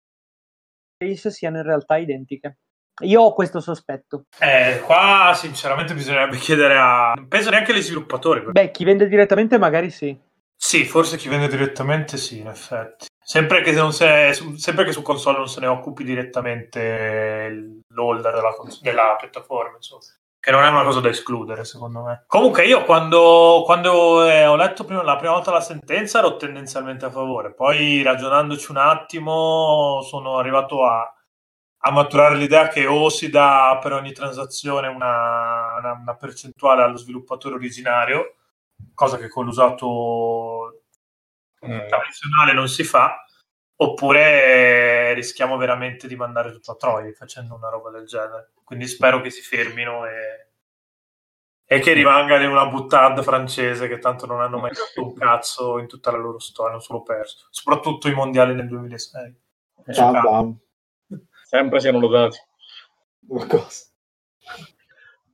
siano 1.30 1.58
in 1.58 1.64
realtà 1.64 1.98
identiche. 1.98 2.60
Io 3.04 3.22
ho 3.22 3.34
questo 3.34 3.60
sospetto. 3.60 4.28
Eh, 4.40 4.80
qua 4.86 5.34
sinceramente 5.36 5.94
bisognerebbe 5.94 6.38
chiedere 6.38 6.78
a... 6.78 7.14
Penso 7.28 7.50
neanche 7.50 7.74
agli 7.74 7.82
sviluppatori. 7.82 8.44
Beh, 8.52 8.72
chi 8.72 8.86
vende 8.86 9.10
direttamente 9.10 9.58
magari 9.58 9.90
sì. 9.90 10.18
Sì, 10.56 10.86
forse 10.86 11.18
chi 11.18 11.28
vende 11.28 11.50
direttamente 11.50 12.16
sì, 12.16 12.40
in 12.40 12.48
effetti. 12.48 13.08
Sempre 13.22 13.62
che, 13.62 13.74
non 13.74 13.92
se, 13.92 14.32
sempre 14.56 14.86
che 14.86 14.94
su 14.94 15.02
console 15.02 15.40
non 15.40 15.50
se 15.50 15.60
ne 15.60 15.68
occupi 15.68 16.06
direttamente 16.06 17.82
l'holder 17.90 18.34
della, 18.34 18.56
della 18.82 19.16
piattaforma, 19.20 19.76
insomma 19.76 20.04
che 20.46 20.52
non 20.52 20.64
è 20.64 20.70
una 20.70 20.84
cosa 20.84 21.00
da 21.00 21.10
escludere, 21.10 21.66
secondo 21.66 22.04
me. 22.04 22.26
Comunque, 22.28 22.68
io 22.68 22.84
quando, 22.84 23.64
quando 23.66 24.24
eh, 24.30 24.46
ho 24.46 24.56
letto 24.56 24.86
prima, 24.86 25.02
la 25.02 25.16
prima 25.16 25.34
volta 25.34 25.50
la 25.50 25.60
sentenza 25.60 26.20
ero 26.20 26.36
tendenzialmente 26.36 27.04
a 27.04 27.10
favore, 27.10 27.56
poi 27.56 28.04
ragionandoci 28.04 28.70
un 28.70 28.78
attimo 28.78 30.02
sono 30.04 30.38
arrivato 30.38 30.86
a, 30.86 31.12
a 31.80 31.92
maturare 31.92 32.36
l'idea 32.36 32.68
che 32.68 32.86
o 32.86 33.10
si 33.10 33.32
dà 33.32 33.80
per 33.82 33.94
ogni 33.94 34.12
transazione 34.12 34.88
una, 34.88 35.78
una, 35.80 35.94
una 35.94 36.16
percentuale 36.16 36.84
allo 36.84 36.98
sviluppatore 36.98 37.56
originario, 37.56 38.36
cosa 38.94 39.18
che 39.18 39.30
con 39.30 39.46
l'usato 39.46 40.84
mm. 41.66 41.88
tradizionale 41.88 42.54
non 42.54 42.70
si 42.70 42.84
fa, 42.84 43.25
oppure 43.78 45.14
rischiamo 45.14 45.58
veramente 45.58 46.08
di 46.08 46.16
mandare 46.16 46.52
tutto 46.52 46.72
a 46.72 46.76
Troy 46.76 47.12
facendo 47.14 47.56
una 47.56 47.70
roba 47.70 47.90
del 47.90 48.06
genere. 48.06 48.52
Quindi 48.64 48.88
spero 48.88 49.22
che 49.22 49.30
si 49.30 49.42
fermino 49.42 50.06
e, 50.06 50.50
e 51.66 51.80
che 51.80 51.94
rimanga 51.94 52.40
in 52.42 52.50
una 52.50 52.68
buttad 52.68 53.22
francese 53.22 53.88
che 53.88 54.00
tanto 54.00 54.26
non 54.26 54.42
hanno 54.42 54.60
mai 54.60 54.74
fatto 54.74 55.04
un 55.04 55.14
cazzo 55.14 55.80
in 55.80 55.88
tutta 55.88 56.12
la 56.12 56.18
loro 56.18 56.40
storia, 56.40 56.74
hanno 56.74 56.82
solo 56.82 57.04
perso, 57.04 57.48
soprattutto 57.50 58.08
i 58.08 58.14
mondiali 58.14 58.54
nel 58.54 58.68
2006. 58.68 59.36
Eh, 59.88 59.94
Sempre 61.44 61.80
siano 61.80 62.00
lodati. 62.00 62.38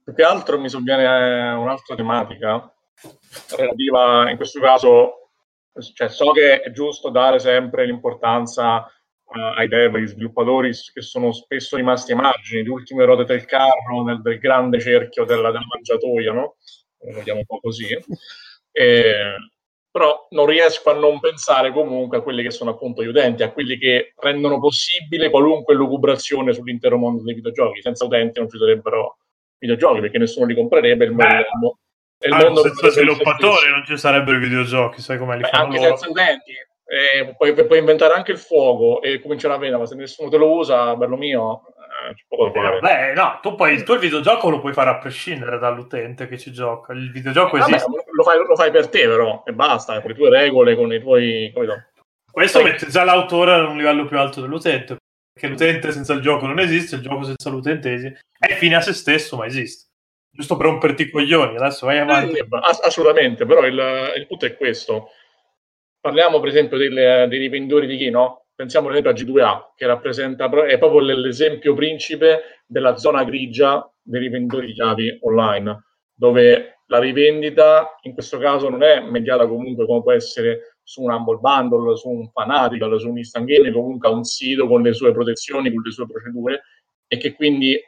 Più 0.04 0.14
che 0.14 0.24
altro 0.24 0.60
mi 0.60 0.68
sovviene 0.68 1.54
un'altra 1.54 1.96
tematica 1.96 2.74
relativa 3.56 4.30
in 4.30 4.36
questo 4.36 4.60
caso 4.60 5.21
cioè, 5.94 6.10
so 6.10 6.32
che 6.32 6.62
è 6.62 6.72
giusto 6.72 7.10
dare 7.10 7.40
sempre 7.40 7.86
l'importanza 7.86 8.78
uh, 8.78 9.40
ai 9.58 9.68
dev, 9.68 9.96
agli 9.96 10.08
sviluppatori 10.08 10.72
che 10.94 11.02
sono 11.02 11.32
spesso 11.32 11.76
rimasti 11.76 12.12
ai 12.12 12.18
margini, 12.18 12.64
le 12.64 12.70
ultime 12.70 13.06
ruote 13.06 13.26
del 13.26 13.46
carro, 13.46 14.04
nel, 14.04 14.22
del 14.22 14.40
grande 14.40 14.80
cerchio 14.80 15.24
della, 15.24 15.52
della 15.52 15.66
mangiatoia, 15.72 16.34
no? 16.34 16.56
Lo 17.00 17.14
vediamo 17.14 17.40
un 17.40 17.46
po' 17.46 17.60
così. 17.60 17.88
E, 18.72 19.36
però 19.92 20.28
non 20.30 20.46
riesco 20.46 20.90
a 20.90 20.94
non 20.94 21.20
pensare 21.20 21.74
comunque 21.74 22.18
a 22.18 22.22
quelli 22.22 22.44
che 22.44 22.52
sono 22.52 22.72
appunto 22.72 23.04
gli 23.04 23.08
utenti, 23.08 23.44
a 23.44 23.52
quelli 23.52 23.78
che 23.78 24.14
rendono 24.18 24.58
possibile 24.58 25.30
qualunque 25.30 25.76
lucubrazione 25.76 26.54
sull'intero 26.54 26.98
mondo 26.98 27.24
dei 27.24 27.34
videogiochi. 27.34 27.82
Senza 27.82 28.06
utenti 28.06 28.40
non 28.40 28.50
ci 28.50 28.58
sarebbero 28.58 29.18
videogiochi 29.58 30.00
perché 30.00 30.18
nessuno 30.18 30.46
li 30.46 30.56
comprerebbe. 30.56 31.04
Il 31.06 31.12
mondo, 31.12 31.80
il 32.28 32.34
ah, 32.34 32.44
mondo 32.44 32.62
senza 32.62 32.90
sviluppatori 32.90 33.70
non 33.70 33.84
ci 33.86 33.98
sarebbero 33.98 34.38
i 34.38 34.42
videogiochi, 34.42 35.02
sai 35.02 35.18
come 35.18 35.38
li 35.38 35.42
Beh, 35.42 35.50
fanno 35.50 35.64
anche 35.66 35.78
loro. 35.78 35.98
senza 35.98 36.10
utenti. 36.10 36.52
Eh, 36.92 37.36
puoi, 37.36 37.54
puoi, 37.54 37.80
inventare 37.80 38.14
anche 38.14 38.32
il 38.32 38.38
fuoco 38.38 39.02
e 39.02 39.22
cominciare 39.22 39.54
a 39.54 39.58
vendere, 39.58 39.82
ma 39.82 39.88
se 39.88 39.96
nessuno 39.96 40.30
te 40.30 40.38
lo 40.38 40.52
usa, 40.52 40.96
bello 40.98 41.16
mio, 41.16 41.62
eh, 41.78 42.14
c'è 42.14 42.24
poco 42.28 42.50
da 42.50 42.52
fare. 42.52 42.80
Beh, 42.80 43.14
no, 43.14 43.40
tu, 43.42 43.56
poi, 43.56 43.82
tu 43.84 43.94
il 43.94 44.00
videogioco 44.00 44.50
lo 44.50 44.60
puoi 44.60 44.74
fare 44.74 44.90
a 44.90 44.98
prescindere 44.98 45.58
dall'utente 45.58 46.28
che 46.28 46.38
ci 46.38 46.52
gioca. 46.52 46.94
Il 46.94 47.12
videogioco 47.12 47.56
eh, 47.56 47.60
esiste. 47.62 47.86
Vabbè, 47.90 48.04
lo, 48.12 48.24
fai, 48.24 48.38
lo, 48.46 48.56
fai, 48.56 48.72
per 48.72 48.90
te, 48.90 49.08
però, 49.08 49.44
e 49.46 49.54
basta, 49.54 50.02
con 50.02 50.12
le 50.12 50.18
tue 50.18 50.30
regole, 50.30 50.76
con 50.76 50.94
i 50.94 51.00
tuoi. 51.00 51.52
Capito? 51.54 51.86
Questo 52.30 52.60
poi... 52.60 52.72
mette 52.72 52.88
già 52.88 53.04
l'autore 53.04 53.54
a 53.54 53.68
un 53.68 53.78
livello 53.78 54.06
più 54.06 54.20
alto 54.20 54.42
dell'utente. 54.42 54.98
Perché 55.34 55.48
l'utente 55.48 55.92
senza 55.94 56.14
il 56.14 56.22
gioco 56.22 56.46
non 56.46 56.60
esiste, 56.60 56.96
il 56.96 57.02
gioco 57.02 57.24
senza 57.24 57.50
l'utente 57.50 57.94
esiste. 57.94 58.20
È 58.38 58.54
fine 58.56 58.76
a 58.76 58.82
se 58.82 58.94
stesso, 58.94 59.38
ma 59.38 59.46
esiste 59.46 59.91
giusto 60.32 60.56
per 60.56 60.66
romperti 60.66 61.04
i 61.04 61.10
coglioni, 61.10 61.58
adesso 61.58 61.86
vai 61.86 62.00
avanti. 62.00 62.38
Eh, 62.38 62.48
assolutamente, 62.84 63.46
però 63.46 63.66
il, 63.66 64.14
il, 64.16 64.28
punto 64.28 64.46
è 64.46 64.56
questo. 64.56 65.10
Parliamo 66.00 66.40
per 66.40 66.50
esempio 66.50 66.78
delle, 66.78 67.28
dei 67.30 67.40
rivenditori 67.40 67.86
di 67.86 67.98
chi, 67.98 68.10
no? 68.10 68.46
Pensiamo 68.56 68.88
per 68.88 68.98
esempio 68.98 69.12
a 69.12 69.44
G2A, 69.44 69.74
che 69.76 69.86
rappresenta, 69.86 70.50
è 70.66 70.78
proprio 70.78 71.02
l'esempio 71.02 71.74
principe 71.74 72.62
della 72.66 72.96
zona 72.98 73.24
grigia 73.24 73.88
dei 74.02 74.22
rivenditori 74.22 74.68
di 74.68 74.74
chiavi 74.74 75.20
online, 75.22 75.84
dove 76.14 76.80
la 76.88 77.00
rivendita 77.00 77.98
in 78.02 78.14
questo 78.14 78.38
caso 78.38 78.70
non 78.70 78.84
è 78.84 79.00
mediata 79.00 79.48
comunque 79.48 79.86
come 79.86 80.02
può 80.02 80.12
essere 80.12 80.78
su 80.84 81.02
un 81.02 81.12
Humble 81.12 81.38
Bundle, 81.38 81.96
su 81.96 82.10
un 82.10 82.30
Fanatical, 82.30 83.00
su 83.00 83.10
un 83.10 83.18
Instant 83.18 83.46
Game, 83.46 83.72
comunque 83.72 84.10
ha 84.10 84.12
un 84.12 84.24
sito 84.24 84.68
con 84.68 84.82
le 84.82 84.94
sue 84.94 85.12
protezioni, 85.14 85.72
con 85.72 85.82
le 85.84 85.92
sue 85.92 86.06
procedure 86.06 86.64
e 87.08 87.18
che 87.18 87.34
quindi 87.34 87.80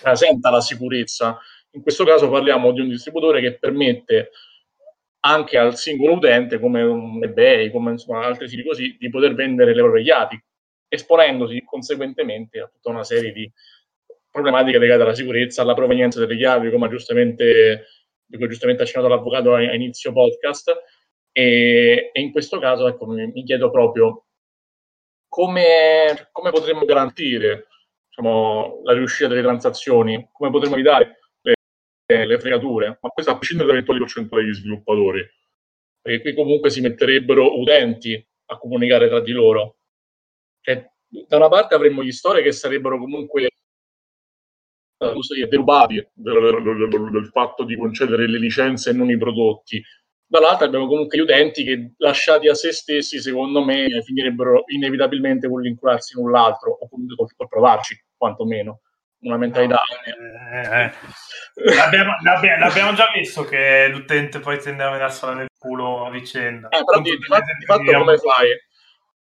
presenta 0.00 0.50
la 0.50 0.60
sicurezza 0.60 1.38
in 1.72 1.82
questo 1.82 2.04
caso 2.04 2.28
parliamo 2.28 2.72
di 2.72 2.80
un 2.80 2.88
distributore 2.88 3.40
che 3.40 3.58
permette 3.58 4.30
anche 5.24 5.56
al 5.56 5.76
singolo 5.76 6.14
utente, 6.14 6.58
come 6.58 6.82
un 6.82 7.22
eBay, 7.22 7.70
come 7.70 7.92
insomma, 7.92 8.24
altri 8.24 8.48
siti 8.48 8.64
così, 8.64 8.96
di 8.98 9.08
poter 9.08 9.34
vendere 9.34 9.74
le 9.74 9.80
proprie 9.80 10.02
chiavi, 10.02 10.42
esponendosi 10.88 11.62
conseguentemente 11.64 12.60
a 12.60 12.66
tutta 12.66 12.90
una 12.90 13.04
serie 13.04 13.32
di 13.32 13.50
problematiche 14.30 14.78
legate 14.78 15.02
alla 15.02 15.14
sicurezza, 15.14 15.62
alla 15.62 15.74
provenienza 15.74 16.18
delle 16.18 16.36
chiavi, 16.36 16.70
come 16.70 16.88
giustamente, 16.88 17.86
di 18.26 18.38
giustamente 18.48 18.82
accennato 18.82 19.08
l'avvocato 19.08 19.54
a, 19.54 19.62
inizio 19.74 20.12
podcast. 20.12 20.72
E, 21.30 22.10
e, 22.12 22.20
in 22.20 22.32
questo 22.32 22.58
caso 22.58 22.88
ecco, 22.88 23.06
mi, 23.06 23.26
mi 23.26 23.44
chiedo 23.44 23.70
proprio 23.70 24.26
come, 25.28 26.28
come 26.32 26.50
potremmo 26.50 26.84
garantire 26.84 27.68
diciamo, 28.08 28.80
la 28.84 28.92
riuscita 28.92 29.28
delle 29.28 29.40
transazioni, 29.40 30.28
come 30.32 30.50
potremmo 30.50 30.74
evitare 30.74 31.21
le 32.26 32.38
fregature, 32.38 32.98
ma 33.00 33.08
questo 33.08 33.32
a 33.32 33.36
prescindere 33.36 33.68
da 33.68 33.74
eventuali 33.74 34.00
percentuali 34.00 34.44
di 34.44 34.54
sviluppatori, 34.54 35.26
perché 36.00 36.20
qui 36.22 36.34
comunque 36.34 36.70
si 36.70 36.80
metterebbero 36.80 37.58
utenti 37.58 38.26
a 38.46 38.58
comunicare 38.58 39.08
tra 39.08 39.20
di 39.20 39.32
loro. 39.32 39.78
Cioè, 40.60 40.90
da 41.28 41.36
una 41.36 41.48
parte 41.48 41.74
avremmo 41.74 42.02
gli 42.02 42.12
store 42.12 42.42
che 42.42 42.52
sarebbero 42.52 42.98
comunque 42.98 43.50
eh, 45.02 45.46
derubati 45.48 46.06
del, 46.12 47.30
fatto 47.32 47.64
di 47.64 47.76
concedere 47.76 48.28
le 48.28 48.38
licenze 48.38 48.90
e 48.90 48.92
non 48.92 49.10
i 49.10 49.18
prodotti. 49.18 49.82
Dall'altra 50.24 50.66
abbiamo 50.66 50.86
comunque 50.86 51.18
gli 51.18 51.22
utenti 51.22 51.62
che 51.64 51.92
lasciati 51.98 52.48
a 52.48 52.54
se 52.54 52.72
stessi, 52.72 53.20
secondo 53.20 53.62
me, 53.62 53.86
finirebbero 54.02 54.64
inevitabilmente 54.68 55.48
con 55.48 55.60
l'incularsi 55.60 56.14
l'un 56.14 56.30
l'altro, 56.30 56.78
o 56.80 56.88
comunque 56.88 57.16
col 57.36 57.48
provarci, 57.48 58.02
quantomeno. 58.16 58.80
Una 59.22 59.36
mentalità. 59.36 59.76
No, 59.76 60.58
eh, 60.58 60.84
eh. 60.84 61.74
L'abbiamo, 61.74 62.16
l'abbiamo, 62.22 62.64
l'abbiamo, 62.64 62.92
già 62.94 63.06
visto 63.14 63.44
che 63.44 63.88
l'utente 63.88 64.40
poi 64.40 64.58
tende 64.58 64.82
a 64.82 64.90
venarsela 64.90 65.34
nel 65.34 65.46
culo 65.56 66.06
a 66.06 66.10
vicenda. 66.10 66.68
Eh, 66.68 66.82
però 66.84 67.00
di, 67.00 67.10
di, 67.10 67.24
fatto, 67.24 67.44
di 67.58 67.64
fatto 67.64 67.84
come 67.84 68.16
fai? 68.16 68.48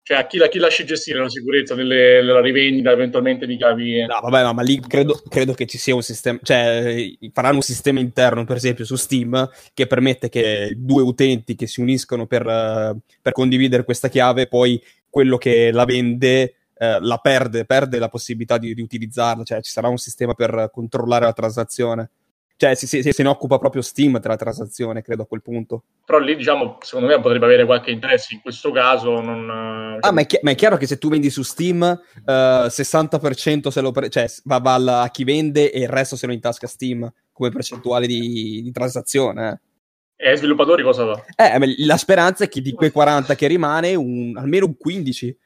Cioè, 0.03 0.19
a 0.19 0.27
chi, 0.27 0.39
la, 0.39 0.49
chi 0.49 0.59
lasci 0.59 0.85
gestire 0.85 1.21
la 1.21 1.29
sicurezza 1.29 1.75
delle, 1.75 2.23
della 2.25 2.41
rivendita 2.41 2.91
eventualmente 2.91 3.47
di 3.47 3.57
chiavi? 3.57 4.07
No, 4.07 4.21
vabbè, 4.23 4.43
no, 4.43 4.55
ma 4.55 4.63
lì 4.63 4.81
credo, 4.81 5.21
credo, 5.29 5.53
che 5.53 5.67
ci 5.67 5.79
sia 5.79 5.97
un 5.97 6.03
sistema, 6.03 6.39
cioè 6.43 7.13
faranno 7.33 7.57
un 7.57 7.63
sistema 7.63 7.99
interno, 7.99 8.45
per 8.45 8.57
esempio, 8.57 8.85
su 8.85 8.95
Steam, 8.95 9.51
che 9.75 9.87
permette 9.87 10.29
che 10.29 10.75
due 10.77 11.03
utenti 11.03 11.57
che 11.57 11.67
si 11.67 11.81
uniscono 11.81 12.27
per, 12.27 12.97
per 13.21 13.33
condividere 13.33 13.83
questa 13.83 14.09
chiave, 14.09 14.47
poi 14.47 14.81
quello 15.11 15.39
che 15.39 15.73
la 15.73 15.85
vende 15.85 16.55
uh, 16.79 17.01
la 17.01 17.19
perde, 17.19 17.65
perde 17.65 17.99
la 17.99 18.09
possibilità 18.09 18.59
di, 18.59 18.75
di 18.75 18.83
utilizzarla, 18.83 19.45
cioè 19.45 19.63
ci 19.63 19.71
sarà 19.71 19.89
un 19.89 19.99
sistema 19.99 20.35
per 20.35 20.71
controllare 20.73 21.25
la 21.25 21.33
transazione. 21.33 22.11
Cioè, 22.59 22.75
si, 22.75 22.87
si, 22.87 23.03
se 23.03 23.23
ne 23.23 23.29
occupa 23.29 23.59
proprio 23.59 23.83
Steam 23.83 24.19
della 24.19 24.37
transazione, 24.37 25.03
credo 25.03 25.25
a 25.25 25.27
quel 25.27 25.43
punto. 25.43 25.83
Però 26.07 26.19
lì, 26.19 26.35
diciamo, 26.35 26.79
secondo 26.81 27.09
me 27.09 27.21
potrebbe 27.21 27.45
avere 27.45 27.67
qualche 27.67 27.91
interesse. 27.91 28.35
In 28.35 28.41
questo 28.41 28.73
caso, 28.73 29.21
non. 29.21 29.99
Ah, 30.01 30.11
ma 30.11 30.23
è, 30.23 30.27
chi- 30.27 30.39
ma 30.41 30.53
è 30.53 30.55
chiaro 30.55 30.79
che 30.79 30.87
se 30.87 30.97
tu 30.97 31.11
vendi 31.11 31.29
su 31.29 31.43
Steam, 31.43 31.83
uh, 31.83 32.31
eh, 32.31 32.67
60% 32.69 33.69
se 33.69 33.81
lo 33.83 33.93
pre- 33.93 34.09
cioè, 34.09 34.27
va, 34.45 34.59
va 34.59 35.03
a 35.03 35.11
chi 35.11 35.25
vende 35.25 35.71
e 35.71 35.81
il 35.81 35.89
resto 35.89 36.17
se 36.17 36.27
lo 36.27 36.33
intasca 36.33 36.67
Steam 36.67 37.13
come 37.31 37.51
percentuale 37.51 38.07
di, 38.07 38.63
di 38.63 38.73
transazione. 38.73 39.51
Eh. 39.51 40.25
E 40.25 40.31
ai 40.31 40.37
sviluppatori 40.39 40.83
cosa 40.83 41.05
va? 41.05 41.25
Eh, 41.37 41.85
la 41.85 41.99
speranza 41.99 42.45
è 42.45 42.49
che 42.49 42.63
di 42.63 42.73
quei 42.73 42.91
40 42.91 43.35
che 43.35 43.47
rimane, 43.47 43.95
un, 43.95 44.35
almeno 44.35 44.65
un 44.65 44.79
15 44.79 45.37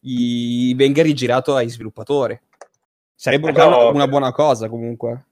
gli 0.00 0.74
venga 0.74 1.02
rigirato 1.02 1.54
ai 1.54 1.68
sviluppatori. 1.68 2.38
Sarebbe 3.14 3.50
eh, 3.50 3.52
no, 3.52 3.90
una 3.90 4.08
buona 4.08 4.32
cosa 4.32 4.68
comunque 4.68 5.26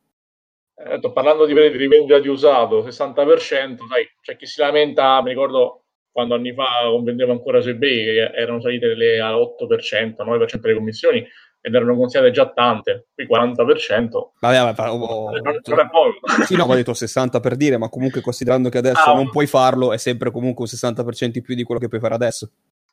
eh, 0.78 1.12
parlando 1.12 1.44
di 1.44 1.52
rivendita 1.52 2.20
di 2.20 2.28
usato, 2.28 2.86
60%, 2.86 3.40
sai, 3.40 4.08
c'è 4.20 4.36
chi 4.36 4.46
si 4.46 4.60
lamenta, 4.60 5.20
mi 5.22 5.30
ricordo 5.30 5.82
quando 6.12 6.34
anni 6.34 6.52
fa 6.52 6.64
vendevo 7.02 7.32
ancora 7.32 7.60
su 7.60 7.70
eBay, 7.70 8.04
che 8.04 8.30
erano 8.34 8.60
salite 8.60 8.94
le, 8.94 9.18
all'8%, 9.18 10.14
9% 10.24 10.56
delle 10.60 10.74
commissioni, 10.74 11.26
ed 11.60 11.74
erano 11.74 11.96
considerate 11.96 12.32
già 12.32 12.48
tante, 12.50 13.08
qui 13.12 13.26
40%. 13.26 14.08
Vabbè, 14.40 14.72
vabbè, 14.72 14.90
oh, 14.90 15.30
non, 15.30 15.60
non 15.64 15.78
è 15.80 15.88
poco. 15.90 16.44
Sì, 16.44 16.54
no, 16.54 16.64
ho 16.64 16.74
detto 16.74 16.94
60 16.94 17.40
per 17.40 17.56
dire, 17.56 17.76
ma 17.76 17.88
comunque 17.88 18.20
considerando 18.20 18.68
che 18.68 18.78
adesso 18.78 19.10
ah, 19.10 19.14
non 19.14 19.30
puoi 19.30 19.46
farlo, 19.46 19.92
è 19.92 19.98
sempre 19.98 20.30
comunque 20.30 20.64
un 20.64 20.94
60% 20.94 21.30
in 21.34 21.42
più 21.42 21.56
di 21.56 21.64
quello 21.64 21.80
che 21.80 21.88
puoi 21.88 22.00
fare 22.00 22.14
adesso. 22.14 22.50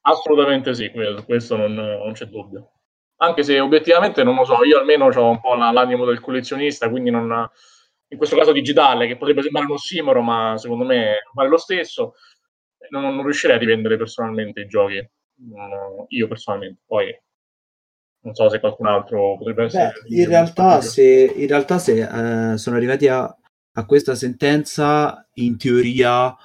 Assolutamente 0.07 0.73
sì, 0.73 0.91
questo 1.25 1.55
non, 1.55 1.73
non 1.73 2.13
c'è 2.13 2.25
dubbio. 2.25 2.71
Anche 3.17 3.43
se 3.43 3.59
obiettivamente 3.59 4.23
non 4.23 4.35
lo 4.35 4.45
so, 4.45 4.63
io 4.63 4.77
almeno 4.77 5.05
ho 5.07 5.29
un 5.29 5.39
po' 5.39 5.55
l'animo 5.55 6.05
del 6.05 6.19
collezionista, 6.19 6.89
quindi 6.89 7.09
non 7.09 7.49
in 8.09 8.17
questo 8.17 8.35
caso 8.35 8.51
digitale, 8.51 9.07
che 9.07 9.17
potrebbe 9.17 9.41
sembrare 9.41 9.65
un 9.67 9.73
ossimoro, 9.73 10.21
ma 10.21 10.55
secondo 10.57 10.85
me 10.85 11.23
vale 11.33 11.49
lo 11.49 11.57
stesso. 11.57 12.13
Non, 12.89 13.15
non 13.15 13.23
riuscirei 13.23 13.55
a 13.55 13.59
rivendere 13.59 13.97
personalmente 13.97 14.61
i 14.61 14.67
giochi, 14.67 15.03
no, 15.47 16.05
io 16.09 16.27
personalmente. 16.27 16.81
Poi 16.85 17.19
non 18.21 18.35
so 18.35 18.49
se 18.49 18.59
qualcun 18.59 18.85
altro 18.85 19.37
potrebbe 19.37 19.63
essere. 19.63 19.93
Beh, 20.07 20.15
in, 20.15 20.27
realtà, 20.27 20.81
se, 20.81 21.33
in, 21.35 21.47
realtà, 21.47 21.79
se, 21.79 22.01
uh, 22.01 22.57
sono 22.57 22.75
arrivati 22.75 23.07
a, 23.07 23.23
a, 23.23 23.85
questa 23.85 24.13
sentenza, 24.13 25.27
in 25.35 25.57
teoria 25.57 26.35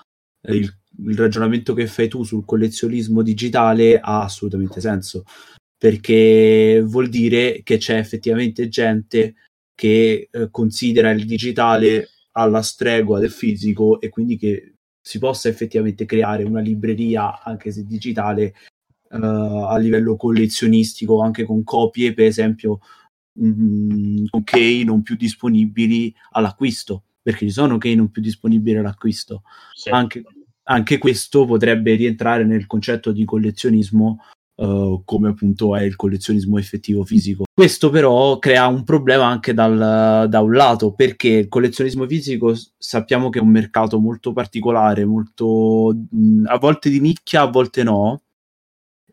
eh, 0.42 0.54
il, 0.54 0.79
il 1.06 1.16
ragionamento 1.16 1.74
che 1.74 1.86
fai 1.86 2.08
tu 2.08 2.24
sul 2.24 2.44
collezionismo 2.44 3.22
digitale 3.22 3.98
ha 3.98 4.22
assolutamente 4.22 4.80
senso 4.80 5.24
perché 5.80 6.82
vuol 6.84 7.08
dire 7.08 7.62
che 7.62 7.78
c'è 7.78 7.96
effettivamente 7.96 8.68
gente 8.68 9.34
che 9.74 10.28
eh, 10.30 10.48
considera 10.50 11.10
il 11.10 11.24
digitale 11.24 12.10
alla 12.32 12.60
stregua 12.60 13.18
del 13.18 13.30
fisico 13.30 13.98
e 13.98 14.10
quindi 14.10 14.36
che 14.36 14.74
si 15.00 15.18
possa 15.18 15.48
effettivamente 15.48 16.04
creare 16.04 16.44
una 16.44 16.60
libreria, 16.60 17.42
anche 17.42 17.72
se 17.72 17.86
digitale, 17.86 18.54
uh, 19.08 19.64
a 19.68 19.78
livello 19.78 20.16
collezionistico, 20.16 21.22
anche 21.22 21.44
con 21.44 21.64
copie, 21.64 22.12
per 22.12 22.26
esempio, 22.26 22.80
mh, 23.32 23.48
mm, 23.48 24.24
con 24.28 24.44
key 24.44 24.84
non 24.84 25.00
più 25.00 25.16
disponibili 25.16 26.14
all'acquisto, 26.32 27.04
perché 27.22 27.46
ci 27.46 27.52
sono 27.52 27.78
key 27.78 27.94
non 27.94 28.10
più 28.10 28.20
disponibili 28.20 28.76
all'acquisto. 28.76 29.44
Sì. 29.72 29.88
Anche, 29.88 30.22
anche 30.70 30.98
questo 30.98 31.44
potrebbe 31.44 31.94
rientrare 31.94 32.44
nel 32.44 32.66
concetto 32.66 33.12
di 33.12 33.24
collezionismo 33.24 34.22
Uh, 34.60 35.00
come 35.06 35.30
appunto 35.30 35.74
è 35.74 35.84
il 35.84 35.96
collezionismo 35.96 36.58
effettivo 36.58 37.02
fisico. 37.02 37.44
Questo 37.50 37.88
però 37.88 38.38
crea 38.38 38.66
un 38.66 38.84
problema 38.84 39.24
anche 39.24 39.54
dal, 39.54 40.28
da 40.28 40.40
un 40.42 40.52
lato, 40.52 40.92
perché 40.92 41.28
il 41.28 41.48
collezionismo 41.48 42.06
fisico 42.06 42.54
sappiamo 42.76 43.30
che 43.30 43.38
è 43.38 43.42
un 43.42 43.48
mercato 43.48 43.98
molto 43.98 44.34
particolare, 44.34 45.06
molto 45.06 45.96
mh, 46.10 46.42
a 46.44 46.58
volte 46.58 46.90
di 46.90 47.00
nicchia, 47.00 47.40
a 47.40 47.50
volte 47.50 47.82
no, 47.84 48.24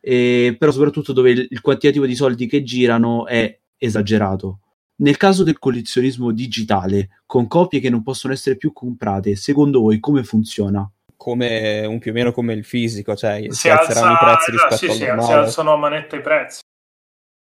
e, 0.02 0.54
però 0.60 0.70
soprattutto 0.74 1.14
dove 1.14 1.32
il, 1.32 1.48
il 1.50 1.62
quantitativo 1.62 2.06
di 2.06 2.16
soldi 2.16 2.46
che 2.46 2.62
girano 2.64 3.26
è 3.26 3.58
esagerato. 3.78 4.60
Nel 4.98 5.16
caso 5.16 5.44
del 5.44 5.60
collezionismo 5.60 6.34
digitale, 6.34 7.22
con 7.26 7.48
copie 7.48 7.80
che 7.80 7.90
non 7.90 8.04
possono 8.04 8.34
essere 8.34 8.58
più 8.58 8.74
comprate, 8.74 9.38
secondo 9.38 9.80
voi 9.80 10.02
come 10.02 10.26
funziona? 10.26 10.92
Come 11.18 11.84
un 11.86 11.98
più 11.98 12.12
o 12.12 12.14
meno 12.14 12.32
come 12.32 12.54
il 12.54 12.64
fisico, 12.64 13.16
cioè 13.16 13.42
si, 13.42 13.52
si 13.52 13.70
alzeranno 13.70 14.14
i 14.14 14.18
prezzi 14.18 14.52
rispetto 14.52 14.76
sì, 14.76 14.92
sì, 14.92 15.06
normale. 15.06 15.28
Si 15.28 15.34
alzano 15.34 15.74
a 15.74 15.78
manetta 15.78 16.16
i 16.16 16.22
prezzi. 16.22 16.62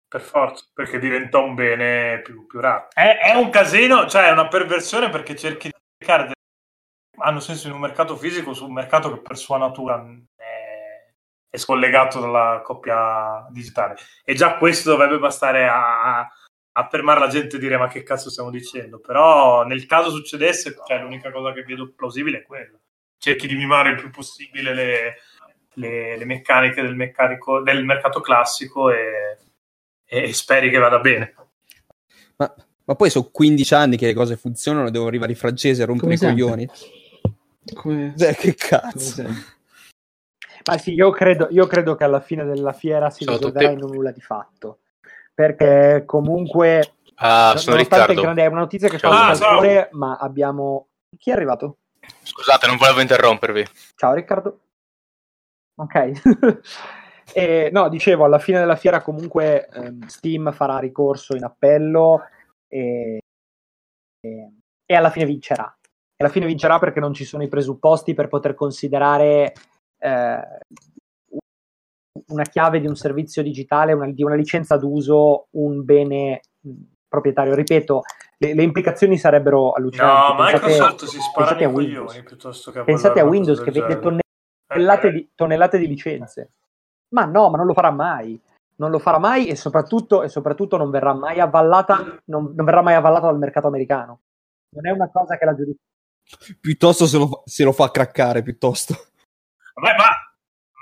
Per 0.09 0.23
forza, 0.23 0.65
perché 0.73 1.01
diventa 1.01 1.39
un 1.39 1.55
bene 1.55 2.21
più, 2.23 2.47
più 2.47 2.61
raro. 2.61 2.87
È, 2.93 3.19
è, 3.19 3.35
un 3.35 3.51
casino, 3.51 4.07
cioè 4.07 4.29
è 4.29 4.31
una 4.31 4.47
perversione 4.47 5.11
perché 5.11 5.35
cerchi 5.35 5.69
di 5.69 5.75
cercare 5.99 6.33
hanno 7.19 7.41
senso 7.41 7.67
in 7.67 7.75
un 7.75 7.81
mercato 7.81 8.17
fisico 8.17 8.55
su 8.55 8.65
un 8.65 8.73
mercato 8.73 9.13
che 9.13 9.21
per 9.21 9.37
sua 9.37 9.59
natura 9.59 10.05
è, 10.37 11.13
è 11.51 11.57
scollegato 11.57 12.21
dalla 12.21 12.63
coppia 12.65 13.45
digitale. 13.51 13.97
E 14.25 14.35
già 14.35 14.57
questo 14.57 14.91
dovrebbe 14.91 15.19
bastare 15.19 15.67
a, 15.67 16.21
a 16.21 16.89
fermare 16.89 17.19
la 17.19 17.29
gente 17.29 17.57
e 17.57 17.59
dire 17.59 17.77
ma 17.77 17.89
che 17.89 18.05
cazzo 18.05 18.31
stiamo 18.31 18.51
dicendo. 18.51 19.01
Però 19.01 19.65
nel 19.65 19.85
caso 19.87 20.11
succedesse, 20.11 20.77
cioè, 20.87 21.01
l'unica 21.01 21.33
cosa 21.33 21.53
che 21.53 21.65
vedo 21.65 21.93
plausibile 21.93 22.39
è 22.39 22.43
quella 22.45 22.79
cerchi 23.25 23.47
di 23.47 23.57
mimare 23.57 23.91
il 23.91 23.97
più 23.97 24.11
possibile 24.11 24.75
le, 24.75 25.15
le, 25.75 26.19
le 26.19 26.25
meccaniche 26.27 26.83
del, 26.83 26.95
meccanico, 26.95 27.63
del 27.63 27.83
mercato 27.83 28.21
classico 28.21 28.91
e, 28.91 29.39
e, 30.05 30.33
speri 30.35 30.69
che 30.69 30.77
vada 30.77 30.99
bene. 30.99 31.35
Ma, 32.37 32.55
ma, 32.85 32.95
poi 32.95 33.09
sono 33.09 33.31
15 33.33 33.75
anni 33.75 33.97
che 33.97 34.07
le 34.07 34.13
cose 34.13 34.37
funzionano, 34.37 34.91
devo 34.91 35.07
arrivare 35.07 35.33
i 35.33 35.37
francesi 35.37 35.81
a 35.81 35.87
rompere 35.87 36.17
Come 36.17 36.31
i 36.31 36.35
coglioni. 36.35 36.69
Come... 37.75 38.13
Cioè, 38.19 38.35
che 38.35 38.55
cazzo. 38.55 39.25
Ma 40.67 40.79
sì, 40.79 40.93
io 40.93 41.11
credo, 41.11 41.49
io 41.51 41.67
credo, 41.67 41.95
che 41.95 42.05
alla 42.05 42.21
fine 42.21 42.45
della 42.45 42.73
fiera 42.73 43.09
si 43.09 43.25
risolverà 43.25 43.71
in 43.71 43.79
nulla 43.79 44.11
di 44.11 44.21
fatto. 44.21 44.81
Perché 45.33 46.03
comunque, 46.05 46.95
ah, 47.17 47.55
sono 47.57 47.77
Riccardo. 47.77 48.21
Grande, 48.21 48.45
è 48.45 48.47
una 48.47 48.61
notizia 48.61 48.89
che 48.89 48.99
fa 48.99 49.29
ah, 49.29 49.39
calore, 49.39 49.89
ma 49.93 50.19
abbiamo... 50.19 50.89
Chi 51.17 51.31
è 51.31 51.33
arrivato? 51.33 51.79
Scusate, 52.25 52.67
non 52.67 52.77
volevo 52.77 53.01
interrompervi. 53.01 53.65
Ciao 53.95 54.15
Riccardo. 54.15 54.61
Ok. 55.77 56.61
e, 57.35 57.69
no, 57.73 57.89
dicevo, 57.89 58.25
alla 58.25 58.39
fine 58.39 58.59
della 58.59 58.77
fiera 58.77 59.03
comunque 59.03 59.69
ehm, 59.69 60.07
Steam 60.07 60.53
farà 60.53 60.79
ricorso 60.79 61.37
in 61.37 61.45
appello 61.45 62.23
e, 62.69 63.19
e, 64.21 64.53
e, 64.87 64.95
alla 64.95 65.11
fine 65.11 65.27
vincerà. 65.27 65.77
E 65.83 66.25
alla 66.25 66.33
fine 66.33 66.47
vincerà 66.47 66.79
perché 66.79 67.01
non 67.01 67.13
ci 67.13 67.25
sono 67.25 67.43
i 67.43 67.49
presupposti 67.49 68.15
per 68.15 68.29
poter 68.29 68.55
considerare 68.55 69.53
eh, 69.99 70.59
una 72.29 72.45
chiave 72.45 72.81
di 72.81 72.87
un 72.87 72.97
servizio 72.97 73.43
digitale, 73.43 73.93
una, 73.93 74.11
di 74.11 74.23
una 74.23 74.37
licenza 74.37 74.77
d'uso, 74.77 75.49
un 75.53 75.85
bene 75.85 76.41
proprietario. 77.15 77.55
Ripeto, 77.55 78.03
le, 78.39 78.55
le 78.55 78.63
implicazioni 78.63 79.17
sarebbero 79.17 79.73
allucinanti. 79.73 80.33
No, 80.33 80.37
pensate, 80.37 80.67
Microsoft 80.67 81.05
si 81.05 81.21
spara 81.21 81.59
i 81.59 81.73
coglioni 81.73 82.23
piuttosto 82.23 82.71
che 82.71 82.79
a 82.81 82.85
Pensate 82.85 83.21
a 83.21 83.25
Windows 83.25 83.61
che 83.61 83.71
vende 83.71 83.99
tonnellate, 83.99 85.09
eh, 85.09 85.13
di, 85.13 85.31
tonnellate 85.35 85.79
di 85.79 85.87
licenze. 85.87 86.51
Ma 87.11 87.25
no, 87.25 87.51
ma 87.51 87.57
non 87.57 87.67
lo 87.67 87.73
farà 87.73 87.91
mai. 87.91 88.41
Non 88.77 88.91
lo 88.91 88.99
farà 88.99 89.19
mai 89.19 89.47
e 89.47 89.55
soprattutto, 89.55 90.25
e 90.25 90.29
soprattutto 90.29 90.77
non 90.77 90.91
verrà 90.91 91.15
mai 91.15 91.39
avvallata, 91.39 92.21
non, 92.25 92.53
non 92.57 92.65
verrà 92.65 92.83
mai 92.83 92.95
avvallata 92.95 93.27
dal 93.27 93.39
mercato 93.39 93.69
americano. 93.69 94.21
non 94.71 94.87
è 94.89 94.91
una 94.91 95.09
cosa 95.11 95.39
che 95.39 95.45
la 95.45 95.55
giudica. 95.55 95.79
Piuttosto 96.61 97.07
se 97.07 97.19
lo, 97.19 97.29
fa, 97.29 97.43
se 97.45 97.63
lo 97.63 97.73
fa 97.73 97.91
craccare, 97.91 98.43
piuttosto. 98.43 98.95
Vabbè, 99.75 99.97
ma 99.97 100.09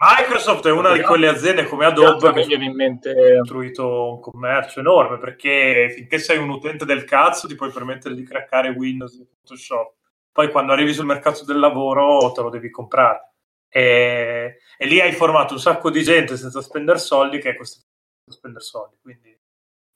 Microsoft 0.04 0.66
è 0.66 0.72
una 0.72 0.92
di 0.92 1.00
quelle 1.00 1.28
aziende 1.28 1.64
come 1.64 1.86
Adobe 1.86 2.32
che 2.32 2.44
viene 2.44 2.64
in 2.64 2.74
mente 2.74 3.10
ha 3.10 3.38
costruito 3.38 4.14
un 4.14 4.20
commercio 4.20 4.80
enorme 4.80 5.18
perché 5.18 5.92
finché 5.94 6.18
sei 6.18 6.38
un 6.38 6.50
utente 6.50 6.84
del 6.84 7.04
cazzo 7.04 7.46
ti 7.46 7.54
puoi 7.54 7.70
permettere 7.70 8.16
di 8.16 8.24
craccare 8.24 8.70
Windows 8.70 9.14
e 9.20 9.26
Photoshop. 9.40 9.94
Poi 10.32 10.50
quando 10.50 10.72
arrivi 10.72 10.92
sul 10.92 11.04
mercato 11.04 11.44
del 11.44 11.60
lavoro 11.60 12.32
te 12.32 12.40
lo 12.40 12.50
devi 12.50 12.68
comprare. 12.68 13.34
E, 13.68 14.58
e 14.76 14.86
lì 14.86 15.00
hai 15.00 15.12
formato 15.12 15.54
un 15.54 15.60
sacco 15.60 15.88
di 15.88 16.02
gente 16.02 16.36
senza 16.36 16.60
spendere 16.60 16.98
soldi 16.98 17.38
che 17.38 17.50
è 17.50 17.56
costretto 17.56 17.86
a 18.28 18.32
spendere 18.32 18.64
soldi. 18.64 18.96
Quindi 19.00 19.38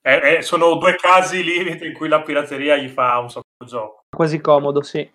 è, 0.00 0.20
è, 0.20 0.40
sono 0.40 0.76
due 0.76 0.94
casi 0.94 1.42
limite 1.42 1.84
in 1.84 1.94
cui 1.94 2.06
la 2.06 2.22
pirateria 2.22 2.76
gli 2.76 2.88
fa 2.88 3.18
un 3.18 3.28
sacco 3.28 3.48
di 3.58 3.66
gioco. 3.66 4.04
Quasi 4.16 4.40
comodo, 4.40 4.82
sì. 4.82 5.10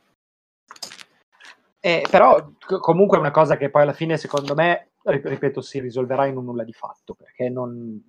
Eh, 1.83 2.05
però 2.09 2.51
comunque 2.79 3.17
è 3.17 3.19
una 3.19 3.31
cosa 3.31 3.57
che 3.57 3.71
poi 3.71 3.81
alla 3.81 3.93
fine 3.93 4.15
secondo 4.15 4.53
me, 4.53 4.91
ripeto, 5.03 5.61
si 5.61 5.79
risolverà 5.79 6.27
in 6.27 6.37
un 6.37 6.45
nulla 6.45 6.63
di 6.63 6.73
fatto, 6.73 7.15
perché 7.15 7.49
non... 7.49 7.99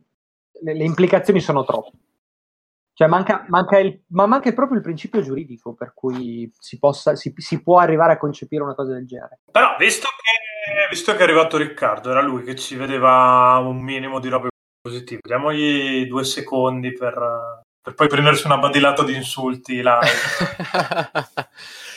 le, 0.61 0.75
le, 0.75 0.85
implicazioni 0.85 1.41
sono 1.41 1.65
troppe. 1.65 1.97
Cioè 2.93 3.09
manca, 3.09 3.47
manca, 3.49 3.79
il, 3.79 4.03
ma 4.09 4.27
manca 4.27 4.53
proprio 4.53 4.77
il 4.77 4.83
principio 4.83 5.23
giuridico 5.23 5.73
per 5.73 5.95
cui 5.95 6.53
si, 6.59 6.79
possa, 6.79 7.17
si, 7.17 7.33
si, 7.35 7.63
può 7.63 7.79
arrivare 7.79 8.13
a 8.13 8.19
concepire 8.19 8.63
una 8.63 8.75
cosa 8.75 8.93
del 8.93 9.07
genere. 9.07 9.41
Però 9.51 9.75
visto 9.79 10.09
che, 10.09 10.89
visto 10.91 11.13
che 11.13 11.19
è 11.19 11.23
arrivato 11.23 11.57
Riccardo, 11.57 12.11
era 12.11 12.21
lui 12.21 12.45
che 12.45 12.55
ci 12.55 12.77
vedeva 12.77 13.57
un 13.65 13.81
minimo 13.81 14.21
di 14.21 14.29
robe 14.29 14.49
positive, 14.83 15.21
diamogli 15.23 16.07
due 16.07 16.25
secondi 16.25 16.93
per, 16.93 17.63
per 17.81 17.95
poi 17.95 18.09
prendersi 18.09 18.45
una 18.45 18.59
badilata 18.59 19.03
di 19.03 19.15
insulti 19.15 19.77
live. 19.77 19.87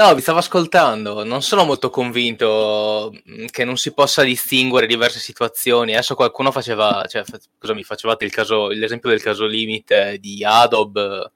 No, 0.00 0.14
vi 0.14 0.22
stavo 0.22 0.38
ascoltando, 0.38 1.24
non 1.24 1.42
sono 1.42 1.64
molto 1.64 1.90
convinto 1.90 3.12
mm, 3.28 3.46
che 3.50 3.64
non 3.66 3.76
si 3.76 3.92
possa 3.92 4.22
distinguere 4.22 4.86
diverse 4.86 5.18
situazioni. 5.18 5.92
Adesso 5.92 6.14
qualcuno 6.14 6.50
faceva, 6.50 7.04
cioè, 7.06 7.22
scusami, 7.58 7.84
facevate 7.84 8.24
il 8.24 8.30
caso, 8.32 8.68
l'esempio 8.68 9.10
del 9.10 9.20
caso 9.20 9.44
limite 9.44 10.16
di 10.18 10.42
Adobe 10.42 11.32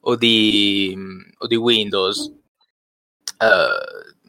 o 0.00 0.14
di, 0.14 0.94
o 1.38 1.46
di 1.46 1.56
Windows. 1.56 2.30
Uh, 3.38 4.28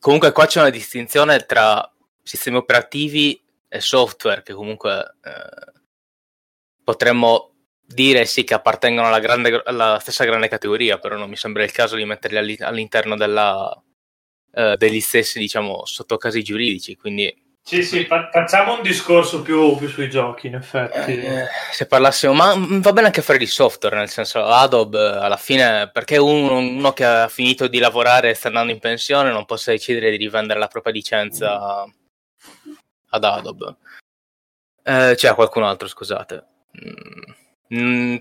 comunque 0.00 0.32
qua 0.32 0.46
c'è 0.46 0.58
una 0.58 0.70
distinzione 0.70 1.46
tra 1.46 1.88
sistemi 2.24 2.56
operativi 2.56 3.40
e 3.68 3.80
software 3.80 4.42
che 4.42 4.52
comunque 4.52 5.14
uh, 5.22 5.80
potremmo 6.82 7.47
dire 7.88 8.26
sì 8.26 8.44
che 8.44 8.54
appartengono 8.54 9.08
alla, 9.08 9.18
grande, 9.18 9.62
alla, 9.64 9.98
stessa 9.98 10.24
grande 10.24 10.48
categoria, 10.48 10.98
però 10.98 11.16
non 11.16 11.28
mi 11.28 11.36
sembra 11.36 11.64
il 11.64 11.72
caso 11.72 11.96
di 11.96 12.04
metterli 12.04 12.56
all'interno 12.60 13.16
della, 13.16 13.74
eh, 14.52 14.76
degli 14.76 15.00
stessi, 15.00 15.38
diciamo, 15.38 15.86
sottocasi 15.86 16.42
giuridici. 16.42 16.96
Quindi 16.96 17.46
sì, 17.62 17.82
sì, 17.82 18.06
facciamo 18.06 18.76
un 18.76 18.82
discorso 18.82 19.42
più, 19.42 19.76
più 19.76 19.88
sui 19.88 20.08
giochi, 20.08 20.46
in 20.46 20.54
effetti. 20.54 21.18
Eh, 21.18 21.46
se 21.70 21.86
parlassimo, 21.86 22.32
ma 22.32 22.54
va 22.56 22.92
bene 22.92 23.08
anche 23.08 23.20
fare 23.20 23.36
di 23.36 23.46
software, 23.46 23.96
nel 23.96 24.08
senso, 24.08 24.42
Adobe 24.42 24.98
alla 24.98 25.36
fine, 25.36 25.90
perché 25.92 26.16
uno, 26.16 26.56
uno, 26.56 26.92
che 26.94 27.04
ha 27.04 27.28
finito 27.28 27.68
di 27.68 27.78
lavorare 27.78 28.30
e 28.30 28.34
sta 28.34 28.48
andando 28.48 28.72
in 28.72 28.78
pensione 28.78 29.30
non 29.30 29.44
possa 29.44 29.70
decidere 29.70 30.10
di 30.10 30.16
rivendere 30.16 30.58
la 30.58 30.68
propria 30.68 30.94
licenza 30.94 31.84
ad 33.10 33.24
Adobe. 33.24 33.76
Eh, 34.82 35.12
c'è 35.14 35.34
qualcun 35.34 35.64
altro, 35.64 35.88
scusate. 35.88 36.44
Mm 36.82 37.46
Mm, 37.74 38.16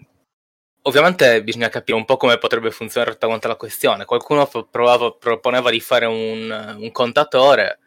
ovviamente 0.83 1.43
bisogna 1.43 1.69
capire 1.69 1.97
un 1.97 2.05
po' 2.05 2.17
come 2.17 2.37
potrebbe 2.37 2.71
funzionare 2.71 3.11
esattamente 3.11 3.47
la 3.47 3.55
questione. 3.55 4.05
Qualcuno 4.05 4.47
provava, 4.69 5.11
proponeva 5.11 5.69
di 5.69 5.79
fare 5.79 6.05
un, 6.05 6.75
un 6.79 6.91
contatore 6.91 7.79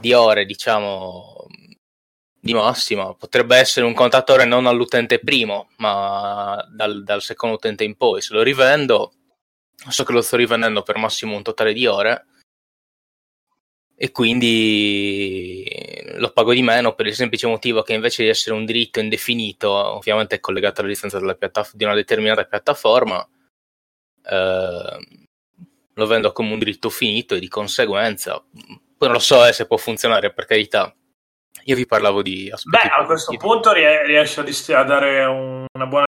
di 0.00 0.12
ore, 0.12 0.44
diciamo, 0.44 1.46
di 2.40 2.54
massima. 2.54 3.14
Potrebbe 3.14 3.56
essere 3.56 3.86
un 3.86 3.94
contatore 3.94 4.44
non 4.44 4.66
all'utente 4.66 5.18
primo, 5.18 5.68
ma 5.78 6.64
dal, 6.70 7.02
dal 7.04 7.22
secondo 7.22 7.56
utente 7.56 7.84
in 7.84 7.96
poi. 7.96 8.20
Se 8.20 8.34
lo 8.34 8.42
rivendo, 8.42 9.12
so 9.88 10.04
che 10.04 10.12
lo 10.12 10.22
sto 10.22 10.36
rivendendo 10.36 10.82
per 10.82 10.98
massimo 10.98 11.36
un 11.36 11.42
totale 11.42 11.72
di 11.72 11.86
ore 11.86 12.26
e 13.96 14.10
quindi 14.10 15.64
lo 16.16 16.30
pago 16.30 16.52
di 16.52 16.62
meno 16.62 16.94
per 16.94 17.06
il 17.06 17.14
semplice 17.14 17.46
motivo 17.46 17.82
che 17.82 17.94
invece 17.94 18.24
di 18.24 18.28
essere 18.28 18.56
un 18.56 18.64
diritto 18.64 19.00
indefinito, 19.00 19.70
ovviamente 19.70 20.36
è 20.36 20.40
collegato 20.40 20.80
alla 20.80 20.90
licenza 20.90 21.20
piattaf- 21.34 21.74
di 21.74 21.84
una 21.84 21.94
determinata 21.94 22.44
piattaforma, 22.44 23.26
eh, 24.24 24.98
lo 25.94 26.06
vendo 26.06 26.32
come 26.32 26.52
un 26.52 26.58
diritto 26.58 26.90
finito 26.90 27.34
e 27.34 27.40
di 27.40 27.48
conseguenza, 27.48 28.42
poi 28.42 29.08
non 29.08 29.12
lo 29.12 29.18
so 29.18 29.44
eh, 29.44 29.52
se 29.52 29.66
può 29.66 29.76
funzionare 29.76 30.32
per 30.32 30.46
carità. 30.46 30.94
Io 31.66 31.76
vi 31.76 31.86
parlavo 31.86 32.20
di 32.20 32.50
aspetti. 32.50 32.88
Beh, 32.88 32.94
a 32.94 33.06
questo 33.06 33.36
punto 33.36 33.72
riesce 33.72 34.74
a 34.74 34.82
dare 34.82 35.24
un, 35.24 35.64
una 35.72 35.86
buona 35.86 36.04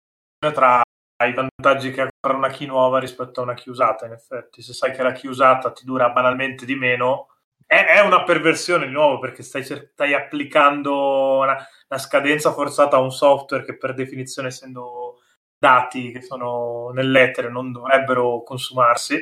tra 0.51 0.81
i 1.25 1.33
vantaggi 1.33 1.91
che 1.91 2.01
ha 2.01 2.07
comprare 2.09 2.37
una 2.37 2.57
key 2.57 2.65
nuova 2.65 2.99
rispetto 2.99 3.39
a 3.39 3.43
una 3.43 3.53
key 3.53 3.71
usata, 3.71 4.05
in 4.05 4.13
effetti. 4.13 4.61
Se 4.61 4.73
sai 4.73 4.93
che 4.93 5.03
la 5.03 5.11
key 5.11 5.29
usata 5.29 5.71
ti 5.71 5.85
dura 5.85 6.09
banalmente 6.09 6.65
di 6.65 6.75
meno, 6.75 7.32
è, 7.73 7.85
è 7.85 7.99
una 8.01 8.23
perversione 8.23 8.85
di 8.85 8.91
nuovo 8.91 9.19
perché 9.19 9.41
stai, 9.43 9.63
stai 9.63 10.13
applicando 10.13 11.39
una, 11.39 11.57
una, 11.87 11.99
scadenza 11.99 12.53
forzata 12.53 12.97
a 12.97 12.99
un 12.99 13.11
software 13.11 13.65
che 13.65 13.77
per 13.77 13.93
definizione 13.93 14.49
essendo 14.49 15.21
dati 15.57 16.11
che 16.11 16.21
sono 16.21 16.91
nell'etere 16.93 17.49
non 17.49 17.71
dovrebbero 17.71 18.43
consumarsi, 18.43 19.17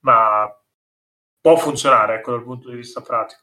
ma 0.00 0.50
può 1.40 1.56
funzionare 1.56 2.16
ecco, 2.16 2.32
dal 2.32 2.42
punto 2.42 2.70
di 2.70 2.76
vista 2.76 3.00
pratico. 3.00 3.42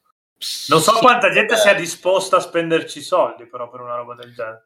Non 0.70 0.82
so 0.82 0.94
quanta 0.94 1.30
gente 1.30 1.56
sia 1.56 1.74
disposta 1.74 2.38
a 2.38 2.42
spenderci 2.42 3.02
soldi 3.02 3.46
però 3.46 3.70
per 3.70 3.80
una 3.80 3.96
roba 3.96 4.16
del 4.16 4.34
genere. 4.34 4.66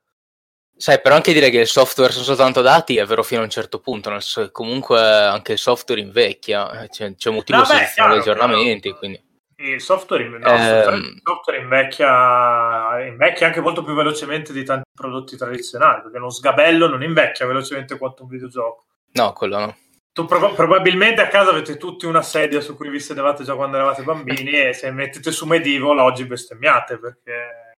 Sai, 0.77 0.99
però 0.99 1.15
anche 1.15 1.31
dire 1.31 1.49
che 1.49 1.59
il 1.59 1.67
software 1.67 2.11
sono 2.11 2.25
soltanto 2.25 2.61
dati 2.61 2.97
è 2.97 3.05
vero 3.05 3.23
fino 3.23 3.39
a 3.39 3.43
un 3.45 3.49
certo 3.49 3.79
punto, 3.79 4.09
nel 4.09 4.21
senso 4.21 4.41
che 4.41 4.51
comunque 4.51 4.99
anche 4.99 5.53
il 5.53 5.57
software 5.57 6.01
invecchia, 6.01 6.87
c'è, 6.89 7.15
c'è 7.15 7.29
un 7.29 7.35
motivo 7.35 7.59
no, 7.59 7.65
se 7.65 7.93
gli 7.95 8.01
aggiornamenti, 8.01 8.91
quindi... 8.91 9.23
Il 9.57 9.79
software, 9.79 10.27
no, 10.27 10.45
eh, 10.45 10.95
il 10.95 11.21
software 11.23 11.61
invecchia, 11.61 13.05
invecchia, 13.07 13.47
anche 13.47 13.61
molto 13.61 13.83
più 13.83 13.93
velocemente 13.93 14.51
di 14.51 14.65
tanti 14.65 14.89
prodotti 14.93 15.37
tradizionali, 15.37 16.01
perché 16.01 16.17
uno 16.17 16.29
sgabello 16.29 16.89
non 16.89 17.03
invecchia 17.03 17.45
velocemente 17.45 17.97
quanto 17.97 18.23
un 18.23 18.29
videogioco. 18.29 18.85
No, 19.13 19.31
quello 19.31 19.59
no. 19.59 19.77
Tu 20.11 20.25
pro- 20.25 20.53
probabilmente 20.53 21.21
a 21.21 21.27
casa 21.27 21.51
avete 21.51 21.77
tutti 21.77 22.05
una 22.05 22.21
sedia 22.21 22.59
su 22.59 22.75
cui 22.75 22.89
vi 22.89 22.99
sedevate 22.99 23.43
già 23.43 23.55
quando 23.55 23.77
eravate 23.77 24.03
bambini 24.03 24.51
e 24.51 24.73
se 24.73 24.91
mettete 24.91 25.31
su 25.31 25.45
Medieval 25.45 25.99
oggi 25.99 26.25
bestemmiate 26.25 26.97
perché 26.97 27.33
è 27.33 27.71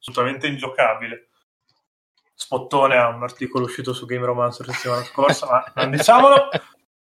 assolutamente 0.00 0.46
ingiocabile. 0.46 1.28
Spottone 2.34 2.96
ha 2.96 3.08
un 3.08 3.22
articolo 3.22 3.64
uscito 3.64 3.92
su 3.92 4.04
Game 4.04 4.26
Romancer 4.26 4.66
la 4.66 4.72
settimana 4.72 5.02
scorsa, 5.02 5.46
ma 5.46 5.82
non 5.82 5.90
diciamolo. 5.90 6.48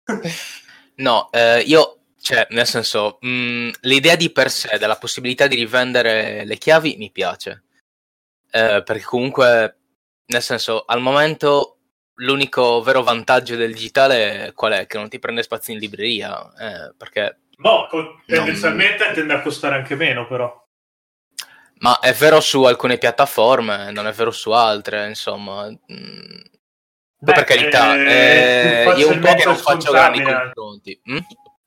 No, 0.94 1.30
eh, 1.32 1.62
io 1.62 2.01
cioè, 2.22 2.46
nel 2.52 2.68
senso, 2.68 3.18
mh, 3.22 3.30
mm, 3.30 3.70
l'idea 3.82 4.16
di 4.16 4.32
per 4.32 4.52
sé 4.52 4.78
della 4.78 4.96
possibilità 4.96 5.48
di 5.48 5.56
rivendere 5.56 6.46
le 6.46 6.58
chiavi 6.58 6.96
mi 6.98 7.10
piace. 7.12 7.64
Eh, 8.52 8.84
perché 8.84 9.04
comunque, 9.04 9.78
nel 10.28 10.42
senso, 10.42 10.84
al 10.86 11.02
momento 11.02 11.78
l'unico 12.16 12.82
vero 12.84 13.02
vantaggio 13.02 13.56
del 13.56 13.74
digitale 13.74 14.52
qual 14.54 14.74
è? 14.74 14.86
Che 14.86 14.98
non 14.98 15.10
ti 15.10 15.18
prende 15.18 15.42
spazio 15.42 15.74
in 15.74 15.80
libreria. 15.80 16.52
Eh, 16.60 16.94
perché... 16.96 17.40
No, 17.58 17.88
tendenzialmente 18.26 19.06
non... 19.06 19.14
tende 19.14 19.34
a 19.34 19.42
costare 19.42 19.76
anche 19.76 19.96
meno, 19.96 20.28
però. 20.28 20.60
Ma 21.80 21.98
è 22.00 22.14
vero 22.14 22.40
su 22.40 22.64
alcune 22.64 23.00
piattaforme, 23.00 23.92
non 23.92 24.06
è 24.06 24.12
vero 24.12 24.30
su 24.30 24.52
altre, 24.52 25.08
insomma. 25.08 25.68
Mm. 25.68 26.42
Beh, 27.18 27.34
per 27.34 27.44
carità, 27.44 27.96
eh, 27.96 28.94
io 28.96 29.10
un 29.10 29.20
po' 29.20 29.34
che 29.34 29.46
non 29.46 29.56
faccio 29.56 29.92
grandi 29.92 30.22
confronti. 30.22 31.02
Mm? 31.10 31.18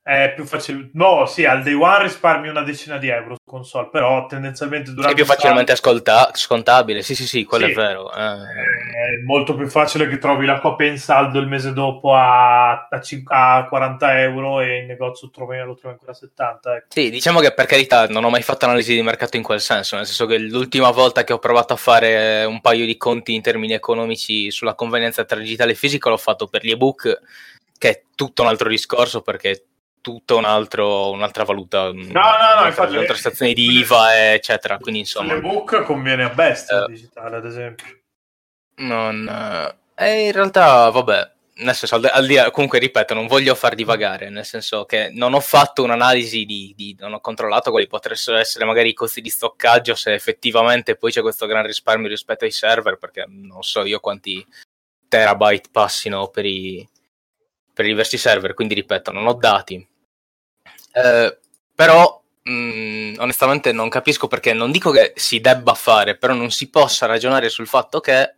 È 0.07 0.33
più 0.35 0.45
facile. 0.45 0.91
No, 0.93 1.25
sì, 1.25 1.45
al 1.45 1.63
day 1.63 1.73
one 1.73 2.03
risparmi 2.03 2.47
una 2.47 2.61
decina 2.61 2.99
di 2.99 3.07
euro 3.07 3.33
su 3.33 3.41
console, 3.43 3.89
però 3.91 4.27
tendenzialmente 4.27 4.91
durante. 4.91 5.13
È 5.13 5.15
più 5.15 5.25
facilmente 5.25 5.71
ascolta- 5.71 6.29
scontabile, 6.31 7.01
sì, 7.01 7.15
sì, 7.15 7.25
sì, 7.25 7.43
quello 7.43 7.65
sì. 7.65 7.71
è 7.71 7.73
vero. 7.73 8.13
Eh. 8.13 8.19
È 8.19 9.23
molto 9.25 9.55
più 9.55 9.67
facile 9.67 10.07
che 10.07 10.19
trovi 10.19 10.45
la 10.45 10.59
copia 10.59 10.85
in 10.85 10.99
saldo 10.99 11.39
il 11.39 11.47
mese 11.47 11.73
dopo 11.73 12.13
a, 12.13 12.87
a, 12.87 12.99
c- 12.99 13.23
a 13.25 13.65
40 13.67 14.21
euro 14.21 14.61
e 14.61 14.77
in 14.77 14.85
negozio 14.85 15.31
trovi, 15.31 15.57
lo 15.57 15.73
trovi 15.73 15.95
ancora 15.95 16.11
a 16.11 16.15
70. 16.15 16.75
Ecco. 16.75 16.85
Sì, 16.89 17.09
diciamo 17.09 17.39
che 17.39 17.51
per 17.51 17.65
carità 17.65 18.05
non 18.05 18.23
ho 18.23 18.29
mai 18.29 18.43
fatto 18.43 18.65
analisi 18.65 18.93
di 18.93 19.01
mercato 19.01 19.37
in 19.37 19.43
quel 19.43 19.59
senso, 19.59 19.95
nel 19.95 20.05
senso 20.05 20.27
che 20.27 20.37
l'ultima 20.37 20.91
volta 20.91 21.23
che 21.23 21.33
ho 21.33 21.39
provato 21.39 21.73
a 21.73 21.77
fare 21.77 22.45
un 22.45 22.61
paio 22.61 22.85
di 22.85 22.95
conti 22.97 23.33
in 23.33 23.41
termini 23.41 23.73
economici 23.73 24.51
sulla 24.51 24.75
convenienza 24.75 25.25
tra 25.25 25.39
digitale 25.39 25.71
e 25.71 25.75
fisico 25.75 26.09
l'ho 26.09 26.17
fatto 26.17 26.45
per 26.45 26.63
gli 26.63 26.69
ebook, 26.69 27.21
che 27.79 27.89
è 27.89 28.01
tutto 28.13 28.43
un 28.43 28.49
altro 28.49 28.69
discorso 28.69 29.23
perché 29.23 29.63
tutto 30.05 30.37
un 30.37 30.45
altro, 30.45 31.09
un'altra 31.09 31.43
valuta, 31.45 31.85
no, 31.85 31.91
no, 31.91 32.59
no, 32.59 32.67
infatti, 32.67 32.93
un'altra 32.93 33.15
stazione 33.15 33.53
di 33.53 33.79
IVA, 33.79 34.33
eccetera. 34.33 34.77
Quindi 34.77 34.99
insomma, 34.99 35.33
l'ebook 35.33 35.81
conviene 35.81 36.25
a 36.25 36.29
bestia 36.29 36.83
uh, 36.83 36.87
digitale, 36.87 37.37
ad 37.37 37.45
esempio. 37.45 37.87
Non, 38.75 39.27
eh, 39.95 40.25
in 40.27 40.31
realtà, 40.31 40.91
vabbè, 40.91 41.31
nel 41.55 41.73
senso, 41.73 41.95
al, 41.95 42.07
al 42.13 42.27
di 42.27 42.37
comunque 42.51 42.77
ripeto, 42.77 43.15
non 43.15 43.25
voglio 43.25 43.55
far 43.55 43.73
divagare, 43.73 44.29
nel 44.29 44.45
senso 44.45 44.85
che 44.85 45.09
non 45.11 45.33
ho 45.33 45.39
fatto 45.39 45.81
un'analisi 45.81 46.45
di, 46.45 46.75
di, 46.77 46.95
non 46.99 47.13
ho 47.13 47.19
controllato 47.19 47.71
quali 47.71 47.87
potrebbero 47.87 48.37
essere 48.37 48.63
magari 48.65 48.89
i 48.89 48.93
costi 48.93 49.21
di 49.21 49.29
stoccaggio, 49.31 49.95
se 49.95 50.13
effettivamente 50.13 50.97
poi 50.97 51.11
c'è 51.11 51.21
questo 51.21 51.47
gran 51.47 51.65
risparmio 51.65 52.07
rispetto 52.07 52.45
ai 52.45 52.51
server, 52.51 52.97
perché 52.97 53.25
non 53.27 53.63
so 53.63 53.83
io 53.83 53.99
quanti 53.99 54.45
terabyte 55.07 55.69
passino 55.71 56.27
per 56.27 56.45
i, 56.45 56.87
per 57.73 57.85
i 57.85 57.89
diversi 57.89 58.19
server, 58.19 58.53
quindi 58.53 58.75
ripeto, 58.75 59.11
non 59.11 59.25
ho 59.25 59.33
dati. 59.33 59.93
Eh, 60.95 61.37
però 61.75 62.23
mh, 62.43 62.51
mm, 62.51 63.13
onestamente 63.17 63.73
non 63.73 63.89
capisco 63.89 64.27
perché 64.27 64.53
non 64.53 64.71
dico 64.71 64.91
che 64.91 65.11
si 65.15 65.41
debba 65.41 65.73
fare, 65.73 66.17
però 66.17 66.33
non 66.33 66.51
si 66.51 66.69
possa 66.69 67.05
ragionare 67.05 67.49
sul 67.49 67.67
fatto 67.67 67.99
che 67.99 68.35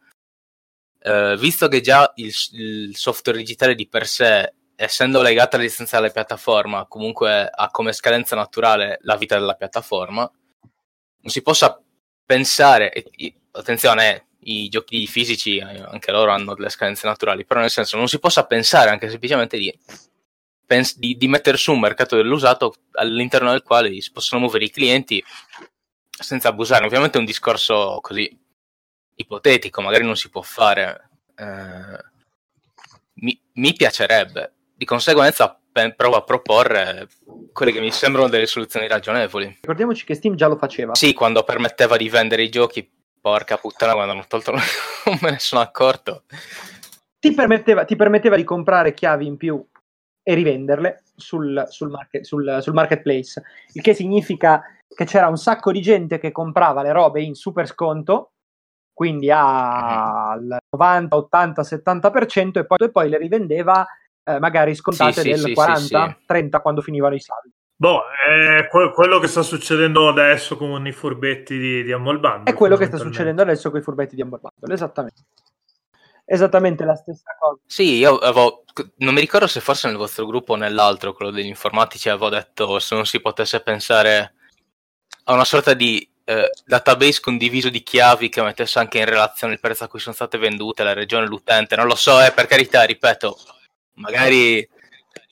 eh, 1.00 1.36
visto 1.38 1.68
che 1.68 1.82
già 1.82 2.12
il, 2.16 2.34
il, 2.54 2.96
software 2.98 3.38
digitale 3.38 3.76
di 3.76 3.88
per 3.88 4.08
sé, 4.08 4.54
essendo 4.76 5.22
legato 5.22 5.56
alla 5.56 5.66
distanza 5.66 5.98
della 6.00 6.12
piattaforma, 6.12 6.88
comunque 6.88 7.48
ha 7.48 7.70
come 7.70 7.94
scadenza 7.94 8.36
naturale 8.36 8.98
la 9.02 9.18
vita 9.18 9.38
della 9.38 9.54
piattaforma, 9.54 10.22
non 10.22 11.32
si 11.32 11.42
possa 11.44 11.80
pensare, 12.26 12.92
attenzione, 13.52 14.28
i 14.42 14.70
giochi 14.70 15.06
fisici 15.08 15.58
eh, 15.58 15.64
anche 15.64 16.12
loro 16.12 16.32
hanno 16.32 16.56
delle 16.56 16.70
scadenze 16.70 17.08
naturali, 17.08 17.46
però 17.46 17.60
nel 17.60 17.70
senso 17.70 17.98
non 17.98 18.08
si 18.08 18.20
possa 18.20 18.46
pensare 18.46 18.90
anche 18.90 19.10
semplicemente 19.10 19.58
di, 19.58 19.78
di, 20.96 21.16
di 21.16 21.28
mettere 21.28 21.58
su 21.58 21.72
un 21.72 21.80
mercato 21.80 22.16
dell'usato 22.16 22.74
all'interno 22.94 23.52
del 23.52 23.64
quale 23.64 24.02
si 24.02 24.12
possono 24.12 24.42
muovere 24.42 24.66
i 24.66 24.70
clienti 24.70 25.24
senza 26.10 26.50
abusare. 26.50 26.86
Ovviamente 26.86 27.18
è 27.18 27.20
un 27.20 27.26
discorso 27.26 28.00
così 28.02 28.46
ipotetico, 29.16 29.82
magari 29.82 30.04
non 30.04 30.16
si 30.16 30.30
può 30.30 30.42
fare. 30.42 31.10
Eh, 31.36 32.06
mi, 33.16 33.40
mi, 33.54 33.74
piacerebbe. 33.74 34.54
Di 34.76 34.86
conseguenza 34.86 35.60
pe- 35.72 35.94
provo 35.96 36.18
a 36.18 36.24
proporre 36.24 37.08
quelle 37.54 37.72
che 37.72 37.80
mi 37.80 37.92
sembrano 37.92 38.28
delle 38.28 38.46
soluzioni 38.46 38.88
ragionevoli. 38.88 39.46
Ricordiamoci 39.62 40.06
che 40.06 40.16
Steam 40.16 40.36
già 40.36 40.48
lo 40.48 40.58
faceva. 40.58 40.96
Sì, 40.96 41.14
quando 41.14 41.44
permetteva 41.44 41.98
di 41.98 42.10
vendere 42.10 42.44
i 42.44 42.50
giochi, 42.50 42.88
porca 43.20 43.58
puttana, 43.58 43.94
quando 43.94 44.12
hanno 44.12 44.26
tolto 44.28 44.52
non 45.06 45.18
me 45.22 45.32
ne 45.32 45.40
sono 45.40 45.62
accorto. 45.62 46.24
Ti 47.20 47.34
permetteva, 47.34 47.86
ti 47.86 47.96
permetteva 47.96 48.36
di 48.36 48.44
comprare 48.44 48.94
chiavi 48.94 49.26
in 49.26 49.38
più 49.38 49.66
e 50.28 50.34
rivenderle 50.34 51.04
sul, 51.16 51.64
sul, 51.70 51.90
market, 51.90 52.24
sul, 52.24 52.58
sul 52.60 52.74
marketplace, 52.74 53.42
il 53.72 53.82
che 53.82 53.94
significa 53.94 54.62
che 54.86 55.06
c'era 55.06 55.30
un 55.30 55.38
sacco 55.38 55.72
di 55.72 55.80
gente 55.82 56.20
che 56.20 56.34
comprava 56.34 56.82
le 56.82 56.92
robe 56.92 57.22
in 57.22 57.34
super 57.34 57.66
sconto 57.66 58.32
quindi 58.92 59.32
al 59.32 60.58
90, 60.70 61.16
80, 61.16 61.62
70% 61.62 62.58
e 62.58 62.66
poi, 62.66 62.78
e 62.80 62.92
poi 62.92 63.10
le 63.10 63.18
rivendeva 63.18 63.86
eh, 64.24 64.40
magari 64.40 64.76
scontate 64.76 65.22
sì, 65.22 65.30
del 65.30 65.40
sì, 65.40 65.54
40, 65.54 66.08
sì, 66.20 66.26
30 66.26 66.60
quando 66.60 66.82
finivano 66.82 67.16
i 67.16 67.20
saldi. 67.20 67.54
Boh, 67.80 68.02
è 68.28 68.68
que- 68.68 68.92
quello 68.92 69.20
che 69.20 69.28
sta 69.28 69.44
succedendo 69.44 70.10
adesso 70.10 70.58
con 70.58 70.86
i 70.88 70.92
furbetti 70.92 71.58
di, 71.58 71.84
di 71.84 71.96
Bundle. 71.96 72.42
È 72.46 72.54
quello 72.54 72.76
che 72.76 72.88
sta 72.88 72.98
succedendo 72.98 73.44
adesso 73.44 73.70
con 73.70 73.80
i 73.80 73.84
furbetti 73.84 74.16
di 74.16 74.24
Bundle, 74.24 74.74
esattamente. 74.74 75.22
Esattamente 76.30 76.84
la 76.84 76.96
stessa 76.96 77.38
cosa. 77.40 77.62
Sì, 77.66 77.96
io 77.96 78.18
avevo, 78.18 78.66
non 78.98 79.14
mi 79.14 79.22
ricordo 79.22 79.48
se 79.48 79.62
forse 79.62 79.88
nel 79.88 79.96
vostro 79.96 80.26
gruppo 80.26 80.54
o 80.54 80.56
nell'altro, 80.58 81.14
quello 81.14 81.32
degli 81.32 81.46
informatici, 81.46 82.10
avevo 82.10 82.28
detto 82.28 82.80
se 82.80 82.96
non 82.96 83.06
si 83.06 83.22
potesse 83.22 83.62
pensare 83.62 84.34
a 85.24 85.34
una 85.34 85.46
sorta 85.46 85.74
di 85.74 86.06
eh, 86.26 86.50
database 86.66 87.22
condiviso 87.22 87.70
di 87.70 87.82
chiavi 87.82 88.28
che 88.28 88.42
mettesse 88.42 88.78
anche 88.78 88.98
in 88.98 89.06
relazione 89.06 89.54
il 89.54 89.62
prezzo 89.62 89.86
a 89.86 89.88
cui 89.88 90.02
sono 90.02 90.16
state 90.16 90.38
vendute, 90.38 90.84
la 90.84 90.92
regione, 90.92 91.26
l'utente, 91.26 91.78
non 91.78 91.88
lo 91.88 91.96
so, 91.96 92.22
eh, 92.22 92.34
per 92.34 92.46
carità, 92.46 92.84
ripeto, 92.84 93.40
magari 93.94 94.68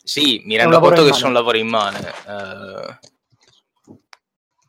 sì, 0.01 0.41
mi 0.45 0.55
rendo 0.55 0.79
conto 0.79 1.03
che 1.03 1.11
sono 1.11 1.33
lavori 1.33 1.59
in 1.59 1.67
mano. 1.67 1.97
Eh, 1.97 2.99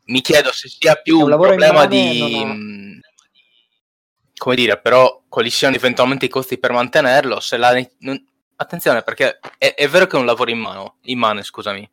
mi 0.07 0.21
chiedo 0.23 0.51
se 0.51 0.69
sia 0.69 0.97
più 0.97 1.21
un, 1.21 1.31
un 1.31 1.39
problema 1.39 1.87
di... 1.87 2.86
Come 4.39 4.55
dire, 4.55 4.79
però, 4.79 5.23
quali 5.29 5.51
siano 5.51 5.77
eventualmente 5.77 6.27
i 6.27 6.29
costi 6.29 6.59
per 6.59 6.73
mantenerlo, 6.73 7.41
se 7.41 7.57
la... 7.57 7.75
Attenzione, 8.59 9.03
perché 9.03 9.39
è, 9.59 9.75
è, 9.75 9.89
vero 9.89 10.07
che 10.07 10.17
è 10.17 10.19
un 10.19 10.27
lavoro 10.27 10.51
in 10.51 10.59
mano, 10.59 10.97
in 11.03 11.19
mano, 11.19 11.43
scusami. 11.43 11.89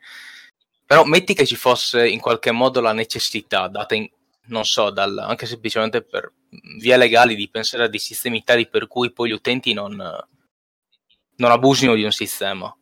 Però 0.86 1.04
metti 1.04 1.34
che 1.34 1.46
ci 1.46 1.56
fosse 1.56 2.08
in 2.08 2.20
qualche 2.20 2.52
modo 2.52 2.80
la 2.80 2.94
necessità, 2.94 3.68
data 3.68 3.96
in, 3.96 4.10
non 4.48 4.64
so, 4.66 4.90
dal, 4.90 5.18
anche 5.18 5.46
semplicemente 5.46 6.04
per 6.04 6.32
via 6.78 6.98
legali 6.98 7.36
di 7.36 7.50
pensare 7.50 7.86
a 7.86 7.88
dei 7.88 8.00
sistemi 8.00 8.44
tali 8.44 8.68
per 8.68 8.88
cui 8.88 9.12
poi 9.12 9.30
gli 9.30 9.34
utenti 9.34 9.74
non, 9.74 9.96
non 9.96 11.52
abusino 11.52 11.96
di 11.96 12.04
un 12.04 12.12
sistema. 12.12 12.74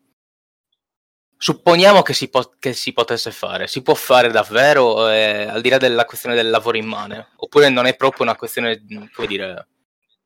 Supponiamo 1.43 2.03
che 2.03 2.13
si, 2.13 2.29
po- 2.29 2.53
che 2.59 2.71
si, 2.73 2.93
potesse 2.93 3.31
fare, 3.31 3.65
si 3.65 3.81
può 3.81 3.95
fare 3.95 4.29
davvero 4.29 5.09
eh, 5.09 5.47
al 5.47 5.61
di 5.61 5.69
là 5.69 5.79
della 5.79 6.05
questione 6.05 6.35
del 6.35 6.51
lavoro 6.51 6.77
immane, 6.77 7.29
oppure 7.37 7.67
non 7.69 7.87
è 7.87 7.95
proprio 7.95 8.21
una 8.21 8.35
questione, 8.35 8.79
come 9.11 9.25
dire, 9.25 9.67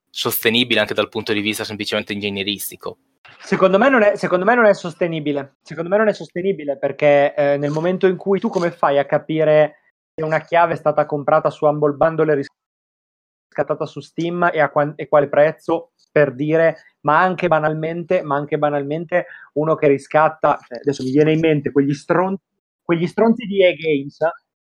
sostenibile 0.09 0.82
anche 0.82 0.93
dal 0.93 1.07
punto 1.07 1.32
di 1.32 1.39
vista 1.39 1.63
semplicemente 1.63 2.11
ingegneristico. 2.11 2.97
Secondo 3.39 3.78
me, 3.78 3.88
non 3.88 4.01
è, 4.01 4.13
me 4.22 4.55
non 4.55 4.66
è 4.66 4.74
sostenibile. 4.74 5.55
Secondo 5.61 5.89
me 5.89 5.95
non 5.95 6.09
è 6.09 6.13
sostenibile 6.13 6.78
perché 6.78 7.34
eh, 7.34 7.55
nel 7.55 7.72
momento 7.72 8.07
in 8.07 8.18
cui 8.18 8.41
tu 8.41 8.49
come 8.49 8.72
fai 8.72 8.99
a 8.99 9.05
capire 9.05 9.93
una 10.22 10.41
chiave 10.41 10.74
è 10.74 10.76
stata 10.78 11.05
comprata 11.05 11.49
su 11.49 11.63
Humble 11.63 11.93
Bundle 11.93 12.34
e 12.34 12.45
riscattata 13.47 13.86
su 13.86 14.01
Steam 14.01 14.49
e 14.51 14.59
a 14.59 14.70
qua- 14.70 14.91
e 14.97 15.07
quale 15.07 15.30
prezzo 15.30 15.91
per 16.16 16.34
dire 16.34 16.78
ma 17.01 17.20
anche 17.20 17.49
banalmente 17.49 18.22
ma 18.22 18.38
anche 18.38 18.57
banalmente 18.57 19.26
uno 19.55 19.76
che 19.76 19.89
riscatta 19.89 20.57
cioè, 20.66 20.80
adesso 20.80 21.03
mi 21.03 21.11
viene 21.11 21.34
in 21.34 21.41
mente 21.41 21.74
quegli 21.74 21.93
stronzi 21.93 22.41
quegli 22.82 23.05
stronzi 23.05 23.45
di 23.45 23.61
E-Games 23.61 24.20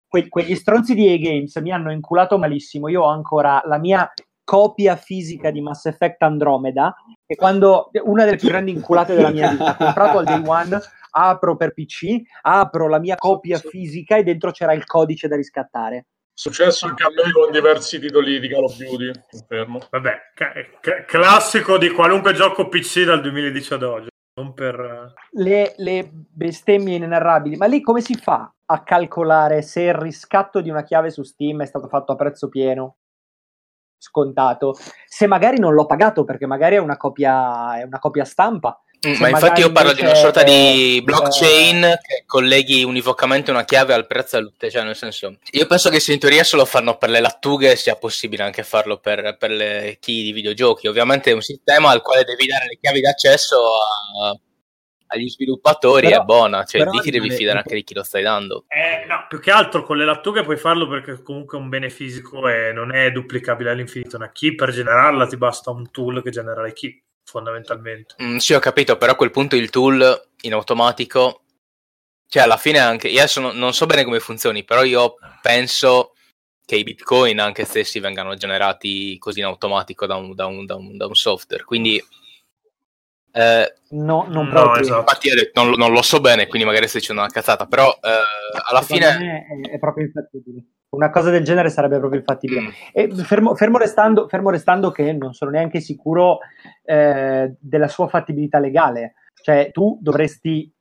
que- 0.07 0.27
quegli 0.27 0.55
stronzi 0.55 0.95
di 0.95 1.07
E-Games 1.07 1.55
mi 1.57 1.71
hanno 1.71 1.91
inculato 1.91 2.39
malissimo 2.39 2.87
io 2.87 3.03
ho 3.03 3.09
ancora 3.09 3.61
la 3.65 3.77
mia 3.77 4.11
copia 4.43 4.95
fisica 4.95 5.51
di 5.51 5.61
Mass 5.61 5.85
Effect 5.85 6.23
Andromeda 6.23 6.95
e 7.27 7.35
quando 7.35 7.91
una 8.05 8.25
delle 8.25 8.37
più 8.37 8.47
grandi 8.47 8.71
inculate 8.71 9.13
della 9.13 9.31
mia 9.31 9.49
vita 9.51 9.75
comprato 9.75 10.17
al 10.17 10.25
day 10.25 10.41
one 10.43 10.79
apro 11.17 11.55
per 11.55 11.73
PC, 11.73 12.21
apro 12.41 12.89
la 12.89 12.99
mia 12.99 13.15
copia 13.15 13.57
fisica 13.57 14.17
e 14.17 14.23
dentro 14.23 14.51
c'era 14.51 14.73
il 14.73 14.85
codice 14.85 15.27
da 15.27 15.35
riscattare. 15.35 16.07
Successo 16.37 16.85
anche 16.85 17.03
a 17.03 17.07
me 17.09 17.31
con 17.31 17.49
diversi 17.49 17.97
titoli 17.97 18.41
di 18.41 18.49
Call 18.49 18.65
of 18.65 18.75
Duty, 18.75 19.09
confermo. 19.29 19.79
Vabbè, 19.89 20.33
ca- 20.33 21.05
classico 21.05 21.77
di 21.77 21.89
qualunque 21.89 22.33
gioco 22.33 22.67
PC 22.67 23.03
dal 23.03 23.21
2010 23.21 23.73
ad 23.73 23.83
oggi. 23.83 24.07
Non 24.37 24.53
per... 24.53 25.13
Le, 25.31 25.73
le 25.77 26.09
bestemmie 26.11 26.97
inenarrabili, 26.97 27.55
ma 27.55 27.67
lì 27.67 27.79
come 27.79 28.01
si 28.01 28.15
fa 28.15 28.53
a 28.65 28.83
calcolare 28.83 29.61
se 29.61 29.83
il 29.83 29.93
riscatto 29.93 30.59
di 30.59 30.69
una 30.69 30.83
chiave 30.83 31.09
su 31.09 31.23
Steam 31.23 31.61
è 31.61 31.65
stato 31.65 31.87
fatto 31.87 32.11
a 32.11 32.15
prezzo 32.15 32.49
pieno? 32.49 32.97
scontato 33.97 34.75
se 35.05 35.25
magari 35.25 35.57
non 35.57 35.73
l'ho 35.73 35.85
pagato 35.85 36.25
perché 36.25 36.45
magari 36.45 36.75
è 36.75 36.79
una 36.79 36.97
copia, 36.97 37.79
è 37.79 37.83
una 37.83 37.97
copia 37.97 38.25
stampa 38.25 38.79
Mm, 39.05 39.19
ma 39.19 39.29
infatti 39.29 39.61
io 39.61 39.71
parlo 39.71 39.93
di 39.93 40.01
una 40.01 40.15
sorta 40.15 40.41
di 40.41 40.99
blockchain 41.03 41.83
eh... 41.83 41.99
che 42.01 42.23
colleghi 42.25 42.83
univocamente 42.83 43.51
una 43.51 43.63
chiave 43.63 43.93
al 43.93 44.07
prezzo 44.07 44.37
dell'utente, 44.37 44.71
cioè 44.71 44.83
nel 44.83 44.95
senso, 44.95 45.37
io 45.51 45.67
penso 45.67 45.89
che 45.89 45.99
se 45.99 46.13
in 46.13 46.19
teoria 46.19 46.43
se 46.43 46.55
lo 46.55 46.65
fanno 46.65 46.97
per 46.97 47.09
le 47.09 47.19
lattughe 47.19 47.75
sia 47.75 47.95
possibile 47.95 48.43
anche 48.43 48.63
farlo 48.63 48.97
per, 48.97 49.37
per 49.37 49.51
le 49.51 49.97
key 49.99 50.23
di 50.23 50.31
videogiochi, 50.31 50.87
ovviamente 50.87 51.29
è 51.29 51.33
un 51.33 51.41
sistema 51.41 51.89
al 51.89 52.01
quale 52.01 52.23
devi 52.23 52.47
dare 52.47 52.65
le 52.67 52.77
chiavi 52.81 53.01
d'accesso 53.01 53.57
a, 53.57 54.39
agli 55.07 55.29
sviluppatori 55.29 56.07
però, 56.07 56.21
è 56.21 56.25
buona, 56.25 56.63
cioè 56.63 56.85
di 56.85 56.99
ti 56.99 57.11
devi 57.11 57.29
fidare 57.29 57.59
anche 57.59 57.75
di 57.75 57.83
chi 57.83 57.93
lo 57.93 58.03
stai 58.03 58.23
dando. 58.23 58.65
Eh, 58.67 59.05
no, 59.05 59.25
più 59.29 59.39
che 59.39 59.51
altro 59.51 59.83
con 59.83 59.97
le 59.97 60.05
lattughe 60.05 60.43
puoi 60.43 60.57
farlo 60.57 60.87
perché 60.87 61.21
comunque 61.21 61.57
è 61.57 61.61
un 61.61 61.69
bene 61.69 61.89
fisico 61.89 62.47
e 62.47 62.71
non 62.73 62.93
è 62.93 63.11
duplicabile 63.11 63.69
all'infinito. 63.69 64.17
Una 64.17 64.31
key 64.31 64.55
per 64.55 64.71
generarla 64.71 65.27
ti 65.27 65.37
basta 65.37 65.69
un 65.69 65.91
tool 65.91 66.23
che 66.23 66.31
genera 66.31 66.61
le 66.61 66.73
key 66.73 67.03
fondamentalmente. 67.25 68.15
Mm, 68.21 68.37
sì, 68.37 68.53
ho 68.53 68.59
capito, 68.59 68.97
però 68.97 69.13
a 69.13 69.15
quel 69.15 69.31
punto 69.31 69.55
il 69.55 69.69
tool 69.69 70.29
in 70.41 70.53
automatico, 70.53 71.43
cioè 72.27 72.43
alla 72.43 72.57
fine 72.57 72.79
anche, 72.79 73.09
io 73.09 73.19
adesso 73.19 73.41
non, 73.41 73.57
non 73.57 73.73
so 73.73 73.85
bene 73.85 74.03
come 74.03 74.19
funzioni, 74.19 74.63
però 74.63 74.83
io 74.83 75.15
penso 75.41 76.13
che 76.65 76.75
i 76.77 76.83
bitcoin 76.83 77.39
anche 77.39 77.65
stessi 77.65 77.99
vengano 77.99 78.35
generati 78.35 79.17
così 79.17 79.39
in 79.39 79.45
automatico 79.45 80.05
da 80.05 80.15
un, 80.15 80.33
da 80.33 80.45
un, 80.45 80.65
da 80.65 80.75
un, 80.75 80.95
da 80.95 81.07
un 81.07 81.15
software, 81.15 81.63
quindi... 81.63 82.03
Eh, 83.31 83.73
no, 83.89 84.25
non 84.29 84.47
proprio. 84.47 84.75
No, 84.75 84.79
esatto. 84.79 84.99
Infatti 84.99 85.29
non, 85.53 85.71
non, 85.71 85.91
lo 85.91 86.01
so 86.01 86.21
bene, 86.21 86.47
quindi 86.47 86.65
magari 86.65 86.87
sto 86.87 86.99
dicendo 86.99 87.21
una 87.21 87.29
cazzata, 87.29 87.65
però 87.65 87.89
eh, 88.01 88.09
alla 88.69 88.81
Secondo 88.81 89.05
fine... 89.05 89.45
È, 89.63 89.71
è 89.71 89.79
proprio 89.79 90.05
infattibile 90.05 90.63
una 90.95 91.09
cosa 91.09 91.29
del 91.29 91.43
genere 91.43 91.69
sarebbe 91.69 91.99
proprio 91.99 92.19
infattibile. 92.19 92.73
E 92.93 93.13
fermo, 93.15 93.55
fermo, 93.55 93.77
restando, 93.77 94.27
fermo, 94.27 94.49
restando, 94.49 94.91
che 94.91 95.13
non 95.13 95.33
sono 95.33 95.51
neanche 95.51 95.79
sicuro 95.79 96.39
eh, 96.83 97.55
della 97.59 97.87
sua 97.87 98.07
fattibilità 98.07 98.59
legale, 98.59 99.15
cioè 99.41 99.69
tu 99.71 99.97
dovresti 100.01 100.71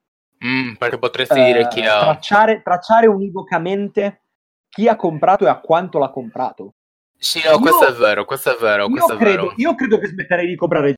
mm, 0.44 0.74
perché 0.74 0.98
potresti 0.98 1.38
eh, 1.38 1.44
dire 1.44 1.68
chi 1.68 1.80
ha 1.84 2.00
tracciare, 2.00 2.62
tracciare 2.62 3.06
univocamente 3.06 4.22
chi 4.68 4.88
ha 4.88 4.96
comprato 4.96 5.44
e 5.44 5.48
a 5.48 5.60
quanto 5.60 5.98
l'ha 5.98 6.10
comprato. 6.10 6.74
Sì, 7.16 7.40
no, 7.44 7.52
io, 7.52 7.58
questo 7.58 7.86
è 7.86 7.92
vero, 7.92 8.24
questo 8.24 8.54
è 8.54 8.60
vero. 8.60 8.88
Questo 8.88 9.12
io, 9.12 9.18
credo, 9.18 9.42
è 9.42 9.44
vero. 9.44 9.54
io 9.56 9.74
credo 9.74 9.98
che 9.98 10.08
smetterei 10.08 10.46
di 10.46 10.56
comprare 10.56 10.94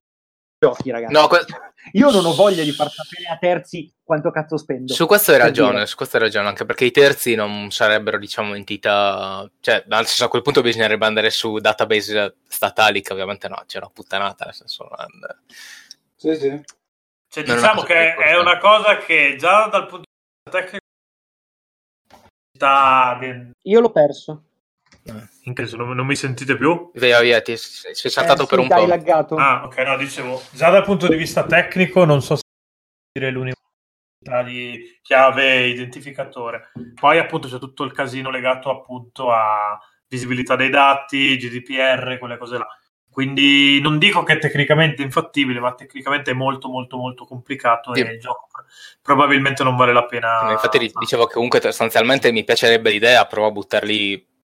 giochi, 0.58 0.90
ragazzi. 0.90 1.12
No, 1.12 1.26
que- 1.28 1.44
io 1.92 2.10
non 2.10 2.24
ho 2.24 2.34
voglia 2.34 2.62
di 2.62 2.72
far 2.72 2.90
sapere 2.90 3.28
a 3.28 3.36
terzi 3.36 3.92
quanto 4.02 4.30
cazzo 4.30 4.56
spendo. 4.56 4.92
Su 4.92 5.06
questo 5.06 5.32
hai 5.32 5.38
ragione, 5.38 5.86
su 5.86 5.96
questo 5.96 6.16
hai 6.16 6.22
ragione, 6.22 6.48
anche 6.48 6.64
perché 6.64 6.84
i 6.84 6.90
terzi 6.90 7.34
non 7.34 7.70
sarebbero, 7.70 8.18
diciamo, 8.18 8.54
entità... 8.54 9.48
Cioè, 9.60 9.84
nel 9.86 10.06
senso, 10.06 10.24
a 10.24 10.28
quel 10.28 10.42
punto 10.42 10.62
bisognerebbe 10.62 11.06
andare 11.06 11.30
su 11.30 11.58
database 11.58 12.36
statali, 12.48 13.02
che 13.02 13.12
ovviamente 13.12 13.48
no, 13.48 13.62
c'è 13.66 13.78
una 13.78 13.90
puttanata, 13.90 14.44
nel 14.44 14.54
senso... 14.54 14.88
Non... 14.88 15.38
Sì, 16.16 16.34
sì. 16.36 16.62
Cioè, 17.28 17.44
diciamo 17.44 17.82
che 17.82 18.14
è 18.14 18.38
una 18.38 18.58
cosa 18.58 18.98
che 18.98 19.36
già 19.38 19.66
dal 19.66 19.86
punto 19.86 20.04
di 20.04 20.50
vista 20.50 20.60
tecnico 20.60 20.84
io 23.62 23.80
l'ho 23.80 23.90
perso. 23.90 24.44
Eh, 25.04 25.28
in 25.46 25.54
caso 25.54 25.76
non, 25.76 25.90
non, 25.94 26.06
mi 26.06 26.16
sentite 26.16 26.56
più? 26.56 26.90
Via, 26.94 27.20
via, 27.20 27.40
ti 27.40 27.56
sei 27.56 27.94
saltato 27.94 28.42
eh, 28.42 28.46
per 28.46 28.58
un 28.58 28.68
po'. 28.68 28.84
Laggato. 28.84 29.36
Ah, 29.36 29.64
ok, 29.64 29.76
no, 29.78 29.96
dicevo, 29.96 30.42
già 30.50 30.70
dal 30.70 30.84
punto 30.84 31.06
di 31.06 31.16
vista 31.16 31.44
tecnico 31.44 32.04
non 32.04 32.20
so 32.20 32.36
se 32.36 32.42
dire 33.12 33.30
l'unico 33.30 33.60
di 34.44 34.98
chiave 35.02 35.66
identificatore. 35.66 36.72
Poi 36.98 37.18
appunto 37.18 37.48
c'è 37.48 37.58
tutto 37.58 37.84
il 37.84 37.92
casino 37.92 38.30
legato 38.30 38.70
appunto 38.70 39.30
a 39.30 39.78
visibilità 40.08 40.56
dei 40.56 40.70
dati, 40.70 41.36
GDPR, 41.36 42.18
quelle 42.18 42.38
cose 42.38 42.58
là. 42.58 42.66
Quindi 43.08 43.80
non 43.80 43.98
dico 43.98 44.24
che 44.24 44.34
è 44.34 44.38
tecnicamente 44.38 45.02
infattibile, 45.02 45.60
ma 45.60 45.74
tecnicamente 45.74 46.32
è 46.32 46.34
molto 46.34 46.68
molto 46.68 46.96
molto 46.96 47.24
complicato 47.24 47.94
sì. 47.94 48.00
e 48.00 48.12
il 48.12 48.20
gioco 48.20 48.48
probabilmente 49.00 49.62
non 49.62 49.76
vale 49.76 49.92
la 49.92 50.04
pena. 50.04 50.50
Infatti 50.50 50.92
dicevo 50.98 51.26
che 51.26 51.34
comunque 51.34 51.60
sostanzialmente 51.60 52.32
mi 52.32 52.42
piacerebbe 52.42 52.90
l'idea, 52.90 53.24
provo 53.26 53.46
a 53.46 53.52
buttarli 53.52 54.34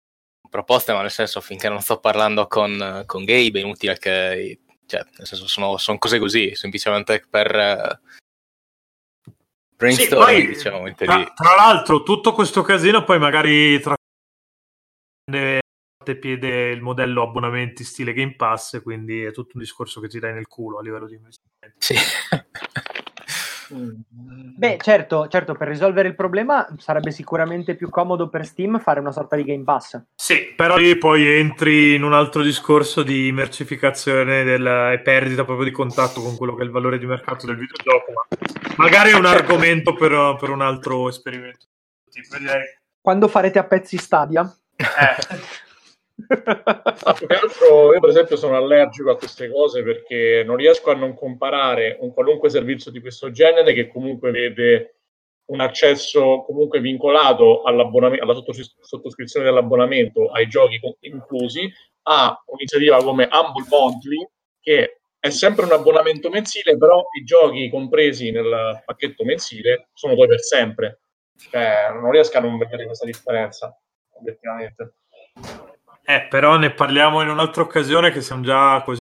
proposte, 0.53 0.93
ma 0.93 1.01
nel 1.01 1.11
senso 1.11 1.41
finché 1.41 1.71
non 1.71 1.81
sto 1.81 1.99
parlando 1.99 2.47
con, 2.47 3.05
con 3.07 3.25
Gabe 3.25 3.59
è 3.59 3.63
inutile 3.63 3.99
che... 3.99 4.61
Cioè, 4.85 5.03
nel 5.17 5.27
senso 5.27 5.49
sono, 5.49 5.79
sono 5.79 5.97
cose 5.97 6.19
così, 6.19 6.55
semplicemente 6.55 7.25
per... 7.29 8.01
Uh, 8.05 9.33
brainstorming, 9.75 10.43
sì, 10.43 10.53
diciamo. 10.53 10.93
Tra, 10.93 11.33
tra 11.35 11.55
l'altro 11.57 12.03
tutto 12.03 12.35
questo 12.35 12.61
casino 12.61 13.03
poi 13.03 13.19
magari 13.19 13.81
tra 13.81 13.95
piede 16.19 16.71
il 16.71 16.83
modello 16.83 17.23
abbonamenti 17.23 17.85
stile 17.85 18.13
Game 18.13 18.35
Pass, 18.35 18.83
quindi 18.83 19.23
è 19.23 19.33
tutto 19.33 19.53
un 19.55 19.63
discorso 19.63 20.01
che 20.01 20.09
ti 20.09 20.19
dai 20.19 20.35
nel 20.35 20.49
culo 20.49 20.79
a 20.79 20.83
livello 20.83 21.07
di 21.07 21.15
investimento. 21.15 21.79
Sì. 21.79 21.95
Beh, 23.75 24.79
certo, 24.81 25.27
certo, 25.29 25.55
per 25.55 25.69
risolvere 25.69 26.09
il 26.09 26.15
problema 26.15 26.67
sarebbe 26.79 27.11
sicuramente 27.11 27.75
più 27.75 27.89
comodo 27.89 28.29
per 28.29 28.45
Steam 28.47 28.79
fare 28.81 29.01
una 29.01 29.13
sorta 29.13 29.37
di 29.37 29.45
Game 29.45 29.65
Pass. 29.65 30.01
Sì, 30.15 30.53
però 30.55 30.77
lì 30.77 30.97
poi 30.97 31.27
entri 31.27 31.95
in 31.95 32.03
un 32.03 32.13
altro 32.13 32.43
discorso 32.43 33.03
di 33.03 33.33
mercificazione 33.33 34.45
del, 34.45 34.67
e 34.93 35.01
perdita 35.01 35.45
proprio 35.45 35.67
di 35.67 35.73
contatto 35.73 36.21
con 36.21 36.37
quello 36.37 36.55
che 36.55 36.63
è 36.63 36.65
il 36.65 36.71
valore 36.71 36.99
di 36.99 37.07
mercato 37.07 37.47
del 37.47 37.57
videogioco, 37.57 38.13
ma 38.13 38.27
magari 38.77 39.11
è 39.11 39.17
un 39.17 39.27
argomento 39.27 39.95
per, 39.95 40.37
per 40.39 40.51
un 40.51 40.61
altro 40.61 41.09
esperimento. 41.09 41.67
Quando 43.01 43.29
farete 43.29 43.59
a 43.59 43.65
pezzi 43.65 43.97
Stadia? 43.97 44.55
Eh. 44.77 44.85
Ah, 47.05 47.15
più 47.15 47.27
che 47.27 47.35
altro 47.35 47.93
io 47.93 48.01
per 48.01 48.11
esempio 48.11 48.37
sono 48.37 48.57
allergico 48.57 49.11
a 49.11 49.17
queste 49.17 49.51
cose 49.51 49.83
perché 49.83 50.43
non 50.45 50.57
riesco 50.57 50.91
a 50.91 50.95
non 50.95 51.15
comparare 51.15 51.97
un 52.01 52.13
qualunque 52.13 52.51
servizio 52.51 52.91
di 52.91 53.01
questo 53.01 53.31
genere 53.31 53.73
che 53.73 53.89
comunque 53.89 54.31
vede 54.31 54.97
un 55.47 55.61
accesso 55.61 56.43
comunque 56.47 56.81
vincolato 56.81 57.63
alla 57.63 57.85
sottoscrizione 58.81 59.47
dell'abbonamento 59.47 60.31
ai 60.31 60.47
giochi 60.47 60.81
inclusi 61.01 61.71
a 62.03 62.43
un'iniziativa 62.47 63.03
come 63.03 63.29
Humble 63.31 63.67
Monthly 63.69 64.29
che 64.61 65.01
è 65.19 65.31
sempre 65.31 65.65
un 65.65 65.73
abbonamento 65.73 66.31
mensile 66.31 66.77
però 66.77 67.07
i 67.21 67.25
giochi 67.25 67.71
compresi 67.71 68.31
nel 68.31 68.83
pacchetto 68.85 69.25
mensile 69.25 69.89
sono 69.93 70.15
poi 70.17 70.27
per 70.27 70.41
sempre. 70.41 71.03
Cioè, 71.37 71.91
non 71.93 72.11
riesco 72.11 72.39
a 72.39 72.41
non 72.41 72.59
vedere 72.59 72.87
questa 72.87 73.07
differenza 73.07 73.77
obiettivamente 74.15 74.95
eh, 76.05 76.27
però 76.29 76.57
ne 76.57 76.73
parliamo 76.73 77.23
in 77.23 77.29
un'altra 77.29 77.63
occasione 77.63 78.11
che 78.11 78.21
siamo 78.21 78.43
già 78.43 78.83
così. 78.83 79.01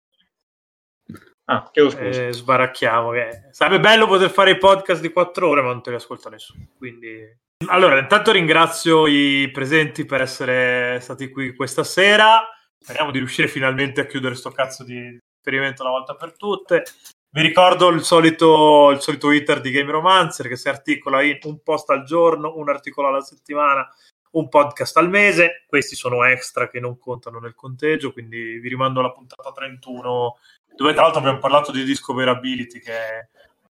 Ah, 1.47 1.69
chiedo 1.71 1.91
scusa. 1.91 2.27
Eh, 2.27 2.33
sbaracchiamo. 2.33 3.13
Eh. 3.15 3.49
Sarebbe 3.51 3.81
bello 3.81 4.07
poter 4.07 4.31
fare 4.31 4.53
i 4.53 4.59
podcast 4.59 5.01
di 5.03 5.13
quattro 5.13 5.49
ore, 5.49 5.61
ma 5.61 5.69
non 5.69 5.83
te 5.83 5.91
li 5.91 5.97
ascolta 5.97 6.31
nessuno. 6.31 6.67
Quindi... 6.77 7.43
Allora, 7.67 7.99
intanto 7.99 8.33
ringrazio 8.33 9.07
i 9.07 9.51
presenti 9.53 10.05
per 10.05 10.21
essere 10.23 11.01
stati 11.01 11.29
qui 11.31 11.55
questa 11.55 11.85
sera. 11.85 12.49
Speriamo 12.79 13.11
di 13.11 13.19
riuscire 13.19 13.49
finalmente 13.49 14.01
a 14.01 14.07
chiudere 14.07 14.35
sto 14.35 14.51
cazzo 14.51 14.85
di 14.85 15.19
esperimento 15.37 15.83
una 15.83 15.93
volta 15.93 16.15
per 16.15 16.37
tutte. 16.37 16.85
Vi 17.31 17.43
ricordo 17.43 17.89
il 17.89 18.03
solito, 18.03 18.91
il 18.91 19.01
solito 19.01 19.31
iter 19.33 19.61
di 19.61 19.71
Game 19.71 19.91
Romancer 19.91 20.47
che 20.47 20.57
si 20.57 20.69
articola 20.69 21.23
in 21.23 21.39
un 21.43 21.63
post 21.63 21.91
al 21.91 22.05
giorno, 22.05 22.57
un 22.57 22.69
articolo 22.69 23.09
alla 23.09 23.23
settimana 23.23 23.89
un 24.35 24.49
podcast 24.49 24.97
al 24.97 25.09
mese, 25.09 25.65
questi 25.67 25.95
sono 25.95 26.25
extra 26.25 26.69
che 26.69 26.81
non 26.81 26.99
contano 26.99 27.39
nel 27.39 27.55
conteggio, 27.55 28.13
quindi 28.13 28.59
vi 28.59 28.69
rimando 28.69 29.01
alla 29.01 29.13
puntata 29.13 29.53
31, 29.53 30.37
dove 30.75 30.93
tra 30.93 31.03
l'altro 31.03 31.21
abbiamo 31.21 31.39
parlato 31.39 31.71
di 31.71 31.85
discoverability 31.85 32.81
che, 32.81 33.29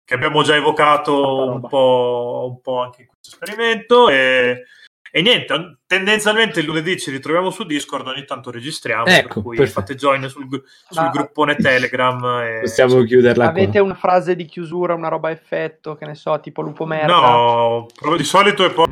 che 0.05 0.15
abbiamo 0.15 0.43
già 0.43 0.57
evocato 0.57 1.51
un 1.51 1.61
po', 1.61 2.49
un 2.51 2.61
po', 2.61 2.81
anche 2.81 3.03
in 3.03 3.09
questo 3.09 3.31
esperimento 3.31 4.09
e, 4.09 4.65
e, 5.13 5.23
niente, 5.23 5.79
tendenzialmente 5.87 6.59
il 6.59 6.67
lunedì 6.67 6.99
ci 6.99 7.13
ritroviamo 7.13 7.51
su 7.51 7.63
Discord, 7.65 8.09
ogni 8.09 8.25
tanto 8.25 8.51
registriamo, 8.51 9.07
ecco, 9.07 9.35
per 9.35 9.43
cui 9.43 9.57
perfetto. 9.57 9.81
fate 9.81 9.95
join 9.95 10.29
sul, 10.29 10.49
sul 10.49 11.03
Ma... 11.03 11.11
gruppone 11.11 11.55
Telegram. 11.55 12.41
E... 12.41 12.61
Possiamo 12.63 13.05
chiuderla 13.05 13.47
Avete 13.47 13.79
qua. 13.79 13.83
una 13.83 13.95
frase 13.95 14.35
di 14.35 14.45
chiusura, 14.45 14.95
una 14.95 15.09
roba 15.09 15.29
a 15.29 15.33
effetto, 15.33 15.95
che 15.95 16.05
ne 16.05 16.17
so, 16.17 16.41
tipo 16.41 16.63
lupo 16.63 16.85
merda? 16.85 17.21
No, 17.21 17.87
di 18.17 18.25
solito 18.25 18.65
è 18.65 18.73
poi 18.73 18.87